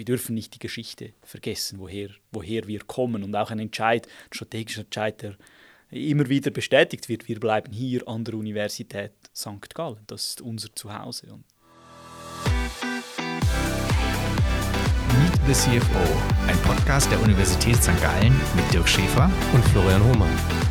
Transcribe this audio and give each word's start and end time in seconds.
wir 0.00 0.06
dürfen 0.06 0.34
nicht 0.34 0.54
die 0.54 0.58
Geschichte 0.58 1.12
vergessen, 1.22 1.78
woher, 1.78 2.08
woher 2.32 2.66
wir 2.66 2.78
kommen 2.78 3.22
und 3.22 3.36
auch 3.36 3.50
ein 3.50 3.58
Entscheid, 3.58 4.06
ein 4.06 4.32
strategischer 4.32 4.80
Entscheid, 4.80 5.20
der 5.20 5.36
immer 5.90 6.26
wieder 6.30 6.50
bestätigt 6.50 7.10
wird, 7.10 7.28
wir 7.28 7.38
bleiben 7.38 7.70
hier 7.70 8.08
an 8.08 8.24
der 8.24 8.32
Universität 8.32 9.12
St. 9.36 9.74
Gallen. 9.74 9.98
Das 10.06 10.28
ist 10.28 10.40
unser 10.40 10.74
Zuhause. 10.74 11.34
Und 11.34 11.44
Meet 15.18 15.40
the 15.46 15.52
CFO, 15.52 16.48
ein 16.48 16.56
Podcast 16.62 17.10
der 17.10 17.20
Universität 17.20 17.76
St. 17.76 18.00
Gallen 18.00 18.34
mit 18.56 18.72
Dirk 18.72 18.88
Schäfer 18.88 19.30
und 19.52 19.62
Florian 19.66 20.02
Hohmann. 20.02 20.69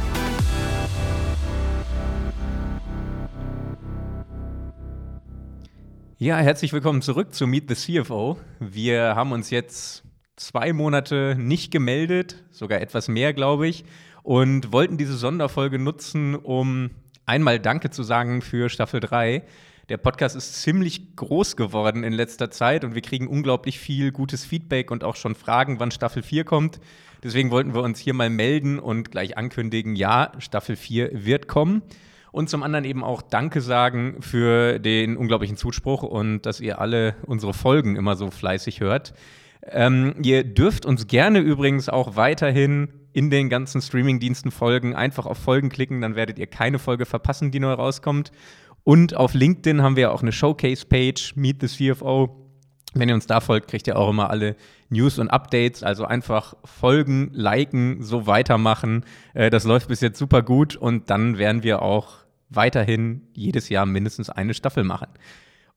Ja, 6.21 6.37
herzlich 6.39 6.73
willkommen 6.73 7.01
zurück 7.01 7.33
zu 7.33 7.47
Meet 7.47 7.69
the 7.69 7.75
CFO. 7.75 8.35
Wir 8.59 9.15
haben 9.15 9.31
uns 9.31 9.51
jetzt 9.51 10.03
zwei 10.35 10.73
Monate 10.73 11.37
nicht 11.39 11.71
gemeldet, 11.71 12.43
sogar 12.51 12.81
etwas 12.81 13.07
mehr, 13.07 13.31
glaube 13.33 13.69
ich, 13.69 13.85
und 14.21 14.73
wollten 14.73 14.97
diese 14.97 15.15
Sonderfolge 15.15 15.79
nutzen, 15.79 16.35
um 16.35 16.89
einmal 17.25 17.57
Danke 17.57 17.89
zu 17.89 18.03
sagen 18.03 18.41
für 18.41 18.67
Staffel 18.67 18.99
3. 18.99 19.43
Der 19.87 19.95
Podcast 19.95 20.35
ist 20.35 20.61
ziemlich 20.61 21.15
groß 21.15 21.55
geworden 21.55 22.03
in 22.03 22.11
letzter 22.11 22.51
Zeit 22.51 22.83
und 22.83 22.95
wir 22.95 23.01
kriegen 23.01 23.29
unglaublich 23.29 23.79
viel 23.79 24.11
gutes 24.11 24.43
Feedback 24.43 24.91
und 24.91 25.05
auch 25.05 25.15
schon 25.15 25.35
Fragen, 25.35 25.79
wann 25.79 25.89
Staffel 25.89 26.21
4 26.21 26.43
kommt. 26.43 26.81
Deswegen 27.23 27.49
wollten 27.49 27.73
wir 27.73 27.81
uns 27.81 27.97
hier 27.97 28.13
mal 28.13 28.29
melden 28.29 28.77
und 28.77 29.09
gleich 29.09 29.37
ankündigen, 29.37 29.95
ja, 29.95 30.33
Staffel 30.39 30.75
4 30.75 31.11
wird 31.25 31.47
kommen. 31.47 31.81
Und 32.31 32.49
zum 32.49 32.63
anderen 32.63 32.85
eben 32.85 33.03
auch 33.03 33.21
Danke 33.21 33.61
sagen 33.61 34.17
für 34.21 34.79
den 34.79 35.17
unglaublichen 35.17 35.57
Zuspruch 35.57 36.03
und 36.03 36.43
dass 36.43 36.59
ihr 36.59 36.79
alle 36.79 37.15
unsere 37.25 37.53
Folgen 37.53 37.95
immer 37.95 38.15
so 38.15 38.29
fleißig 38.31 38.81
hört. 38.81 39.13
Ähm, 39.63 40.15
ihr 40.21 40.43
dürft 40.43 40.85
uns 40.85 41.07
gerne 41.07 41.39
übrigens 41.39 41.89
auch 41.89 42.15
weiterhin 42.15 42.89
in 43.13 43.29
den 43.29 43.49
ganzen 43.49 43.81
Streamingdiensten 43.81 44.51
folgen. 44.51 44.95
Einfach 44.95 45.25
auf 45.25 45.37
Folgen 45.37 45.69
klicken, 45.69 46.01
dann 46.01 46.15
werdet 46.15 46.39
ihr 46.39 46.47
keine 46.47 46.79
Folge 46.79 47.05
verpassen, 47.05 47.51
die 47.51 47.59
neu 47.59 47.73
rauskommt. 47.73 48.31
Und 48.83 49.15
auf 49.15 49.33
LinkedIn 49.33 49.81
haben 49.81 49.95
wir 49.95 50.11
auch 50.11 50.21
eine 50.21 50.31
Showcase-Page, 50.31 51.35
Meet 51.35 51.61
the 51.61 51.67
CFO. 51.67 52.35
Wenn 52.93 53.09
ihr 53.09 53.15
uns 53.15 53.27
da 53.27 53.39
folgt, 53.39 53.69
kriegt 53.69 53.85
ihr 53.87 53.97
auch 53.97 54.09
immer 54.09 54.29
alle 54.29 54.55
News 54.89 55.19
und 55.19 55.29
Updates. 55.29 55.83
Also 55.83 56.05
einfach 56.05 56.55
folgen, 56.63 57.29
liken, 57.33 58.01
so 58.01 58.25
weitermachen. 58.25 59.05
Äh, 59.33 59.49
das 59.49 59.63
läuft 59.63 59.89
bis 59.89 60.01
jetzt 60.01 60.17
super 60.17 60.41
gut 60.41 60.75
und 60.75 61.09
dann 61.09 61.37
werden 61.37 61.63
wir 61.63 61.81
auch 61.81 62.19
weiterhin 62.49 63.21
jedes 63.33 63.69
Jahr 63.69 63.85
mindestens 63.85 64.29
eine 64.29 64.53
Staffel 64.53 64.83
machen. 64.83 65.07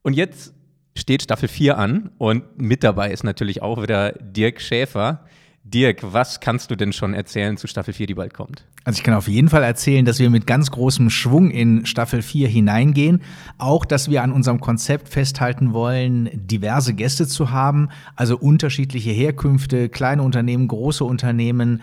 Und 0.03 0.15
jetzt 0.15 0.55
steht 0.97 1.23
Staffel 1.23 1.49
4 1.49 1.79
an 1.79 2.11
und 2.19 2.61
mit 2.61 2.85
dabei 2.85 3.13
ist 3.13 3.25
natürlich 3.25 3.63
auch 3.63 3.83
wieder 3.83 4.13
Dirk 4.13 4.61
Schäfer. 4.61 5.25
Dirk, 5.65 6.01
was 6.03 6.41
kannst 6.41 6.71
du 6.71 6.77
denn 6.77 6.93
schon 6.93 7.15
erzählen 7.15 7.57
zu 7.57 7.69
Staffel 7.69 7.95
4, 7.95 8.09
die 8.09 8.15
bald 8.15 8.35
kommt? 8.35 8.67
Also 8.85 8.99
ich 8.99 9.05
kann 9.05 9.15
auf 9.15 9.29
jeden 9.29 9.49
Fall 9.49 9.63
erzählen, 9.63 10.05
dass 10.05 10.19
wir 10.19 10.29
mit 10.29 10.45
ganz 10.45 10.73
großem 10.73 11.09
Schwung 11.09 11.51
in 11.51 11.87
Staffel 11.87 12.21
4 12.21 12.49
hineingehen. 12.49 13.23
Auch, 13.59 13.85
dass 13.85 14.11
wir 14.11 14.25
an 14.25 14.33
unserem 14.33 14.61
Konzept 14.61 15.09
festhalten 15.09 15.73
wollen, 15.73 16.31
diverse 16.33 16.95
Gäste 16.95 17.29
zu 17.29 17.53
haben, 17.53 17.91
also 18.17 18.37
unterschiedliche 18.37 19.11
Herkünfte, 19.11 19.89
kleine 19.89 20.23
Unternehmen, 20.23 20.67
große 20.67 21.05
Unternehmen, 21.05 21.81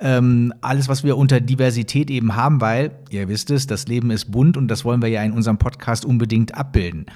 ähm, 0.00 0.52
alles, 0.62 0.88
was 0.88 1.04
wir 1.04 1.16
unter 1.16 1.40
Diversität 1.40 2.10
eben 2.10 2.34
haben, 2.34 2.60
weil, 2.60 2.92
ihr 3.10 3.28
wisst 3.28 3.50
es, 3.50 3.66
das 3.66 3.86
Leben 3.86 4.10
ist 4.10 4.30
bunt 4.32 4.56
und 4.56 4.68
das 4.68 4.84
wollen 4.84 5.02
wir 5.02 5.08
ja 5.08 5.22
in 5.22 5.32
unserem 5.32 5.58
Podcast 5.58 6.04
unbedingt 6.04 6.54
abbilden. 6.54 7.06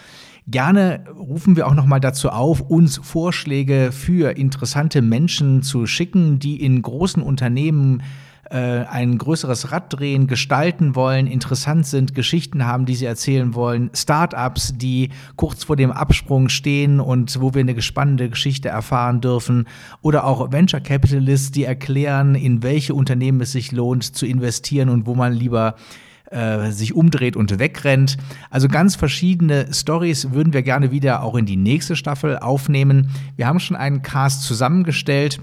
Gerne 0.47 1.05
rufen 1.17 1.57
wir 1.57 1.67
auch 1.67 1.75
noch 1.75 1.87
mal 1.87 2.01
dazu 2.01 2.29
auf, 2.29 2.61
uns 2.61 2.99
Vorschläge 3.03 3.93
für 3.93 4.37
interessante 4.37 5.01
Menschen 5.01 5.63
zu 5.63 5.87
schicken, 5.87 6.39
die 6.39 6.63
in 6.63 6.83
großen 6.83 7.23
Unternehmen 7.23 8.03
äh, 8.51 8.57
ein 8.57 9.19
größeres 9.19 9.73
Rad 9.73 9.99
drehen, 9.99 10.27
gestalten 10.27 10.95
wollen, 10.95 11.27
interessant 11.27 11.87
sind, 11.87 12.15
Geschichten 12.15 12.67
haben, 12.67 12.87
die 12.87 12.95
sie 12.95 13.07
erzählen 13.07 13.55
wollen, 13.55 13.91
Startups, 13.95 14.75
die 14.77 15.11
kurz 15.37 15.65
vor 15.65 15.77
dem 15.77 15.91
Absprung 15.91 16.49
stehen 16.49 17.01
und 17.01 17.41
wo 17.41 17.55
wir 17.55 17.61
eine 17.61 17.81
spannende 17.81 18.29
Geschichte 18.29 18.69
erfahren 18.69 19.21
dürfen 19.21 19.67
oder 20.03 20.25
auch 20.25 20.53
Venture 20.53 20.81
Capitalists, 20.81 21.53
die 21.53 21.65
erklären, 21.65 22.35
in 22.35 22.63
welche 22.63 22.95
Unternehmen 22.95 23.41
es 23.41 23.53
sich 23.53 23.73
lohnt 23.73 24.05
zu 24.05 24.27
investieren 24.27 24.89
und 24.89 25.07
wo 25.07 25.15
man 25.15 25.33
lieber 25.33 25.77
äh, 26.31 26.71
sich 26.71 26.95
umdreht 26.95 27.37
und 27.37 27.59
wegrennt. 27.59 28.17
Also 28.51 28.69
ganz 28.69 28.97
verschiedene 28.97 29.73
Stories 29.73 30.33
würden 30.33 30.53
wir 30.53 30.63
gerne 30.63 30.91
wieder 30.91 31.23
auch 31.23 31.37
in 31.37 31.47
die 31.47 31.57
nächste 31.57 31.97
Staffel 31.97 32.39
aufnehmen. 32.39 33.11
Wir 33.37 33.47
haben 33.47 33.61
schon 33.61 33.77
einen 33.77 34.03
Cast 34.03 34.43
zusammengestellt. 34.43 35.41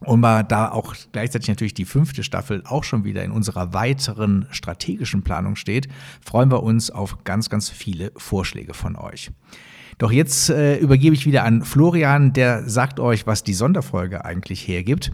Und 0.00 0.20
mal 0.20 0.42
da 0.42 0.70
auch 0.70 0.94
gleichzeitig 1.12 1.48
natürlich 1.48 1.74
die 1.74 1.84
fünfte 1.84 2.22
Staffel 2.22 2.62
auch 2.64 2.84
schon 2.84 3.04
wieder 3.04 3.22
in 3.22 3.32
unserer 3.32 3.74
weiteren 3.74 4.46
strategischen 4.50 5.22
Planung 5.22 5.56
steht, 5.56 5.88
freuen 6.24 6.50
wir 6.50 6.62
uns 6.62 6.90
auf 6.90 7.24
ganz, 7.24 7.50
ganz 7.50 7.68
viele 7.68 8.12
Vorschläge 8.16 8.72
von 8.72 8.96
euch. 8.96 9.30
Doch 9.98 10.10
jetzt 10.10 10.48
äh, 10.48 10.78
übergebe 10.78 11.14
ich 11.14 11.26
wieder 11.26 11.44
an 11.44 11.62
Florian, 11.62 12.32
der 12.32 12.66
sagt 12.68 12.98
euch, 12.98 13.26
was 13.26 13.44
die 13.44 13.52
Sonderfolge 13.52 14.24
eigentlich 14.24 14.66
hergibt. 14.66 15.12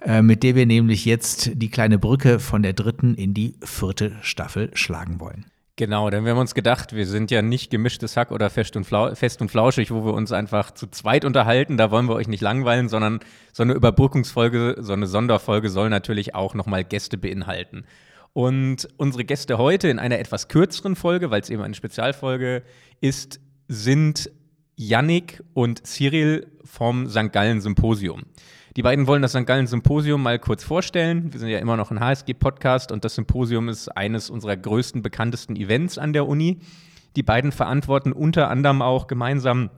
Äh, 0.00 0.22
mit 0.22 0.44
der 0.44 0.54
wir 0.54 0.66
nämlich 0.66 1.04
jetzt 1.04 1.50
die 1.54 1.70
kleine 1.70 1.98
Brücke 1.98 2.38
von 2.38 2.62
der 2.62 2.72
dritten 2.72 3.14
in 3.14 3.34
die 3.34 3.56
vierte 3.64 4.12
Staffel 4.22 4.70
schlagen 4.74 5.18
wollen. 5.18 5.46
Genau, 5.78 6.10
denn 6.10 6.24
wir 6.24 6.32
haben 6.32 6.40
uns 6.40 6.56
gedacht, 6.56 6.92
wir 6.92 7.06
sind 7.06 7.30
ja 7.30 7.40
nicht 7.40 7.70
gemischtes 7.70 8.16
Hack 8.16 8.32
oder 8.32 8.50
fest 8.50 8.74
und, 8.74 8.84
fest 8.84 9.40
und 9.40 9.48
flauschig, 9.48 9.92
wo 9.92 10.04
wir 10.04 10.12
uns 10.12 10.32
einfach 10.32 10.72
zu 10.72 10.88
zweit 10.88 11.24
unterhalten. 11.24 11.76
Da 11.76 11.92
wollen 11.92 12.06
wir 12.06 12.16
euch 12.16 12.26
nicht 12.26 12.40
langweilen, 12.40 12.88
sondern 12.88 13.20
so 13.52 13.62
eine 13.62 13.74
Überbrückungsfolge, 13.74 14.78
so 14.80 14.92
eine 14.92 15.06
Sonderfolge 15.06 15.70
soll 15.70 15.88
natürlich 15.88 16.34
auch 16.34 16.54
nochmal 16.54 16.82
Gäste 16.82 17.16
beinhalten. 17.16 17.84
Und 18.32 18.88
unsere 18.96 19.24
Gäste 19.24 19.56
heute 19.56 19.86
in 19.86 20.00
einer 20.00 20.18
etwas 20.18 20.48
kürzeren 20.48 20.96
Folge, 20.96 21.30
weil 21.30 21.42
es 21.42 21.48
eben 21.48 21.62
eine 21.62 21.74
Spezialfolge 21.74 22.64
ist, 23.00 23.38
sind 23.68 24.32
Yannick 24.74 25.44
und 25.54 25.86
Cyril 25.86 26.48
vom 26.64 27.06
St. 27.08 27.30
Gallen 27.30 27.60
Symposium. 27.60 28.24
Die 28.76 28.82
beiden 28.82 29.06
wollen 29.06 29.22
das 29.22 29.32
St. 29.32 29.46
Gallen 29.46 29.66
Symposium 29.66 30.22
mal 30.22 30.38
kurz 30.38 30.62
vorstellen. 30.62 31.32
Wir 31.32 31.40
sind 31.40 31.48
ja 31.48 31.58
immer 31.58 31.76
noch 31.76 31.90
ein 31.90 32.00
HSG-Podcast 32.00 32.92
und 32.92 33.04
das 33.04 33.14
Symposium 33.14 33.68
ist 33.68 33.88
eines 33.88 34.30
unserer 34.30 34.56
größten, 34.56 35.02
bekanntesten 35.02 35.56
Events 35.56 35.98
an 35.98 36.12
der 36.12 36.26
Uni. 36.26 36.58
Die 37.16 37.22
beiden 37.22 37.50
verantworten 37.50 38.12
unter 38.12 38.50
anderem 38.50 38.82
auch 38.82 39.06
gemeinsam 39.06 39.70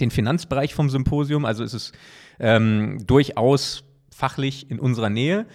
den 0.00 0.10
Finanzbereich 0.10 0.74
vom 0.74 0.88
Symposium. 0.90 1.44
Also 1.44 1.64
ist 1.64 1.74
es 1.74 1.92
ähm, 2.38 2.98
durchaus 3.06 3.84
fachlich 4.10 4.70
in 4.70 4.78
unserer 4.78 5.10
Nähe. 5.10 5.46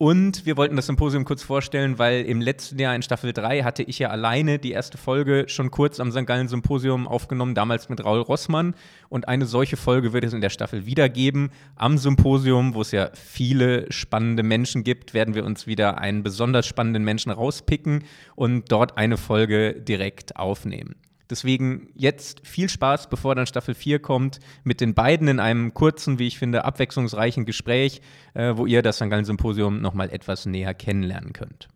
Und 0.00 0.46
wir 0.46 0.56
wollten 0.56 0.76
das 0.76 0.86
Symposium 0.86 1.24
kurz 1.24 1.42
vorstellen, 1.42 1.98
weil 1.98 2.24
im 2.24 2.40
letzten 2.40 2.78
Jahr 2.78 2.94
in 2.94 3.02
Staffel 3.02 3.32
3 3.32 3.64
hatte 3.64 3.82
ich 3.82 3.98
ja 3.98 4.10
alleine 4.10 4.60
die 4.60 4.70
erste 4.70 4.96
Folge 4.96 5.46
schon 5.48 5.72
kurz 5.72 5.98
am 5.98 6.12
St. 6.12 6.24
Gallen 6.24 6.46
Symposium 6.46 7.08
aufgenommen, 7.08 7.56
damals 7.56 7.88
mit 7.88 8.04
Raul 8.04 8.20
Rossmann. 8.20 8.76
Und 9.08 9.26
eine 9.26 9.44
solche 9.44 9.76
Folge 9.76 10.12
wird 10.12 10.22
es 10.22 10.32
in 10.32 10.40
der 10.40 10.50
Staffel 10.50 10.86
wieder 10.86 11.08
geben. 11.08 11.50
Am 11.74 11.98
Symposium, 11.98 12.74
wo 12.74 12.82
es 12.82 12.92
ja 12.92 13.10
viele 13.12 13.90
spannende 13.90 14.44
Menschen 14.44 14.84
gibt, 14.84 15.14
werden 15.14 15.34
wir 15.34 15.44
uns 15.44 15.66
wieder 15.66 15.98
einen 15.98 16.22
besonders 16.22 16.68
spannenden 16.68 17.02
Menschen 17.02 17.32
rauspicken 17.32 18.04
und 18.36 18.70
dort 18.70 18.98
eine 18.98 19.16
Folge 19.16 19.72
direkt 19.80 20.36
aufnehmen. 20.36 20.94
Deswegen 21.30 21.90
jetzt 21.94 22.46
viel 22.46 22.70
Spaß, 22.70 23.10
bevor 23.10 23.34
dann 23.34 23.46
Staffel 23.46 23.74
4 23.74 23.98
kommt, 23.98 24.40
mit 24.64 24.80
den 24.80 24.94
beiden 24.94 25.28
in 25.28 25.40
einem 25.40 25.74
kurzen, 25.74 26.18
wie 26.18 26.26
ich 26.26 26.38
finde, 26.38 26.64
abwechslungsreichen 26.64 27.44
Gespräch, 27.44 28.00
äh, 28.32 28.56
wo 28.56 28.64
ihr 28.64 28.80
das 28.80 28.96
St. 28.96 29.08
Symposium 29.22 29.82
nochmal 29.82 30.10
etwas 30.10 30.46
näher 30.46 30.72
kennenlernen 30.72 31.34
könnt. 31.34 31.68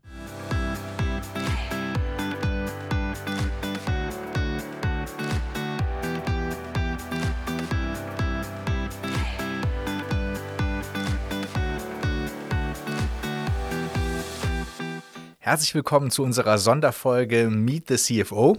Herzlich 15.44 15.74
willkommen 15.74 16.10
zu 16.10 16.22
unserer 16.22 16.56
Sonderfolge 16.56 17.50
Meet 17.50 17.88
the 17.88 17.96
CFO. 17.96 18.56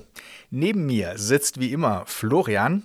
Neben 0.56 0.86
mir 0.86 1.18
sitzt 1.18 1.60
wie 1.60 1.72
immer 1.72 2.04
Florian, 2.06 2.84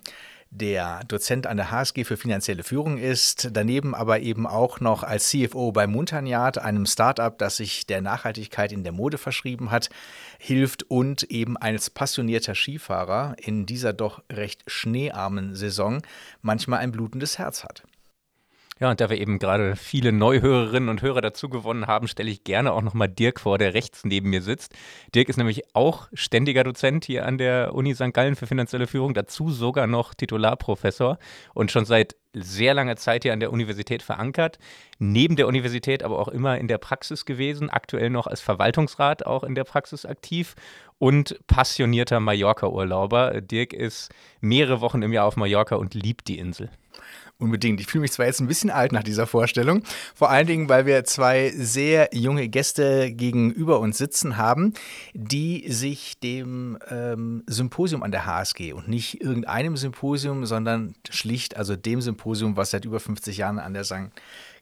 der 0.50 1.04
Dozent 1.04 1.46
an 1.46 1.58
der 1.58 1.70
HSG 1.70 2.04
für 2.04 2.16
finanzielle 2.16 2.62
Führung 2.62 2.96
ist, 2.96 3.50
daneben 3.52 3.94
aber 3.94 4.20
eben 4.20 4.46
auch 4.46 4.80
noch 4.80 5.02
als 5.02 5.28
CFO 5.28 5.70
bei 5.70 5.86
Muntagnat, 5.86 6.56
einem 6.56 6.86
Startup, 6.86 7.36
das 7.36 7.58
sich 7.58 7.86
der 7.86 8.00
Nachhaltigkeit 8.00 8.72
in 8.72 8.84
der 8.84 8.92
Mode 8.92 9.18
verschrieben 9.18 9.70
hat, 9.70 9.90
hilft 10.38 10.84
und 10.84 11.24
eben 11.24 11.58
als 11.58 11.90
passionierter 11.90 12.54
Skifahrer 12.54 13.36
in 13.38 13.66
dieser 13.66 13.92
doch 13.92 14.22
recht 14.32 14.62
schneearmen 14.66 15.54
Saison 15.54 16.00
manchmal 16.40 16.78
ein 16.78 16.90
blutendes 16.90 17.38
Herz 17.38 17.64
hat. 17.64 17.82
Ja, 18.80 18.90
und 18.90 19.00
da 19.00 19.10
wir 19.10 19.18
eben 19.18 19.40
gerade 19.40 19.74
viele 19.74 20.12
Neuhörerinnen 20.12 20.88
und 20.88 21.02
Hörer 21.02 21.20
dazu 21.20 21.48
gewonnen 21.48 21.88
haben, 21.88 22.06
stelle 22.06 22.30
ich 22.30 22.44
gerne 22.44 22.72
auch 22.72 22.82
nochmal 22.82 23.08
Dirk 23.08 23.40
vor, 23.40 23.58
der 23.58 23.74
rechts 23.74 24.04
neben 24.04 24.30
mir 24.30 24.40
sitzt. 24.40 24.72
Dirk 25.14 25.28
ist 25.28 25.36
nämlich 25.36 25.74
auch 25.74 26.08
ständiger 26.12 26.62
Dozent 26.62 27.04
hier 27.04 27.26
an 27.26 27.38
der 27.38 27.74
Uni 27.74 27.94
St. 27.94 28.14
Gallen 28.14 28.36
für 28.36 28.46
finanzielle 28.46 28.86
Führung, 28.86 29.14
dazu 29.14 29.50
sogar 29.50 29.88
noch 29.88 30.14
Titularprofessor 30.14 31.18
und 31.54 31.72
schon 31.72 31.86
seit 31.86 32.14
sehr 32.34 32.72
lange 32.72 32.94
Zeit 32.94 33.24
hier 33.24 33.32
an 33.32 33.40
der 33.40 33.52
Universität 33.52 34.02
verankert, 34.02 34.58
neben 35.00 35.34
der 35.34 35.48
Universität 35.48 36.04
aber 36.04 36.20
auch 36.20 36.28
immer 36.28 36.58
in 36.58 36.68
der 36.68 36.78
Praxis 36.78 37.24
gewesen, 37.24 37.70
aktuell 37.70 38.10
noch 38.10 38.28
als 38.28 38.40
Verwaltungsrat 38.40 39.26
auch 39.26 39.42
in 39.42 39.56
der 39.56 39.64
Praxis 39.64 40.06
aktiv 40.06 40.54
und 40.98 41.40
passionierter 41.48 42.20
Mallorca-Urlauber. 42.20 43.40
Dirk 43.40 43.72
ist 43.72 44.10
mehrere 44.40 44.80
Wochen 44.80 45.02
im 45.02 45.12
Jahr 45.12 45.26
auf 45.26 45.36
Mallorca 45.36 45.74
und 45.74 45.94
liebt 45.94 46.28
die 46.28 46.38
Insel. 46.38 46.70
Unbedingt. 47.40 47.80
Ich 47.80 47.86
fühle 47.86 48.02
mich 48.02 48.10
zwar 48.10 48.26
jetzt 48.26 48.40
ein 48.40 48.48
bisschen 48.48 48.68
alt 48.68 48.90
nach 48.90 49.04
dieser 49.04 49.28
Vorstellung, 49.28 49.84
vor 50.12 50.28
allen 50.28 50.48
Dingen, 50.48 50.68
weil 50.68 50.86
wir 50.86 51.04
zwei 51.04 51.50
sehr 51.50 52.08
junge 52.12 52.48
Gäste 52.48 53.12
gegenüber 53.12 53.78
uns 53.78 53.96
sitzen 53.96 54.38
haben, 54.38 54.72
die 55.14 55.70
sich 55.70 56.18
dem 56.18 56.78
ähm, 56.90 57.44
Symposium 57.46 58.02
an 58.02 58.10
der 58.10 58.26
HSG 58.26 58.72
und 58.72 58.88
nicht 58.88 59.20
irgendeinem 59.20 59.76
Symposium, 59.76 60.46
sondern 60.46 60.96
schlicht 61.08 61.56
also 61.56 61.76
dem 61.76 62.00
Symposium, 62.00 62.56
was 62.56 62.72
seit 62.72 62.84
über 62.84 62.98
50 62.98 63.36
Jahren 63.36 63.60
an 63.60 63.72
der 63.72 63.84
St. 63.84 64.10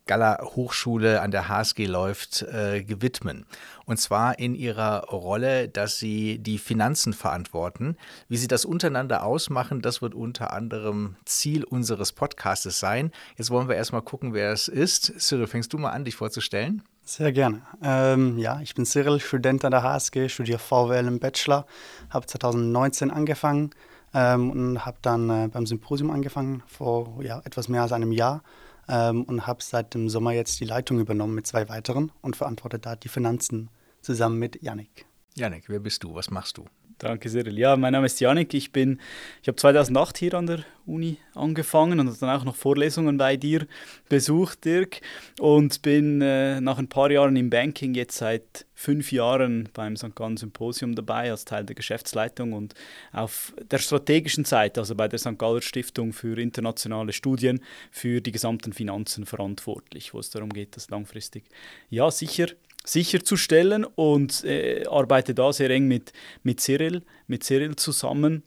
Galla 0.07 0.39
Hochschule 0.41 1.21
an 1.21 1.31
der 1.31 1.49
HSG 1.49 1.87
läuft, 1.87 2.43
äh, 2.43 2.83
gewidmen. 2.83 3.45
Und 3.85 3.99
zwar 3.99 4.39
in 4.39 4.55
ihrer 4.55 5.05
Rolle, 5.09 5.69
dass 5.69 5.99
sie 5.99 6.39
die 6.39 6.59
Finanzen 6.59 7.13
verantworten. 7.13 7.97
Wie 8.29 8.37
sie 8.37 8.49
das 8.49 8.65
untereinander 8.65 9.25
ausmachen, 9.25 9.83
das 9.83 10.03
wird 10.03 10.15
unter 10.15 10.53
anderem 10.53 11.17
Ziel 11.25 11.65
unseres 11.65 12.13
Podcastes 12.13 12.79
sein. 12.79 13.11
Jetzt 13.37 13.51
wollen 13.51 13.69
wir 13.69 13.77
erstmal 13.77 14.03
gucken, 14.03 14.33
wer 14.33 14.53
es 14.53 14.69
ist. 14.69 15.13
Cyril, 15.21 15.47
fängst 15.47 15.73
du 15.73 15.79
mal 15.79 15.91
an, 15.91 16.05
dich 16.05 16.15
vorzustellen? 16.15 16.83
Sehr 17.05 17.33
gerne. 17.33 17.63
Ähm, 17.83 18.39
ja, 18.39 18.61
ich 18.61 18.75
bin 18.75 18.85
Cyril, 18.85 19.21
Student 19.21 19.65
an 19.65 19.71
der 19.71 19.83
HSG, 19.83 20.29
studiere 20.29 20.59
VWL 20.59 21.07
im 21.07 21.21
Bachelor, 21.21 21.67
habe 22.11 22.27
2019 22.27 23.11
angefangen 23.11 23.71
ähm, 24.15 24.51
und 24.51 24.87
habe 24.87 24.99
dann 25.03 25.31
äh, 25.31 25.49
beim 25.49 25.67
Symposium 25.67 26.11
angefangen, 26.11 26.63
vor 26.67 27.23
ja, 27.23 27.41
etwas 27.45 27.69
mehr 27.69 27.83
als 27.83 27.93
einem 27.93 28.11
Jahr 28.11 28.43
ähm, 28.89 29.25
und 29.25 29.47
habe 29.47 29.63
seit 29.63 29.95
dem 29.95 30.09
Sommer 30.09 30.33
jetzt 30.33 30.61
die 30.61 30.65
Leitung 30.65 31.01
übernommen 31.01 31.35
mit 31.35 31.47
zwei 31.47 31.69
weiteren 31.69 32.13
und 32.23 32.37
verantworte 32.37 32.79
da 32.79 32.97
die 32.97 33.09
Finanzen 33.09 33.71
zusammen 34.01 34.39
mit 34.39 34.63
Yannick. 34.63 35.07
Yannick, 35.35 35.69
wer 35.69 35.81
bist 35.81 36.03
du? 36.05 36.15
Was 36.15 36.31
machst 36.31 36.57
du? 36.59 36.65
Danke, 36.99 37.29
Cyril. 37.29 37.59
Ja, 37.59 37.77
mein 37.77 37.93
Name 37.93 38.07
ist 38.07 38.21
Janik. 38.21 38.55
Ich 38.55 38.73
bin, 38.73 39.01
ich 39.43 39.49
habe 39.49 39.57
2008 39.57 40.17
hier 40.17 40.33
an 40.33 40.47
der 40.47 40.65
Uni 40.87 41.19
angefangen 41.35 42.01
und 42.01 42.23
dann 42.23 42.31
auch 42.31 42.45
noch 42.45 42.57
Vorlesungen 42.57 43.19
bei 43.19 43.37
dir 43.37 43.67
besucht, 44.09 44.65
Dirk. 44.65 45.03
Und 45.39 45.83
bin 45.83 46.23
äh, 46.23 46.59
nach 46.63 46.79
ein 46.79 46.89
paar 46.89 47.11
Jahren 47.11 47.37
im 47.37 47.51
Banking 47.51 47.95
jetzt 47.95 48.17
seit 48.17 48.65
fünf 48.73 49.13
Jahren 49.13 49.69
beim 49.75 49.95
St. 49.95 50.17
Gallen 50.17 50.39
Symposium 50.39 50.95
dabei 50.95 51.31
als 51.31 51.45
Teil 51.45 51.67
der 51.67 51.75
Geschäftsleitung 51.75 52.55
und 52.55 52.73
auf 53.13 53.53
der 53.71 53.79
strategischen 53.79 54.47
Seite, 54.47 54.81
also 54.81 54.95
bei 54.95 55.07
der 55.07 55.19
St. 55.19 55.39
Galler 55.39 55.61
Stiftung 55.61 56.15
für 56.15 56.41
internationale 56.41 57.13
Studien, 57.13 57.61
für 57.91 58.23
die 58.23 58.33
gesamten 58.33 58.73
Finanzen 58.73 59.27
verantwortlich, 59.27 60.15
wo 60.15 60.19
es 60.19 60.31
darum 60.31 60.49
geht, 60.49 60.77
dass 60.77 60.89
langfristig 60.89 61.45
ja 61.91 62.11
sicher 62.11 62.47
sicherzustellen 62.87 63.85
und 63.85 64.45
äh, 64.45 64.85
arbeite 64.89 65.35
da 65.35 65.53
sehr 65.53 65.71
eng 65.71 65.87
mit, 65.89 66.13
mit 66.43 66.61
Cyril, 66.61 67.03
mit 67.27 67.45
Cyril 67.45 67.77
zusammen. 67.77 68.43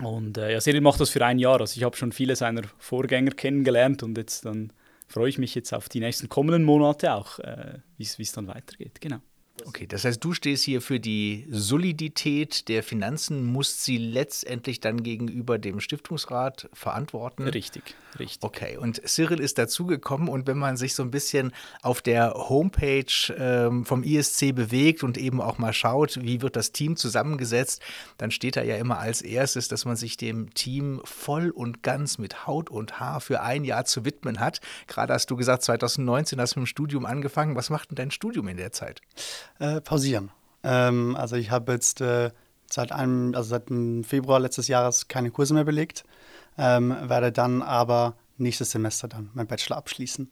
Und 0.00 0.38
äh, 0.38 0.52
ja, 0.52 0.60
Cyril 0.60 0.80
macht 0.80 1.00
das 1.00 1.10
für 1.10 1.24
ein 1.24 1.38
Jahr. 1.38 1.60
Also 1.60 1.76
ich 1.76 1.84
habe 1.84 1.96
schon 1.96 2.12
viele 2.12 2.36
seiner 2.36 2.62
Vorgänger 2.78 3.30
kennengelernt 3.30 4.02
und 4.02 4.16
jetzt 4.18 4.44
dann 4.44 4.72
freue 5.08 5.28
ich 5.28 5.38
mich 5.38 5.54
jetzt 5.54 5.72
auf 5.72 5.88
die 5.88 6.00
nächsten 6.00 6.28
kommenden 6.28 6.64
Monate 6.64 7.14
auch, 7.14 7.38
äh, 7.38 7.78
wie 7.96 8.04
es 8.04 8.32
dann 8.32 8.48
weitergeht. 8.48 9.00
Genau. 9.00 9.20
Okay, 9.64 9.86
das 9.86 10.04
heißt, 10.04 10.22
du 10.22 10.32
stehst 10.32 10.64
hier 10.64 10.82
für 10.82 10.98
die 10.98 11.46
Solidität 11.48 12.68
der 12.68 12.82
Finanzen, 12.82 13.44
musst 13.44 13.84
sie 13.84 13.98
letztendlich 13.98 14.80
dann 14.80 15.04
gegenüber 15.04 15.58
dem 15.58 15.78
Stiftungsrat 15.78 16.68
verantworten. 16.72 17.44
Richtig, 17.44 17.94
richtig. 18.18 18.42
Okay, 18.42 18.76
und 18.76 19.00
Cyril 19.06 19.38
ist 19.38 19.58
dazugekommen 19.58 20.28
und 20.28 20.48
wenn 20.48 20.58
man 20.58 20.76
sich 20.76 20.94
so 20.94 21.04
ein 21.04 21.12
bisschen 21.12 21.52
auf 21.82 22.02
der 22.02 22.34
Homepage 22.34 23.04
ähm, 23.38 23.84
vom 23.84 24.02
ISC 24.02 24.52
bewegt 24.52 25.04
und 25.04 25.16
eben 25.16 25.40
auch 25.40 25.58
mal 25.58 25.72
schaut, 25.72 26.20
wie 26.20 26.42
wird 26.42 26.56
das 26.56 26.72
Team 26.72 26.96
zusammengesetzt, 26.96 27.80
dann 28.18 28.32
steht 28.32 28.56
da 28.56 28.62
ja 28.62 28.76
immer 28.76 28.98
als 28.98 29.22
erstes, 29.22 29.68
dass 29.68 29.84
man 29.84 29.94
sich 29.94 30.16
dem 30.16 30.52
Team 30.54 31.00
voll 31.04 31.50
und 31.50 31.84
ganz 31.84 32.18
mit 32.18 32.48
Haut 32.48 32.70
und 32.70 32.98
Haar 32.98 33.20
für 33.20 33.40
ein 33.40 33.62
Jahr 33.62 33.84
zu 33.84 34.04
widmen 34.04 34.40
hat. 34.40 34.60
Gerade 34.88 35.12
hast 35.12 35.30
du 35.30 35.36
gesagt, 35.36 35.62
2019 35.62 36.40
hast 36.40 36.56
du 36.56 36.60
mit 36.60 36.66
dem 36.66 36.70
Studium 36.70 37.06
angefangen. 37.06 37.54
Was 37.54 37.70
macht 37.70 37.90
denn 37.90 37.96
dein 37.96 38.10
Studium 38.10 38.48
in 38.48 38.56
der 38.56 38.72
Zeit? 38.72 39.00
Äh, 39.58 39.80
pausieren. 39.80 40.30
Ähm, 40.62 41.16
also 41.16 41.36
ich 41.36 41.50
habe 41.50 41.72
jetzt 41.72 42.00
äh, 42.00 42.30
seit 42.70 42.92
einem, 42.92 43.34
also 43.34 43.50
seit 43.50 43.68
dem 43.68 44.04
Februar 44.04 44.40
letztes 44.40 44.68
Jahres 44.68 45.08
keine 45.08 45.30
Kurse 45.30 45.54
mehr 45.54 45.64
belegt, 45.64 46.04
ähm, 46.58 46.96
werde 47.08 47.32
dann 47.32 47.62
aber 47.62 48.14
nächstes 48.36 48.70
Semester 48.70 49.08
dann 49.08 49.30
mein 49.34 49.46
Bachelor 49.46 49.76
abschließen. 49.76 50.30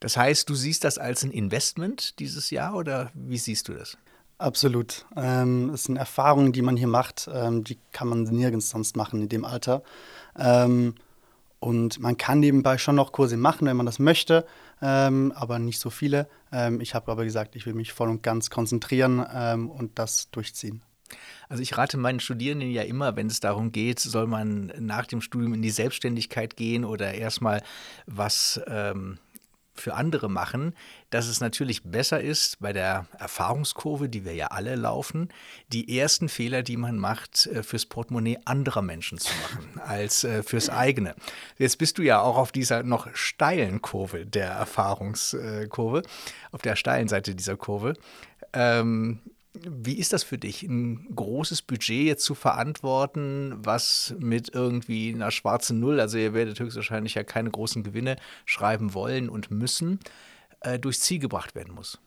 Das 0.00 0.16
heißt, 0.16 0.48
du 0.48 0.54
siehst 0.54 0.84
das 0.84 0.98
als 0.98 1.24
ein 1.24 1.30
Investment 1.30 2.18
dieses 2.20 2.50
Jahr 2.50 2.74
oder 2.74 3.10
wie 3.14 3.38
siehst 3.38 3.68
du 3.68 3.74
das? 3.74 3.98
Absolut. 4.38 5.04
Ähm, 5.16 5.70
es 5.74 5.84
sind 5.84 5.96
Erfahrungen, 5.96 6.52
die 6.52 6.62
man 6.62 6.76
hier 6.76 6.86
macht, 6.86 7.28
ähm, 7.32 7.64
die 7.64 7.76
kann 7.92 8.08
man 8.08 8.22
nirgends 8.22 8.70
sonst 8.70 8.96
machen 8.96 9.22
in 9.22 9.28
dem 9.28 9.44
Alter. 9.44 9.82
Ähm, 10.38 10.94
und 11.58 11.98
man 11.98 12.16
kann 12.16 12.38
nebenbei 12.38 12.78
schon 12.78 12.94
noch 12.94 13.10
Kurse 13.10 13.36
machen, 13.36 13.66
wenn 13.66 13.76
man 13.76 13.86
das 13.86 13.98
möchte, 13.98 14.46
ähm, 14.82 15.32
aber 15.34 15.58
nicht 15.58 15.78
so 15.78 15.90
viele. 15.90 16.28
Ähm, 16.52 16.80
ich 16.80 16.94
habe 16.94 17.10
aber 17.10 17.24
gesagt, 17.24 17.56
ich 17.56 17.66
will 17.66 17.74
mich 17.74 17.92
voll 17.92 18.08
und 18.08 18.22
ganz 18.22 18.50
konzentrieren 18.50 19.24
ähm, 19.32 19.70
und 19.70 19.98
das 19.98 20.30
durchziehen. 20.30 20.82
Also 21.48 21.62
ich 21.62 21.76
rate 21.78 21.96
meinen 21.96 22.20
Studierenden 22.20 22.70
ja 22.70 22.82
immer, 22.82 23.16
wenn 23.16 23.28
es 23.28 23.40
darum 23.40 23.72
geht, 23.72 23.98
soll 23.98 24.26
man 24.26 24.72
nach 24.78 25.06
dem 25.06 25.20
Studium 25.20 25.54
in 25.54 25.62
die 25.62 25.70
Selbstständigkeit 25.70 26.56
gehen 26.56 26.84
oder 26.84 27.14
erstmal 27.14 27.62
was 28.06 28.60
ähm, 28.66 29.18
für 29.74 29.94
andere 29.94 30.28
machen, 30.28 30.74
dass 31.10 31.26
es 31.26 31.40
natürlich 31.40 31.82
besser 31.84 32.20
ist 32.20 32.60
bei 32.60 32.72
der 32.72 33.06
Erfahrungskurve, 33.18 34.08
die 34.08 34.24
wir 34.24 34.34
ja 34.34 34.48
alle 34.48 34.74
laufen, 34.76 35.28
die 35.72 35.98
ersten 35.98 36.28
Fehler, 36.28 36.62
die 36.62 36.76
man 36.76 36.98
macht, 36.98 37.46
äh, 37.46 37.62
fürs 37.62 37.86
Portemonnaie 37.86 38.38
anderer 38.44 38.82
Menschen 38.82 39.18
zu 39.18 39.32
machen, 39.42 39.80
als 39.84 40.24
äh, 40.24 40.42
fürs 40.42 40.68
eigene. 40.68 41.14
Jetzt 41.56 41.78
bist 41.78 41.98
du 41.98 42.02
ja 42.02 42.20
auch 42.20 42.36
auf 42.36 42.52
dieser 42.52 42.82
noch 42.82 43.08
steilen 43.14 43.80
Kurve 43.80 44.26
der 44.26 44.50
Erfahrungskurve, 44.50 46.02
auf 46.52 46.62
der 46.62 46.76
steilen 46.76 47.08
Seite 47.08 47.34
dieser 47.34 47.56
Kurve. 47.56 47.94
Ähm, 48.52 49.20
wie 49.66 49.94
ist 49.94 50.12
das 50.12 50.22
für 50.22 50.38
dich, 50.38 50.62
ein 50.62 51.14
großes 51.14 51.62
Budget 51.62 52.06
jetzt 52.06 52.24
zu 52.24 52.34
verantworten, 52.34 53.54
was 53.56 54.14
mit 54.18 54.54
irgendwie 54.54 55.12
einer 55.12 55.30
schwarzen 55.30 55.80
Null, 55.80 56.00
also 56.00 56.18
ihr 56.18 56.34
werdet 56.34 56.60
höchstwahrscheinlich 56.60 57.14
ja 57.14 57.24
keine 57.24 57.50
großen 57.50 57.82
Gewinne 57.82 58.16
schreiben 58.44 58.94
wollen 58.94 59.28
und 59.28 59.50
müssen, 59.50 59.98
äh, 60.60 60.78
durchs 60.78 61.00
Ziel 61.00 61.18
gebracht 61.18 61.54
werden 61.54 61.74
muss? 61.74 61.98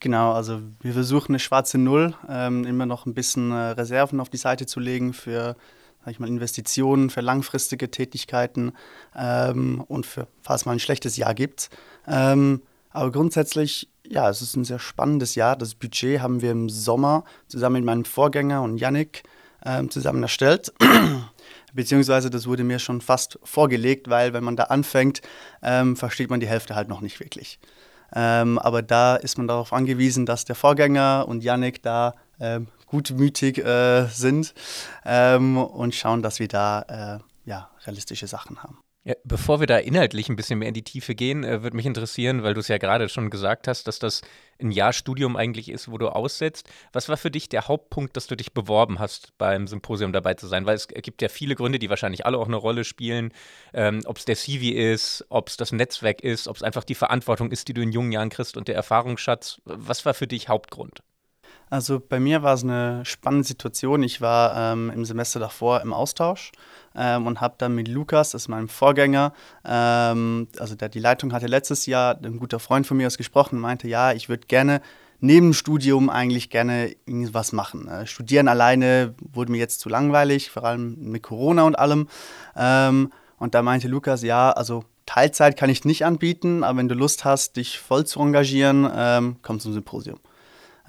Genau, 0.00 0.32
also 0.32 0.60
wir 0.80 0.94
versuchen 0.94 1.32
eine 1.32 1.38
schwarze 1.38 1.76
Null, 1.76 2.14
ähm, 2.28 2.64
immer 2.64 2.86
noch 2.86 3.06
ein 3.06 3.14
bisschen 3.14 3.52
äh, 3.52 3.70
Reserven 3.72 4.20
auf 4.20 4.30
die 4.30 4.38
Seite 4.38 4.66
zu 4.66 4.80
legen 4.80 5.12
für 5.12 5.56
sag 6.02 6.12
ich 6.12 6.18
mal, 6.18 6.28
Investitionen, 6.28 7.10
für 7.10 7.20
langfristige 7.20 7.90
Tätigkeiten 7.90 8.72
ähm, 9.14 9.84
und 9.86 10.06
für, 10.06 10.28
falls 10.40 10.64
mal 10.64 10.72
ein 10.72 10.80
schlechtes 10.80 11.18
Jahr 11.18 11.34
gibt. 11.34 11.68
Ähm, 12.06 12.62
aber 12.88 13.12
grundsätzlich 13.12 13.90
ja, 14.10 14.28
es 14.28 14.42
ist 14.42 14.56
ein 14.56 14.64
sehr 14.64 14.80
spannendes 14.80 15.36
Jahr. 15.36 15.56
Das 15.56 15.74
Budget 15.74 16.20
haben 16.20 16.42
wir 16.42 16.50
im 16.50 16.68
Sommer 16.68 17.24
zusammen 17.46 17.76
mit 17.76 17.84
meinem 17.84 18.04
Vorgänger 18.04 18.62
und 18.62 18.76
Yannick 18.76 19.22
ähm, 19.64 19.88
zusammen 19.88 20.22
erstellt. 20.22 20.72
Beziehungsweise 21.72 22.30
das 22.30 22.46
wurde 22.46 22.64
mir 22.64 22.78
schon 22.78 23.00
fast 23.00 23.38
vorgelegt, 23.42 24.08
weil 24.08 24.32
wenn 24.32 24.44
man 24.44 24.56
da 24.56 24.64
anfängt, 24.64 25.22
ähm, 25.62 25.96
versteht 25.96 26.30
man 26.30 26.40
die 26.40 26.48
Hälfte 26.48 26.74
halt 26.74 26.88
noch 26.88 27.00
nicht 27.00 27.20
wirklich. 27.20 27.58
Ähm, 28.14 28.58
aber 28.58 28.82
da 28.82 29.16
ist 29.16 29.38
man 29.38 29.46
darauf 29.46 29.72
angewiesen, 29.72 30.26
dass 30.26 30.44
der 30.44 30.56
Vorgänger 30.56 31.26
und 31.28 31.44
Yannick 31.44 31.82
da 31.82 32.14
ähm, 32.40 32.66
gutmütig 32.86 33.58
äh, 33.58 34.06
sind 34.06 34.52
ähm, 35.04 35.56
und 35.56 35.94
schauen, 35.94 36.22
dass 36.22 36.40
wir 36.40 36.48
da 36.48 37.20
äh, 37.22 37.48
ja, 37.48 37.70
realistische 37.84 38.26
Sachen 38.26 38.62
haben. 38.62 38.78
Bevor 39.24 39.60
wir 39.60 39.66
da 39.66 39.78
inhaltlich 39.78 40.28
ein 40.28 40.36
bisschen 40.36 40.58
mehr 40.58 40.68
in 40.68 40.74
die 40.74 40.84
Tiefe 40.84 41.14
gehen, 41.14 41.42
äh, 41.42 41.62
würde 41.62 41.74
mich 41.74 41.86
interessieren, 41.86 42.42
weil 42.42 42.52
du 42.52 42.60
es 42.60 42.68
ja 42.68 42.76
gerade 42.76 43.08
schon 43.08 43.30
gesagt 43.30 43.66
hast, 43.66 43.88
dass 43.88 43.98
das 43.98 44.20
ein 44.60 44.70
Jahr 44.70 44.92
Studium 44.92 45.36
eigentlich 45.36 45.70
ist, 45.70 45.90
wo 45.90 45.96
du 45.96 46.08
aussetzt. 46.10 46.68
Was 46.92 47.08
war 47.08 47.16
für 47.16 47.30
dich 47.30 47.48
der 47.48 47.66
Hauptpunkt, 47.66 48.14
dass 48.14 48.26
du 48.26 48.36
dich 48.36 48.52
beworben 48.52 48.98
hast, 48.98 49.32
beim 49.38 49.66
Symposium 49.66 50.12
dabei 50.12 50.34
zu 50.34 50.46
sein? 50.46 50.66
Weil 50.66 50.76
es 50.76 50.86
gibt 50.86 51.22
ja 51.22 51.30
viele 51.30 51.54
Gründe, 51.54 51.78
die 51.78 51.88
wahrscheinlich 51.88 52.26
alle 52.26 52.36
auch 52.36 52.46
eine 52.46 52.56
Rolle 52.56 52.84
spielen. 52.84 53.32
Ähm, 53.72 54.02
ob 54.04 54.18
es 54.18 54.26
der 54.26 54.36
CV 54.36 54.76
ist, 54.76 55.24
ob 55.30 55.48
es 55.48 55.56
das 55.56 55.72
Netzwerk 55.72 56.20
ist, 56.20 56.46
ob 56.46 56.56
es 56.56 56.62
einfach 56.62 56.84
die 56.84 56.94
Verantwortung 56.94 57.52
ist, 57.52 57.68
die 57.68 57.74
du 57.74 57.80
in 57.80 57.92
jungen 57.92 58.12
Jahren 58.12 58.28
kriegst 58.28 58.58
und 58.58 58.68
der 58.68 58.74
Erfahrungsschatz. 58.74 59.62
Was 59.64 60.04
war 60.04 60.12
für 60.12 60.26
dich 60.26 60.50
Hauptgrund? 60.50 61.02
Also 61.70 62.00
bei 62.00 62.18
mir 62.20 62.42
war 62.42 62.54
es 62.54 62.64
eine 62.64 63.04
spannende 63.04 63.46
Situation. 63.46 64.02
Ich 64.02 64.20
war 64.20 64.72
ähm, 64.72 64.90
im 64.94 65.04
Semester 65.04 65.38
davor 65.38 65.80
im 65.82 65.92
Austausch 65.92 66.50
ähm, 66.96 67.26
und 67.26 67.40
habe 67.40 67.54
dann 67.58 67.74
mit 67.74 67.86
Lukas, 67.86 68.30
das 68.30 68.42
ist 68.42 68.48
mein 68.48 68.68
Vorgänger, 68.68 69.32
ähm, 69.64 70.48
also 70.58 70.74
der 70.74 70.88
die 70.88 70.98
Leitung 70.98 71.32
hatte 71.32 71.46
letztes 71.46 71.86
Jahr, 71.86 72.18
ein 72.22 72.38
guter 72.38 72.58
Freund 72.58 72.86
von 72.86 72.96
mir 72.96 73.06
ist 73.06 73.18
gesprochen 73.18 73.56
und 73.56 73.62
meinte, 73.62 73.86
ja, 73.86 74.12
ich 74.12 74.28
würde 74.28 74.48
gerne 74.48 74.82
neben 75.20 75.48
dem 75.48 75.54
Studium 75.54 76.10
eigentlich 76.10 76.50
gerne 76.50 76.94
irgendwas 77.06 77.52
machen. 77.52 77.86
Äh, 77.86 78.06
studieren 78.06 78.48
alleine 78.48 79.14
wurde 79.32 79.52
mir 79.52 79.58
jetzt 79.58 79.80
zu 79.80 79.88
langweilig, 79.88 80.50
vor 80.50 80.64
allem 80.64 80.96
mit 80.98 81.22
Corona 81.22 81.62
und 81.62 81.78
allem. 81.78 82.08
Ähm, 82.56 83.12
Und 83.38 83.54
da 83.54 83.62
meinte 83.62 83.88
Lukas, 83.88 84.22
ja, 84.22 84.50
also 84.50 84.84
Teilzeit 85.06 85.56
kann 85.56 85.70
ich 85.70 85.84
nicht 85.84 86.04
anbieten, 86.04 86.62
aber 86.62 86.78
wenn 86.78 86.88
du 86.88 86.94
Lust 86.94 87.24
hast, 87.24 87.56
dich 87.56 87.78
voll 87.78 88.04
zu 88.04 88.20
engagieren, 88.20 88.86
ähm, 88.94 89.36
komm 89.42 89.60
zum 89.60 89.72
Symposium. 89.72 90.18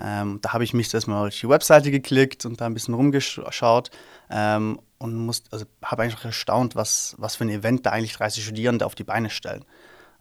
Ähm, 0.03 0.39
da 0.41 0.53
habe 0.53 0.63
ich 0.63 0.73
mich 0.73 0.93
erstmal 0.93 1.27
auf 1.27 1.35
die 1.35 1.49
Webseite 1.49 1.91
geklickt 1.91 2.45
und 2.45 2.59
da 2.59 2.65
ein 2.65 2.73
bisschen 2.73 2.93
rumgeschaut 2.93 3.91
ähm, 4.29 4.79
und 4.97 5.43
also 5.51 5.65
habe 5.83 6.03
eigentlich 6.03 6.23
erstaunt, 6.23 6.75
was, 6.75 7.15
was 7.17 7.35
für 7.35 7.45
ein 7.45 7.49
Event 7.49 7.85
da 7.85 7.91
eigentlich 7.91 8.13
30 8.13 8.43
Studierende 8.43 8.85
auf 8.85 8.95
die 8.95 9.03
Beine 9.03 9.29
stellen. 9.29 9.65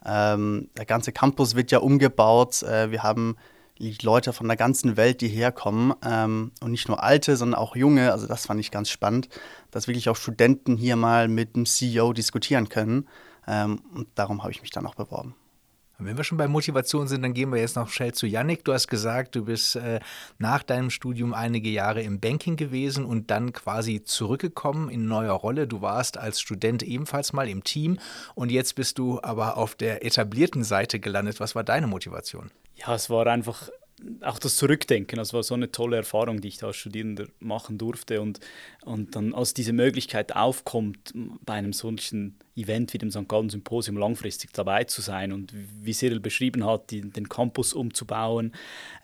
Ähm, 0.04 0.68
der 0.76 0.86
ganze 0.86 1.12
Campus 1.12 1.54
wird 1.54 1.70
ja 1.70 1.78
umgebaut. 1.78 2.62
Äh, 2.62 2.90
wir 2.90 3.02
haben 3.02 3.36
Leute 4.02 4.32
von 4.32 4.46
der 4.46 4.56
ganzen 4.56 4.96
Welt, 4.96 5.20
die 5.22 5.28
herkommen 5.28 5.94
ähm, 6.04 6.52
und 6.60 6.70
nicht 6.70 6.88
nur 6.88 7.02
alte, 7.02 7.36
sondern 7.36 7.58
auch 7.58 7.76
junge. 7.76 8.12
Also 8.12 8.26
das 8.26 8.46
fand 8.46 8.60
ich 8.60 8.70
ganz 8.70 8.90
spannend, 8.90 9.28
dass 9.70 9.88
wirklich 9.88 10.08
auch 10.08 10.16
Studenten 10.16 10.76
hier 10.76 10.96
mal 10.96 11.28
mit 11.28 11.56
dem 11.56 11.64
CEO 11.64 12.12
diskutieren 12.12 12.68
können. 12.68 13.08
Ähm, 13.46 13.80
und 13.94 14.08
darum 14.16 14.42
habe 14.42 14.52
ich 14.52 14.60
mich 14.60 14.70
dann 14.70 14.86
auch 14.86 14.94
beworben. 14.94 15.34
Wenn 16.02 16.16
wir 16.16 16.24
schon 16.24 16.38
bei 16.38 16.48
Motivation 16.48 17.08
sind, 17.08 17.22
dann 17.22 17.34
gehen 17.34 17.50
wir 17.52 17.60
jetzt 17.60 17.76
noch 17.76 17.90
schnell 17.90 18.12
zu 18.12 18.26
Yannick. 18.26 18.64
Du 18.64 18.72
hast 18.72 18.88
gesagt, 18.88 19.36
du 19.36 19.44
bist 19.44 19.76
äh, 19.76 20.00
nach 20.38 20.62
deinem 20.62 20.90
Studium 20.90 21.34
einige 21.34 21.68
Jahre 21.68 22.02
im 22.02 22.20
Banking 22.20 22.56
gewesen 22.56 23.04
und 23.04 23.30
dann 23.30 23.52
quasi 23.52 24.02
zurückgekommen 24.02 24.88
in 24.88 25.06
neuer 25.06 25.34
Rolle. 25.34 25.66
Du 25.66 25.82
warst 25.82 26.16
als 26.16 26.40
Student 26.40 26.82
ebenfalls 26.82 27.32
mal 27.32 27.48
im 27.48 27.64
Team 27.64 27.98
und 28.34 28.50
jetzt 28.50 28.74
bist 28.74 28.98
du 28.98 29.20
aber 29.22 29.56
auf 29.56 29.74
der 29.74 30.04
etablierten 30.04 30.64
Seite 30.64 31.00
gelandet. 31.00 31.40
Was 31.40 31.54
war 31.54 31.64
deine 31.64 31.86
Motivation? 31.86 32.50
Ja, 32.76 32.94
es 32.94 33.10
war 33.10 33.26
einfach 33.26 33.68
auch 34.20 34.38
das 34.38 34.56
Zurückdenken, 34.56 35.16
das 35.16 35.32
war 35.32 35.42
so 35.42 35.54
eine 35.54 35.70
tolle 35.70 35.96
Erfahrung, 35.96 36.40
die 36.40 36.48
ich 36.48 36.58
da 36.58 36.68
als 36.68 36.76
Studierender 36.76 37.26
machen 37.38 37.78
durfte. 37.78 38.20
Und, 38.20 38.40
und 38.84 39.16
dann, 39.16 39.34
als 39.34 39.54
diese 39.54 39.72
Möglichkeit 39.72 40.34
aufkommt, 40.34 41.12
bei 41.44 41.54
einem 41.54 41.72
solchen 41.72 42.38
Event 42.56 42.92
wie 42.92 42.98
dem 42.98 43.10
St. 43.10 43.28
Gallen 43.28 43.50
Symposium 43.50 43.96
langfristig 43.96 44.52
dabei 44.52 44.84
zu 44.84 45.02
sein 45.02 45.32
und 45.32 45.52
wie 45.54 45.92
Cyril 45.92 46.20
beschrieben 46.20 46.64
hat, 46.64 46.90
die, 46.90 47.02
den 47.02 47.28
Campus 47.28 47.72
umzubauen 47.72 48.52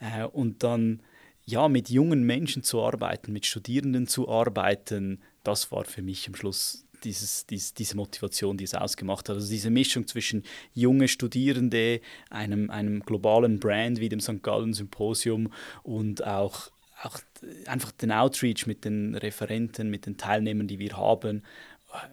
äh, 0.00 0.24
und 0.24 0.62
dann 0.62 1.02
ja, 1.44 1.68
mit 1.68 1.90
jungen 1.90 2.24
Menschen 2.24 2.64
zu 2.64 2.82
arbeiten, 2.82 3.32
mit 3.32 3.46
Studierenden 3.46 4.08
zu 4.08 4.28
arbeiten, 4.28 5.20
das 5.44 5.70
war 5.70 5.84
für 5.84 6.02
mich 6.02 6.26
am 6.26 6.34
Schluss 6.34 6.84
dieses, 7.06 7.46
dies, 7.46 7.72
diese 7.72 7.96
Motivation, 7.96 8.56
die 8.56 8.64
es 8.64 8.74
ausgemacht 8.74 9.28
hat. 9.28 9.36
Also 9.36 9.48
diese 9.48 9.70
Mischung 9.70 10.06
zwischen 10.06 10.42
junge 10.74 11.08
Studierende, 11.08 12.00
einem, 12.30 12.70
einem 12.70 13.00
globalen 13.00 13.60
Brand 13.60 14.00
wie 14.00 14.08
dem 14.08 14.20
St. 14.20 14.42
Gallen 14.42 14.74
Symposium 14.74 15.52
und 15.82 16.26
auch, 16.26 16.70
auch 17.02 17.20
einfach 17.66 17.92
den 17.92 18.12
Outreach 18.12 18.66
mit 18.66 18.84
den 18.84 19.14
Referenten, 19.14 19.90
mit 19.90 20.06
den 20.06 20.16
Teilnehmern, 20.16 20.66
die 20.66 20.78
wir 20.78 20.96
haben. 20.96 21.42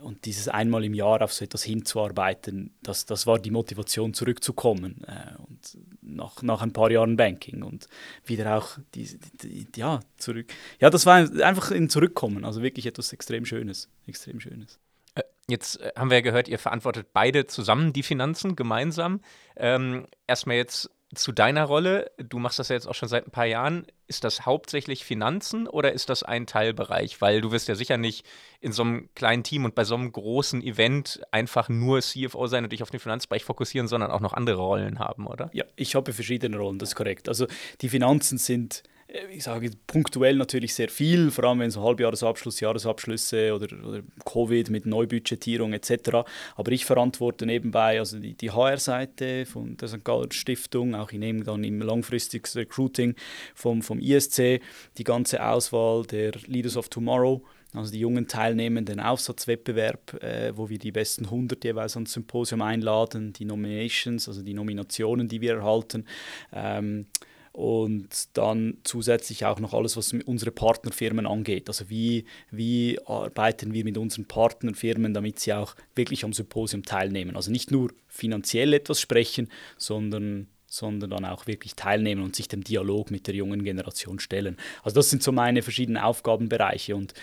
Und 0.01 0.25
dieses 0.25 0.47
einmal 0.47 0.83
im 0.83 0.93
Jahr 0.93 1.21
auf 1.21 1.33
so 1.33 1.45
etwas 1.45 1.63
hinzuarbeiten, 1.63 2.73
das, 2.81 3.05
das 3.05 3.27
war 3.27 3.39
die 3.39 3.51
Motivation, 3.51 4.13
zurückzukommen. 4.13 5.03
Äh, 5.07 5.35
und 5.41 5.77
nach, 6.01 6.41
nach 6.41 6.61
ein 6.61 6.73
paar 6.73 6.91
Jahren 6.91 7.15
Banking 7.15 7.63
und 7.63 7.87
wieder 8.25 8.57
auch 8.57 8.77
die, 8.95 9.17
die, 9.41 9.65
die, 9.65 9.79
ja, 9.79 9.99
zurück. 10.17 10.51
Ja, 10.79 10.89
das 10.89 11.05
war 11.05 11.15
einfach 11.43 11.71
ein 11.71 11.89
Zurückkommen, 11.89 12.45
also 12.45 12.61
wirklich 12.61 12.85
etwas 12.85 13.13
extrem 13.13 13.45
Schönes. 13.45 13.89
Extrem 14.07 14.39
Schönes. 14.39 14.79
Äh, 15.15 15.23
jetzt 15.47 15.81
äh, 15.81 15.91
haben 15.95 16.09
wir 16.09 16.17
ja 16.17 16.21
gehört, 16.21 16.47
ihr 16.47 16.59
verantwortet 16.59 17.07
beide 17.13 17.47
zusammen 17.47 17.93
die 17.93 18.03
Finanzen 18.03 18.55
gemeinsam. 18.55 19.21
Ähm, 19.55 20.07
erstmal 20.27 20.57
jetzt 20.57 20.89
zu 21.15 21.31
deiner 21.31 21.65
Rolle. 21.65 22.11
Du 22.17 22.39
machst 22.39 22.59
das 22.59 22.69
ja 22.69 22.75
jetzt 22.75 22.87
auch 22.87 22.95
schon 22.95 23.09
seit 23.09 23.27
ein 23.27 23.31
paar 23.31 23.45
Jahren. 23.45 23.85
Ist 24.07 24.23
das 24.23 24.45
hauptsächlich 24.45 25.05
Finanzen 25.05 25.67
oder 25.67 25.93
ist 25.93 26.09
das 26.09 26.23
ein 26.23 26.45
Teilbereich? 26.45 27.21
Weil 27.21 27.41
du 27.41 27.51
wirst 27.51 27.67
ja 27.67 27.75
sicher 27.75 27.97
nicht 27.97 28.25
in 28.59 28.71
so 28.71 28.83
einem 28.83 29.09
kleinen 29.15 29.43
Team 29.43 29.65
und 29.65 29.75
bei 29.75 29.83
so 29.83 29.95
einem 29.95 30.11
großen 30.11 30.61
Event 30.61 31.21
einfach 31.31 31.69
nur 31.69 32.01
CFO 32.01 32.47
sein 32.47 32.63
und 32.63 32.71
dich 32.71 32.83
auf 32.83 32.91
den 32.91 32.99
Finanzbereich 32.99 33.43
fokussieren, 33.43 33.87
sondern 33.87 34.11
auch 34.11 34.19
noch 34.19 34.33
andere 34.33 34.57
Rollen 34.57 34.99
haben, 34.99 35.27
oder? 35.27 35.49
Ja, 35.53 35.65
ich 35.75 35.95
habe 35.95 36.13
verschiedene 36.13 36.57
Rollen, 36.57 36.79
das 36.79 36.89
ist 36.89 36.95
korrekt. 36.95 37.27
Also 37.27 37.47
die 37.81 37.89
Finanzen 37.89 38.37
sind 38.37 38.83
ich 39.31 39.43
sage 39.43 39.69
punktuell 39.85 40.35
natürlich 40.35 40.73
sehr 40.73 40.89
viel, 40.89 41.29
vor 41.29 41.43
allem 41.43 41.59
wenn 41.59 41.69
es 41.69 41.77
Halbjahresabschluss, 41.77 42.59
Jahresabschlüsse 42.59 43.53
oder, 43.53 43.67
oder 43.85 44.01
Covid 44.25 44.69
mit 44.69 44.85
Neubudgetierung 44.85 45.73
etc. 45.73 46.25
Aber 46.55 46.71
ich 46.71 46.85
verantworte 46.85 47.45
nebenbei 47.45 47.99
also 47.99 48.19
die, 48.19 48.33
die 48.33 48.51
HR-Seite 48.51 49.45
von 49.45 49.77
der 49.77 49.87
St. 49.87 50.03
Gallen 50.03 50.31
Stiftung, 50.31 50.95
auch 50.95 51.11
ich 51.11 51.19
nehme 51.19 51.43
dann 51.43 51.63
im 51.63 51.81
langfristigen 51.81 52.49
Recruiting 52.55 53.15
vom, 53.53 53.81
vom 53.81 53.99
ISC 53.99 54.61
die 54.97 55.03
ganze 55.03 55.45
Auswahl 55.45 56.03
der 56.03 56.31
Leaders 56.47 56.77
of 56.77 56.89
Tomorrow 56.89 57.43
also 57.75 57.91
die 57.91 57.99
jungen 57.99 58.27
teilnehmen 58.27 58.85
den 58.85 58.99
Aufsatzwettbewerb, 58.99 60.21
äh, 60.21 60.55
wo 60.55 60.69
wir 60.69 60.77
die 60.77 60.91
besten 60.91 61.25
100 61.25 61.63
jeweils 61.63 61.95
ans 61.95 62.13
Symposium 62.13 62.61
einladen, 62.61 63.33
die 63.33 63.45
Nominations, 63.45 64.27
also 64.27 64.43
die 64.43 64.53
Nominationen, 64.53 65.27
die 65.27 65.41
wir 65.41 65.55
erhalten. 65.55 66.05
Ähm, 66.51 67.07
und 67.53 68.07
dann 68.33 68.79
zusätzlich 68.83 69.45
auch 69.45 69.59
noch 69.59 69.73
alles, 69.73 69.95
was 69.95 70.11
unsere 70.25 70.51
Partnerfirmen 70.51 71.27
angeht. 71.27 71.69
Also 71.69 71.87
wie, 71.87 72.25
wie 72.49 72.99
arbeiten 73.05 73.73
wir 73.73 73.83
mit 73.83 73.97
unseren 73.97 74.25
Partnerfirmen, 74.25 75.13
damit 75.13 75.39
sie 75.39 75.53
auch 75.53 75.75
wirklich 75.95 76.25
am 76.25 76.33
Symposium 76.33 76.83
teilnehmen. 76.83 77.35
Also 77.35 77.51
nicht 77.51 77.69
nur 77.69 77.91
finanziell 78.07 78.73
etwas 78.73 78.99
sprechen, 78.99 79.49
sondern 79.77 80.47
sondern 80.65 81.11
dann 81.11 81.25
auch 81.25 81.45
wirklich 81.45 81.75
teilnehmen 81.75 82.23
und 82.23 82.35
sich 82.35 82.47
dem 82.47 82.63
Dialog 82.63 83.11
mit 83.11 83.27
der 83.27 83.35
jungen 83.35 83.63
Generation 83.63 84.17
stellen. 84.17 84.57
Also 84.81 84.95
das 84.95 85.11
sind 85.11 85.21
so 85.21 85.31
meine 85.31 85.61
verschiedenen 85.61 86.01
Aufgabenbereiche 86.01 86.95
und 86.95 87.13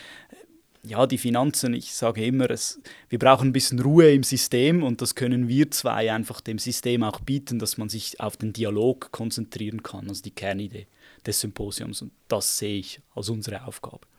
ja, 0.82 1.06
die 1.06 1.18
Finanzen, 1.18 1.74
ich 1.74 1.94
sage 1.94 2.24
immer, 2.24 2.50
es, 2.50 2.80
wir 3.08 3.18
brauchen 3.18 3.48
ein 3.48 3.52
bisschen 3.52 3.80
Ruhe 3.80 4.12
im 4.12 4.22
System 4.22 4.82
und 4.82 5.02
das 5.02 5.14
können 5.14 5.48
wir 5.48 5.70
zwei 5.70 6.12
einfach 6.12 6.40
dem 6.40 6.58
System 6.58 7.02
auch 7.02 7.20
bieten, 7.20 7.58
dass 7.58 7.76
man 7.76 7.88
sich 7.88 8.20
auf 8.20 8.36
den 8.36 8.52
Dialog 8.52 9.12
konzentrieren 9.12 9.82
kann, 9.82 10.08
also 10.08 10.22
die 10.22 10.30
Kernidee 10.30 10.86
des 11.26 11.40
Symposiums. 11.40 12.02
Und 12.02 12.12
das 12.28 12.58
sehe 12.58 12.78
ich 12.78 13.00
als 13.14 13.28
unsere 13.28 13.64
Aufgabe. 13.66 14.09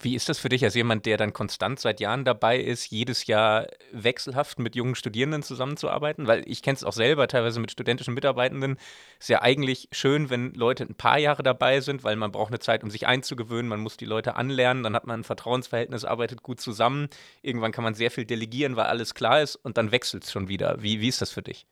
Wie 0.00 0.14
ist 0.14 0.28
das 0.28 0.38
für 0.38 0.48
dich 0.48 0.64
als 0.64 0.74
jemand, 0.74 1.06
der 1.06 1.16
dann 1.16 1.32
konstant 1.32 1.80
seit 1.80 2.00
Jahren 2.00 2.24
dabei 2.24 2.58
ist, 2.58 2.90
jedes 2.90 3.26
Jahr 3.26 3.66
wechselhaft 3.92 4.58
mit 4.58 4.74
jungen 4.74 4.94
Studierenden 4.94 5.42
zusammenzuarbeiten? 5.42 6.26
Weil 6.26 6.42
ich 6.46 6.62
kenne 6.62 6.76
es 6.76 6.84
auch 6.84 6.92
selber, 6.92 7.28
teilweise 7.28 7.60
mit 7.60 7.70
studentischen 7.70 8.14
Mitarbeitenden. 8.14 8.78
Ist 9.18 9.28
ja 9.28 9.42
eigentlich 9.42 9.88
schön, 9.92 10.30
wenn 10.30 10.54
Leute 10.54 10.84
ein 10.84 10.94
paar 10.94 11.18
Jahre 11.18 11.42
dabei 11.42 11.80
sind, 11.80 12.04
weil 12.04 12.16
man 12.16 12.32
braucht 12.32 12.50
eine 12.50 12.58
Zeit, 12.60 12.82
um 12.82 12.90
sich 12.90 13.06
einzugewöhnen. 13.06 13.68
Man 13.68 13.80
muss 13.80 13.96
die 13.96 14.06
Leute 14.06 14.36
anlernen, 14.36 14.82
dann 14.82 14.94
hat 14.94 15.06
man 15.06 15.20
ein 15.20 15.24
Vertrauensverhältnis, 15.24 16.04
arbeitet 16.04 16.42
gut 16.42 16.60
zusammen. 16.60 17.08
Irgendwann 17.42 17.72
kann 17.72 17.84
man 17.84 17.94
sehr 17.94 18.10
viel 18.10 18.24
delegieren, 18.24 18.76
weil 18.76 18.86
alles 18.86 19.14
klar 19.14 19.42
ist 19.42 19.56
und 19.56 19.76
dann 19.76 19.92
wechselt 19.92 20.24
es 20.24 20.32
schon 20.32 20.48
wieder. 20.48 20.82
Wie, 20.82 21.00
wie 21.00 21.08
ist 21.08 21.20
das 21.20 21.30
für 21.30 21.42
dich? 21.42 21.66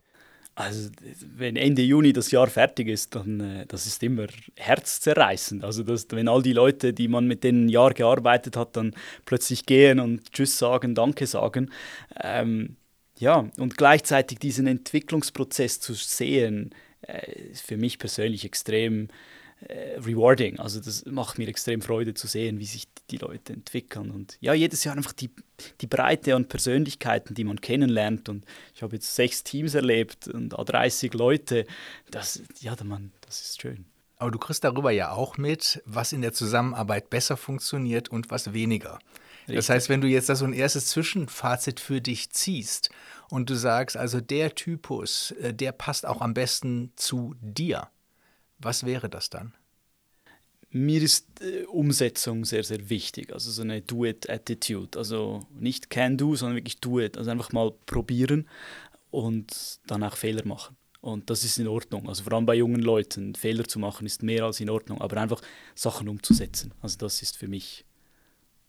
Also, 0.61 0.91
wenn 1.37 1.57
Ende 1.57 1.83
Juni 1.83 2.13
das 2.13 2.31
Jahr 2.31 2.49
fertig 2.49 2.89
ist, 2.89 3.15
dann 3.15 3.41
äh, 3.41 3.67
das 3.67 3.87
ist 3.87 4.03
immer 4.03 4.27
herzzerreißend. 4.57 5.65
Also, 5.65 5.83
dass, 5.83 6.07
wenn 6.11 6.29
all 6.29 6.43
die 6.43 6.53
Leute, 6.53 6.93
die 6.93 7.09
man 7.09 7.27
mit 7.27 7.45
denen 7.45 7.67
ein 7.67 7.69
Jahr 7.69 7.95
gearbeitet 7.95 8.57
hat, 8.57 8.77
dann 8.77 8.95
plötzlich 9.25 9.65
gehen 9.67 10.01
und 10.01 10.33
Tschüss 10.33 10.59
sagen, 10.59 10.95
Danke 10.95 11.27
sagen. 11.27 11.71
Ähm, 12.23 12.77
ja, 13.19 13.49
und 13.59 13.77
gleichzeitig 13.77 14.39
diesen 14.39 14.67
Entwicklungsprozess 14.67 15.81
zu 15.81 15.95
sehen, 15.95 16.75
äh, 17.03 17.51
ist 17.53 17.67
für 17.67 17.77
mich 17.77 17.99
persönlich 17.99 18.45
extrem 18.45 19.09
äh, 19.69 19.99
rewarding. 19.99 20.59
Also 20.59 20.81
das 20.81 21.05
macht 21.07 21.39
mir 21.39 21.49
extrem 21.49 21.83
Freude 21.83 22.15
zu 22.15 22.27
sehen, 22.27 22.59
wie 22.59 22.67
sich 22.67 22.89
die 23.11 23.19
Leute 23.19 23.53
entwickeln. 23.53 24.11
Und 24.11 24.37
ja, 24.41 24.55
jedes 24.55 24.85
Jahr 24.85 24.97
einfach 24.97 25.13
die, 25.13 25.31
die 25.81 25.87
Breite 25.87 26.35
an 26.35 26.49
Persönlichkeiten, 26.49 27.35
die 27.35 27.45
man 27.45 27.61
kennenlernt. 27.61 28.29
Und 28.29 28.45
ich 28.75 28.83
habe 28.83 28.97
jetzt 28.97 29.15
sechs 29.15 29.45
Teams 29.45 29.75
erlebt 29.75 30.29
und 30.29 30.51
30 30.51 31.15
Leute. 31.15 31.67
Das, 32.11 32.43
ja, 32.61 32.75
man, 32.85 33.13
das 33.23 33.41
ist 33.41 33.61
schön. 33.61 33.85
Aber 34.17 34.31
du 34.31 34.39
kriegst 34.39 34.65
darüber 34.65 34.91
ja 34.91 35.13
auch 35.13 35.39
mit, 35.39 35.83
was 35.87 36.13
in 36.13 36.21
der 36.21 36.33
Zusammenarbeit 36.33 37.09
besser 37.09 37.37
funktioniert 37.37 38.11
und 38.11 38.31
was 38.31 38.53
weniger. 38.53 38.99
Richtig. 39.41 39.57
Das 39.57 39.69
heißt, 39.71 39.89
wenn 39.89 40.01
du 40.01 40.09
jetzt 40.09 40.29
da 40.29 40.37
so 40.37 40.45
ein 40.45 40.53
erstes 40.53 40.89
Zwischenfazit 40.89 41.81
für 41.81 42.01
dich 42.01 42.31
ziehst 42.31 42.91
und 43.31 43.49
du 43.49 43.55
sagst, 43.55 43.97
also 43.97 44.21
der 44.21 44.55
Typus, 44.55 45.33
äh, 45.33 45.55
der 45.55 45.73
passt 45.73 46.07
auch 46.07 46.21
am 46.21 46.35
besten 46.35 46.93
zu 46.97 47.35
dir, 47.41 47.89
was 48.61 48.85
wäre 48.85 49.09
das 49.09 49.31
dann? 49.31 49.55
Mir 50.71 51.03
ist 51.03 51.27
äh, 51.41 51.65
Umsetzung 51.65 52.45
sehr, 52.45 52.63
sehr 52.63 52.89
wichtig. 52.91 53.33
Also 53.33 53.51
so 53.51 53.63
eine 53.63 53.83
Do-it-Attitude. 53.83 54.97
Also 54.97 55.47
nicht 55.59 55.91
can-do, 55.91 56.37
sondern 56.37 56.57
wirklich 56.57 56.79
do-it. 56.79 57.19
Also 57.19 57.31
einfach 57.31 57.53
mal 57.53 57.73
probieren 57.87 58.49
und 59.11 59.81
dann 59.87 60.05
auch 60.05 60.17
Fehler 60.17 60.47
machen. 60.47 60.77
Und 61.01 61.31
das 61.31 61.45
ist 61.45 61.59
in 61.59 61.67
Ordnung. 61.67 62.09
Also 62.09 62.23
vor 62.23 62.35
allem 62.35 62.47
bei 62.47 62.55
jungen 62.55 62.83
Leuten, 62.83 63.35
Fehler 63.35 63.65
zu 63.65 63.79
machen 63.79 64.07
ist 64.07 64.23
mehr 64.23 64.45
als 64.45 64.61
in 64.61 64.71
Ordnung. 64.71 65.01
Aber 65.01 65.17
einfach 65.17 65.43
Sachen 65.75 66.09
umzusetzen. 66.09 66.73
Also 66.83 66.99
das 66.99 67.23
ist 67.23 67.37
für 67.37 67.49
mich, 67.49 67.85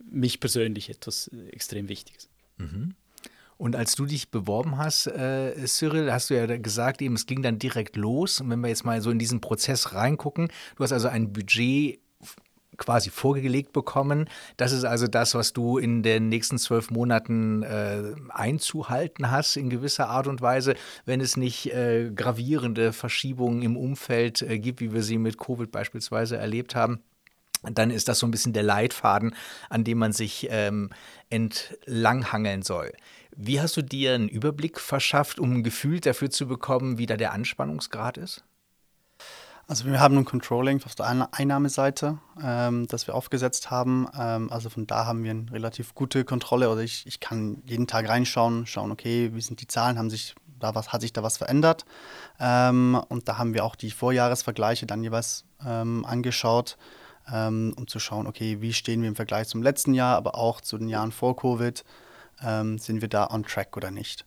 mich 0.04 0.40
persönlich 0.40 0.90
etwas 0.90 1.28
äh, 1.28 1.50
extrem 1.50 1.88
Wichtiges. 1.88 2.30
Mhm. 2.58 2.96
Und 3.62 3.76
als 3.76 3.94
du 3.94 4.08
dich 4.08 4.32
beworben 4.32 4.80
hast, 4.80 5.06
äh, 5.06 5.54
Cyril, 5.68 6.12
hast 6.12 6.32
du 6.32 6.34
ja 6.34 6.48
gesagt, 6.58 7.00
eben, 7.00 7.14
es 7.14 7.28
ging 7.28 7.44
dann 7.44 7.60
direkt 7.60 7.96
los. 7.96 8.42
Und 8.42 8.50
wenn 8.50 8.60
wir 8.62 8.70
jetzt 8.70 8.86
mal 8.86 9.00
so 9.04 9.12
in 9.12 9.20
diesen 9.20 9.40
Prozess 9.40 9.94
reingucken, 9.94 10.48
du 10.78 10.84
hast 10.84 10.92
also 10.92 11.10
ein 11.10 11.32
Budget 11.32 12.00
quasi 12.78 13.12
vorgelegt 13.12 13.72
bekommen. 13.72 14.28
Das 14.58 14.72
ist 14.72 14.84
also 14.84 15.06
das, 15.06 15.36
was 15.36 15.54
du 15.54 15.78
in 15.78 16.02
den 16.02 16.28
nächsten 16.28 16.58
zwölf 16.58 16.90
Monaten 16.90 17.62
äh, 17.62 18.16
einzuhalten 18.30 19.30
hast 19.30 19.58
in 19.58 19.70
gewisser 19.70 20.10
Art 20.10 20.26
und 20.26 20.42
Weise, 20.42 20.74
wenn 21.06 21.22
es 21.22 21.38
nicht 21.38 21.72
äh, 21.72 22.10
gravierende 22.10 22.94
Verschiebungen 22.94 23.62
im 23.62 23.78
Umfeld 23.78 24.42
äh, 24.42 24.58
gibt, 24.58 24.82
wie 24.82 24.92
wir 24.92 25.04
sie 25.04 25.20
mit 25.20 25.38
Covid 25.38 25.72
beispielsweise 25.72 26.36
erlebt 26.36 26.74
haben 26.74 27.04
dann 27.64 27.92
ist 27.92 28.08
das 28.08 28.20
so 28.20 28.28
ein 28.28 28.32
bisschen 28.32 28.54
der 28.54 28.64
Leitfaden, 28.64 29.36
an 29.70 29.84
dem 29.84 30.00
man 30.00 30.14
sich 30.14 30.48
ähm, 30.50 30.90
entlanghangeln 31.30 32.64
soll. 32.64 32.92
Wie 33.36 33.62
hast 33.62 33.78
du 33.78 33.82
dir 33.82 34.14
einen 34.14 34.30
Überblick 34.30 34.80
verschafft, 34.80 35.40
um 35.40 35.54
ein 35.54 35.64
Gefühl 35.64 36.00
dafür 36.00 36.30
zu 36.30 36.48
bekommen, 36.48 36.98
wie 36.98 37.06
da 37.06 37.18
der 37.18 37.32
Anspannungsgrad 37.34 38.18
ist? 38.18 38.44
Also 39.68 39.86
wir 39.86 40.02
haben 40.02 40.18
ein 40.18 40.26
Controlling 40.26 40.84
auf 40.84 40.96
der 40.96 41.30
Einnahmeseite, 41.32 42.18
ähm, 42.44 42.88
das 42.88 43.08
wir 43.08 43.16
aufgesetzt 43.16 43.72
haben. 43.72 44.06
Ähm, 44.20 44.52
also 44.52 44.70
von 44.70 44.86
da 44.86 45.06
haben 45.06 45.24
wir 45.24 45.32
eine 45.32 45.50
relativ 45.50 45.96
gute 45.96 46.26
Kontrolle. 46.26 46.70
Oder 46.70 46.82
ich, 46.82 47.08
ich 47.08 47.22
kann 47.22 47.62
jeden 47.66 47.88
Tag 47.88 48.10
reinschauen, 48.10 48.66
schauen, 48.66 48.92
okay, 48.92 49.32
wie 49.34 49.40
sind 49.40 49.62
die 49.62 49.68
Zahlen, 49.68 49.98
haben 49.98 50.10
sich 50.10 50.36
da 50.60 50.76
was, 50.76 50.92
hat 50.92 51.00
sich 51.00 51.14
da 51.14 51.24
was 51.24 51.38
verändert? 51.38 51.86
Ähm, 52.38 53.02
und 53.08 53.30
da 53.30 53.38
haben 53.38 53.54
wir 53.54 53.64
auch 53.64 53.78
die 53.78 53.92
Vorjahresvergleiche 53.92 54.88
dann 54.88 55.04
jeweils 55.04 55.46
ähm, 55.66 56.06
angeschaut, 56.06 56.78
ähm, 57.32 57.74
um 57.78 57.88
zu 57.88 58.00
schauen, 58.00 58.28
okay, 58.28 58.62
wie 58.62 58.74
stehen 58.74 59.02
wir 59.02 59.10
im 59.10 59.16
Vergleich 59.16 59.48
zum 59.48 59.62
letzten 59.62 59.94
Jahr, 59.94 60.16
aber 60.16 60.36
auch 60.36 60.62
zu 60.62 60.78
den 60.78 60.88
Jahren 60.88 61.12
vor 61.12 61.36
Covid 61.36 61.84
ähm, 62.44 62.78
sind 62.78 63.02
wir 63.02 63.08
da 63.08 63.30
on 63.30 63.44
track 63.44 63.78
oder 63.78 63.92
nicht. 63.92 64.26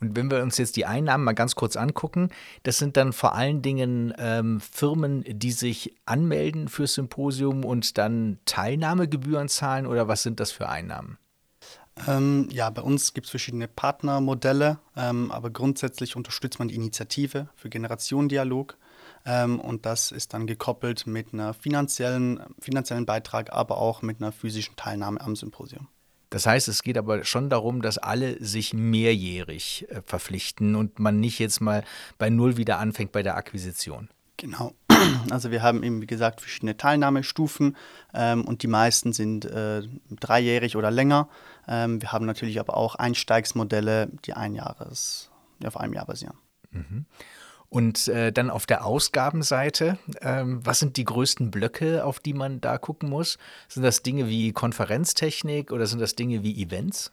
Und 0.00 0.16
wenn 0.16 0.30
wir 0.30 0.42
uns 0.42 0.58
jetzt 0.58 0.76
die 0.76 0.86
Einnahmen 0.86 1.24
mal 1.24 1.32
ganz 1.32 1.54
kurz 1.54 1.76
angucken, 1.76 2.30
das 2.62 2.78
sind 2.78 2.96
dann 2.96 3.12
vor 3.12 3.34
allen 3.34 3.62
Dingen 3.62 4.14
ähm, 4.18 4.60
Firmen, 4.60 5.24
die 5.26 5.52
sich 5.52 5.94
anmelden 6.06 6.68
fürs 6.68 6.94
Symposium 6.94 7.64
und 7.64 7.98
dann 7.98 8.38
Teilnahmegebühren 8.44 9.48
zahlen 9.48 9.86
oder 9.86 10.08
was 10.08 10.22
sind 10.22 10.40
das 10.40 10.52
für 10.52 10.68
Einnahmen? 10.68 11.18
Ähm, 12.06 12.48
ja, 12.52 12.70
bei 12.70 12.82
uns 12.82 13.12
gibt 13.12 13.26
es 13.26 13.30
verschiedene 13.30 13.66
Partnermodelle, 13.66 14.78
ähm, 14.96 15.32
aber 15.32 15.50
grundsätzlich 15.50 16.14
unterstützt 16.14 16.60
man 16.60 16.68
die 16.68 16.76
Initiative 16.76 17.48
für 17.56 17.68
Generationendialog. 17.68 18.76
Ähm, 19.24 19.60
und 19.60 19.86
das 19.86 20.12
ist 20.12 20.34
dann 20.34 20.46
gekoppelt 20.46 21.06
mit 21.06 21.32
einer 21.32 21.54
finanziellen, 21.54 22.40
finanziellen 22.60 23.06
Beitrag, 23.06 23.52
aber 23.52 23.78
auch 23.78 24.02
mit 24.02 24.20
einer 24.20 24.32
physischen 24.32 24.76
Teilnahme 24.76 25.20
am 25.20 25.36
Symposium. 25.36 25.88
Das 26.30 26.46
heißt, 26.46 26.68
es 26.68 26.82
geht 26.82 26.98
aber 26.98 27.24
schon 27.24 27.48
darum, 27.48 27.80
dass 27.80 27.96
alle 27.96 28.42
sich 28.44 28.74
mehrjährig 28.74 29.86
äh, 29.88 30.02
verpflichten 30.04 30.74
und 30.74 30.98
man 30.98 31.20
nicht 31.20 31.38
jetzt 31.38 31.60
mal 31.60 31.84
bei 32.18 32.28
Null 32.28 32.56
wieder 32.56 32.78
anfängt 32.78 33.12
bei 33.12 33.22
der 33.22 33.36
Akquisition. 33.36 34.08
Genau. 34.36 34.74
Also 35.30 35.50
wir 35.50 35.62
haben 35.62 35.84
eben, 35.84 36.02
wie 36.02 36.06
gesagt, 36.06 36.40
verschiedene 36.40 36.76
Teilnahmestufen 36.76 37.76
ähm, 38.14 38.44
und 38.44 38.62
die 38.62 38.66
meisten 38.66 39.12
sind 39.12 39.44
äh, 39.44 39.82
dreijährig 40.10 40.76
oder 40.76 40.90
länger. 40.90 41.28
Ähm, 41.68 42.02
wir 42.02 42.12
haben 42.12 42.26
natürlich 42.26 42.58
aber 42.58 42.76
auch 42.76 42.96
Einsteigsmodelle, 42.96 44.10
die 44.24 44.32
ein 44.32 44.54
Jahres, 44.54 45.30
die 45.62 45.66
auf 45.68 45.76
einem 45.76 45.92
Jahr 45.92 46.06
basieren. 46.06 46.36
Mhm. 46.72 47.06
Und 47.70 48.08
äh, 48.08 48.32
dann 48.32 48.48
auf 48.48 48.64
der 48.64 48.86
Ausgabenseite, 48.86 49.98
ähm, 50.22 50.60
was 50.64 50.78
sind 50.78 50.96
die 50.96 51.04
größten 51.04 51.50
Blöcke, 51.50 52.04
auf 52.04 52.18
die 52.18 52.32
man 52.32 52.62
da 52.62 52.78
gucken 52.78 53.10
muss? 53.10 53.36
Sind 53.68 53.82
das 53.82 54.02
Dinge 54.02 54.28
wie 54.28 54.52
Konferenztechnik 54.52 55.70
oder 55.70 55.86
sind 55.86 56.00
das 56.00 56.14
Dinge 56.14 56.42
wie 56.42 56.62
Events? 56.62 57.12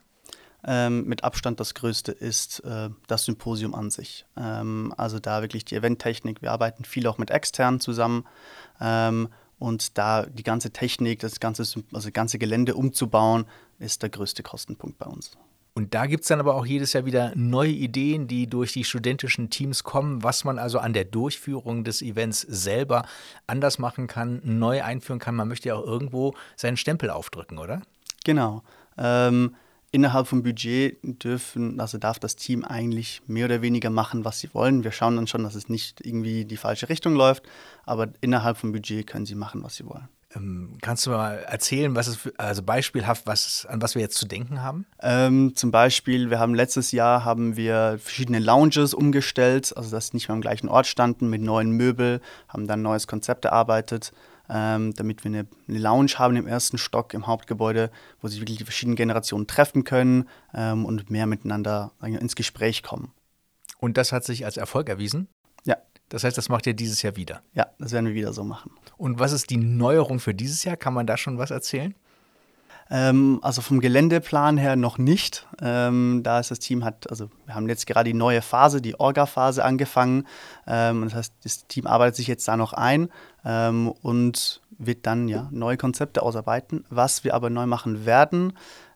Ähm, 0.67 1.05
mit 1.05 1.23
Abstand 1.23 1.59
das 1.59 1.73
Größte 1.73 2.11
ist 2.11 2.61
äh, 2.61 2.89
das 3.07 3.25
Symposium 3.25 3.75
an 3.75 3.91
sich. 3.91 4.25
Ähm, 4.37 4.93
also 4.97 5.19
da 5.19 5.41
wirklich 5.41 5.65
die 5.65 5.75
Eventtechnik. 5.75 6.41
Wir 6.41 6.51
arbeiten 6.51 6.85
viel 6.85 7.05
auch 7.07 7.17
mit 7.17 7.31
externen 7.31 7.81
zusammen. 7.81 8.25
Ähm, 8.79 9.27
und 9.59 9.97
da 9.97 10.25
die 10.25 10.43
ganze 10.43 10.71
Technik, 10.71 11.19
das 11.19 11.39
ganze, 11.39 11.63
also 11.63 11.81
das 11.91 12.13
ganze 12.13 12.39
Gelände 12.39 12.75
umzubauen, 12.75 13.45
ist 13.77 14.03
der 14.03 14.09
größte 14.09 14.41
Kostenpunkt 14.41 14.97
bei 14.97 15.05
uns. 15.05 15.37
Und 15.77 15.93
da 15.93 16.05
gibt 16.05 16.21
es 16.21 16.29
dann 16.29 16.39
aber 16.39 16.55
auch 16.55 16.65
jedes 16.65 16.93
Jahr 16.93 17.05
wieder 17.05 17.33
neue 17.35 17.71
Ideen, 17.71 18.27
die 18.27 18.47
durch 18.47 18.71
die 18.71 18.85
studentischen 18.85 19.49
Teams 19.49 19.83
kommen, 19.83 20.23
was 20.23 20.45
man 20.45 20.57
also 20.57 20.79
an 20.79 20.93
der 20.93 21.03
Durchführung 21.03 21.83
des 21.83 22.01
Events 22.01 22.39
selber 22.39 23.05
anders 23.45 23.77
machen 23.77 24.07
kann, 24.07 24.39
neu 24.45 24.81
einführen 24.81 25.19
kann. 25.19 25.35
Man 25.35 25.49
möchte 25.49 25.67
ja 25.67 25.75
auch 25.75 25.85
irgendwo 25.85 26.33
seinen 26.55 26.77
Stempel 26.77 27.09
aufdrücken, 27.09 27.57
oder? 27.57 27.81
Genau. 28.23 28.63
Ähm, 28.97 29.53
innerhalb 29.91 30.27
vom 30.27 30.43
Budget 30.43 30.97
dürfen, 31.03 31.77
also 31.81 31.97
darf 31.97 32.19
das 32.19 32.37
Team 32.37 32.63
eigentlich 32.63 33.21
mehr 33.27 33.43
oder 33.43 33.61
weniger 33.61 33.89
machen, 33.89 34.23
was 34.23 34.39
sie 34.39 34.53
wollen. 34.53 34.85
Wir 34.85 34.93
schauen 34.93 35.17
dann 35.17 35.27
schon, 35.27 35.43
dass 35.43 35.55
es 35.55 35.67
nicht 35.67 36.05
irgendwie 36.05 36.45
die 36.45 36.57
falsche 36.57 36.87
Richtung 36.87 37.15
läuft, 37.15 37.43
aber 37.85 38.13
innerhalb 38.21 38.55
vom 38.55 38.71
Budget 38.71 39.07
können 39.07 39.25
sie 39.25 39.35
machen, 39.35 39.61
was 39.61 39.75
sie 39.75 39.85
wollen. 39.85 40.07
Ähm, 40.35 40.77
kannst 40.81 41.05
du 41.05 41.11
mal 41.11 41.37
erzählen, 41.37 41.95
was 41.95 42.07
es 42.07 42.17
für, 42.17 42.33
also 42.37 42.63
beispielhaft, 42.63 43.25
was, 43.25 43.65
an 43.65 43.81
was 43.81 43.95
wir 43.95 44.01
jetzt 44.01 44.17
zu 44.17 44.27
denken 44.27 44.61
haben? 44.61 44.85
Ähm, 45.01 45.55
zum 45.55 45.71
Beispiel, 45.71 46.29
wir 46.29 46.39
haben 46.39 46.53
letztes 46.53 46.91
Jahr 46.91 47.25
haben 47.25 47.55
wir 47.55 47.97
verschiedene 47.99 48.39
Lounges 48.39 48.93
umgestellt, 48.93 49.73
also 49.75 49.91
dass 49.91 50.07
sie 50.07 50.17
nicht 50.17 50.27
mehr 50.27 50.35
am 50.35 50.41
gleichen 50.41 50.67
Ort 50.67 50.87
standen 50.87 51.29
mit 51.29 51.41
neuen 51.41 51.71
Möbeln, 51.71 52.19
haben 52.47 52.67
dann 52.67 52.79
ein 52.79 52.83
neues 52.83 53.07
Konzept 53.07 53.45
erarbeitet, 53.45 54.11
ähm, 54.49 54.93
damit 54.93 55.23
wir 55.23 55.29
eine, 55.29 55.47
eine, 55.67 55.79
Lounge 55.79 56.13
haben 56.17 56.35
im 56.35 56.47
ersten 56.47 56.77
Stock 56.77 57.13
im 57.13 57.27
Hauptgebäude, 57.27 57.89
wo 58.21 58.27
sich 58.27 58.39
wirklich 58.41 58.57
die 58.57 58.65
verschiedenen 58.65 58.95
Generationen 58.95 59.47
treffen 59.47 59.83
können 59.83 60.27
ähm, 60.53 60.85
und 60.85 61.09
mehr 61.09 61.25
miteinander 61.25 61.91
ins 62.01 62.35
Gespräch 62.35 62.83
kommen. 62.83 63.11
Und 63.79 63.97
das 63.97 64.11
hat 64.11 64.23
sich 64.23 64.45
als 64.45 64.57
Erfolg 64.57 64.89
erwiesen? 64.89 65.27
Das 66.09 66.23
heißt, 66.23 66.37
das 66.37 66.49
macht 66.49 66.67
ihr 66.67 66.73
dieses 66.73 67.01
Jahr 67.01 67.15
wieder? 67.15 67.41
Ja, 67.53 67.67
das 67.79 67.91
werden 67.91 68.05
wir 68.05 68.13
wieder 68.13 68.33
so 68.33 68.43
machen. 68.43 68.71
Und 68.97 69.19
was 69.19 69.31
ist 69.31 69.49
die 69.49 69.57
Neuerung 69.57 70.19
für 70.19 70.33
dieses 70.33 70.63
Jahr? 70.63 70.77
Kann 70.77 70.93
man 70.93 71.07
da 71.07 71.17
schon 71.17 71.37
was 71.37 71.51
erzählen? 71.51 71.95
Ähm, 72.89 73.39
also 73.41 73.61
vom 73.61 73.79
Geländeplan 73.79 74.57
her 74.57 74.75
noch 74.75 74.97
nicht. 74.97 75.47
Ähm, 75.61 76.21
da 76.23 76.39
ist 76.39 76.51
das 76.51 76.59
Team 76.59 76.83
hat, 76.83 77.09
also 77.09 77.29
wir 77.45 77.55
haben 77.55 77.67
jetzt 77.67 77.87
gerade 77.87 78.11
die 78.11 78.17
neue 78.17 78.41
Phase, 78.41 78.81
die 78.81 78.99
Orga-Phase 78.99 79.63
angefangen. 79.63 80.27
Ähm, 80.67 81.03
das 81.05 81.15
heißt, 81.15 81.33
das 81.43 81.67
Team 81.67 81.87
arbeitet 81.87 82.15
sich 82.15 82.27
jetzt 82.27 82.47
da 82.47 82.57
noch 82.57 82.73
ein 82.73 83.09
ähm, 83.43 83.87
und 83.87 84.61
wird 84.77 85.07
dann 85.07 85.27
ja 85.27 85.47
neue 85.51 85.77
Konzepte 85.77 86.21
ausarbeiten. 86.21 86.85
Was 86.89 87.23
wir 87.23 87.33
aber 87.33 87.49
neu 87.49 87.65
machen 87.65 88.05
werden, 88.05 88.53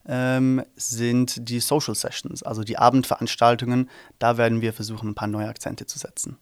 ähm, 0.08 0.62
sind 0.76 1.50
die 1.50 1.60
Social 1.60 1.96
Sessions, 1.96 2.44
also 2.44 2.64
die 2.64 2.78
Abendveranstaltungen. 2.78 3.90
Da 4.20 4.38
werden 4.38 4.62
wir 4.62 4.74
versuchen, 4.74 5.10
ein 5.10 5.16
paar 5.16 5.28
neue 5.28 5.48
Akzente 5.48 5.88
zu 5.88 5.98
setzen. 5.98 6.38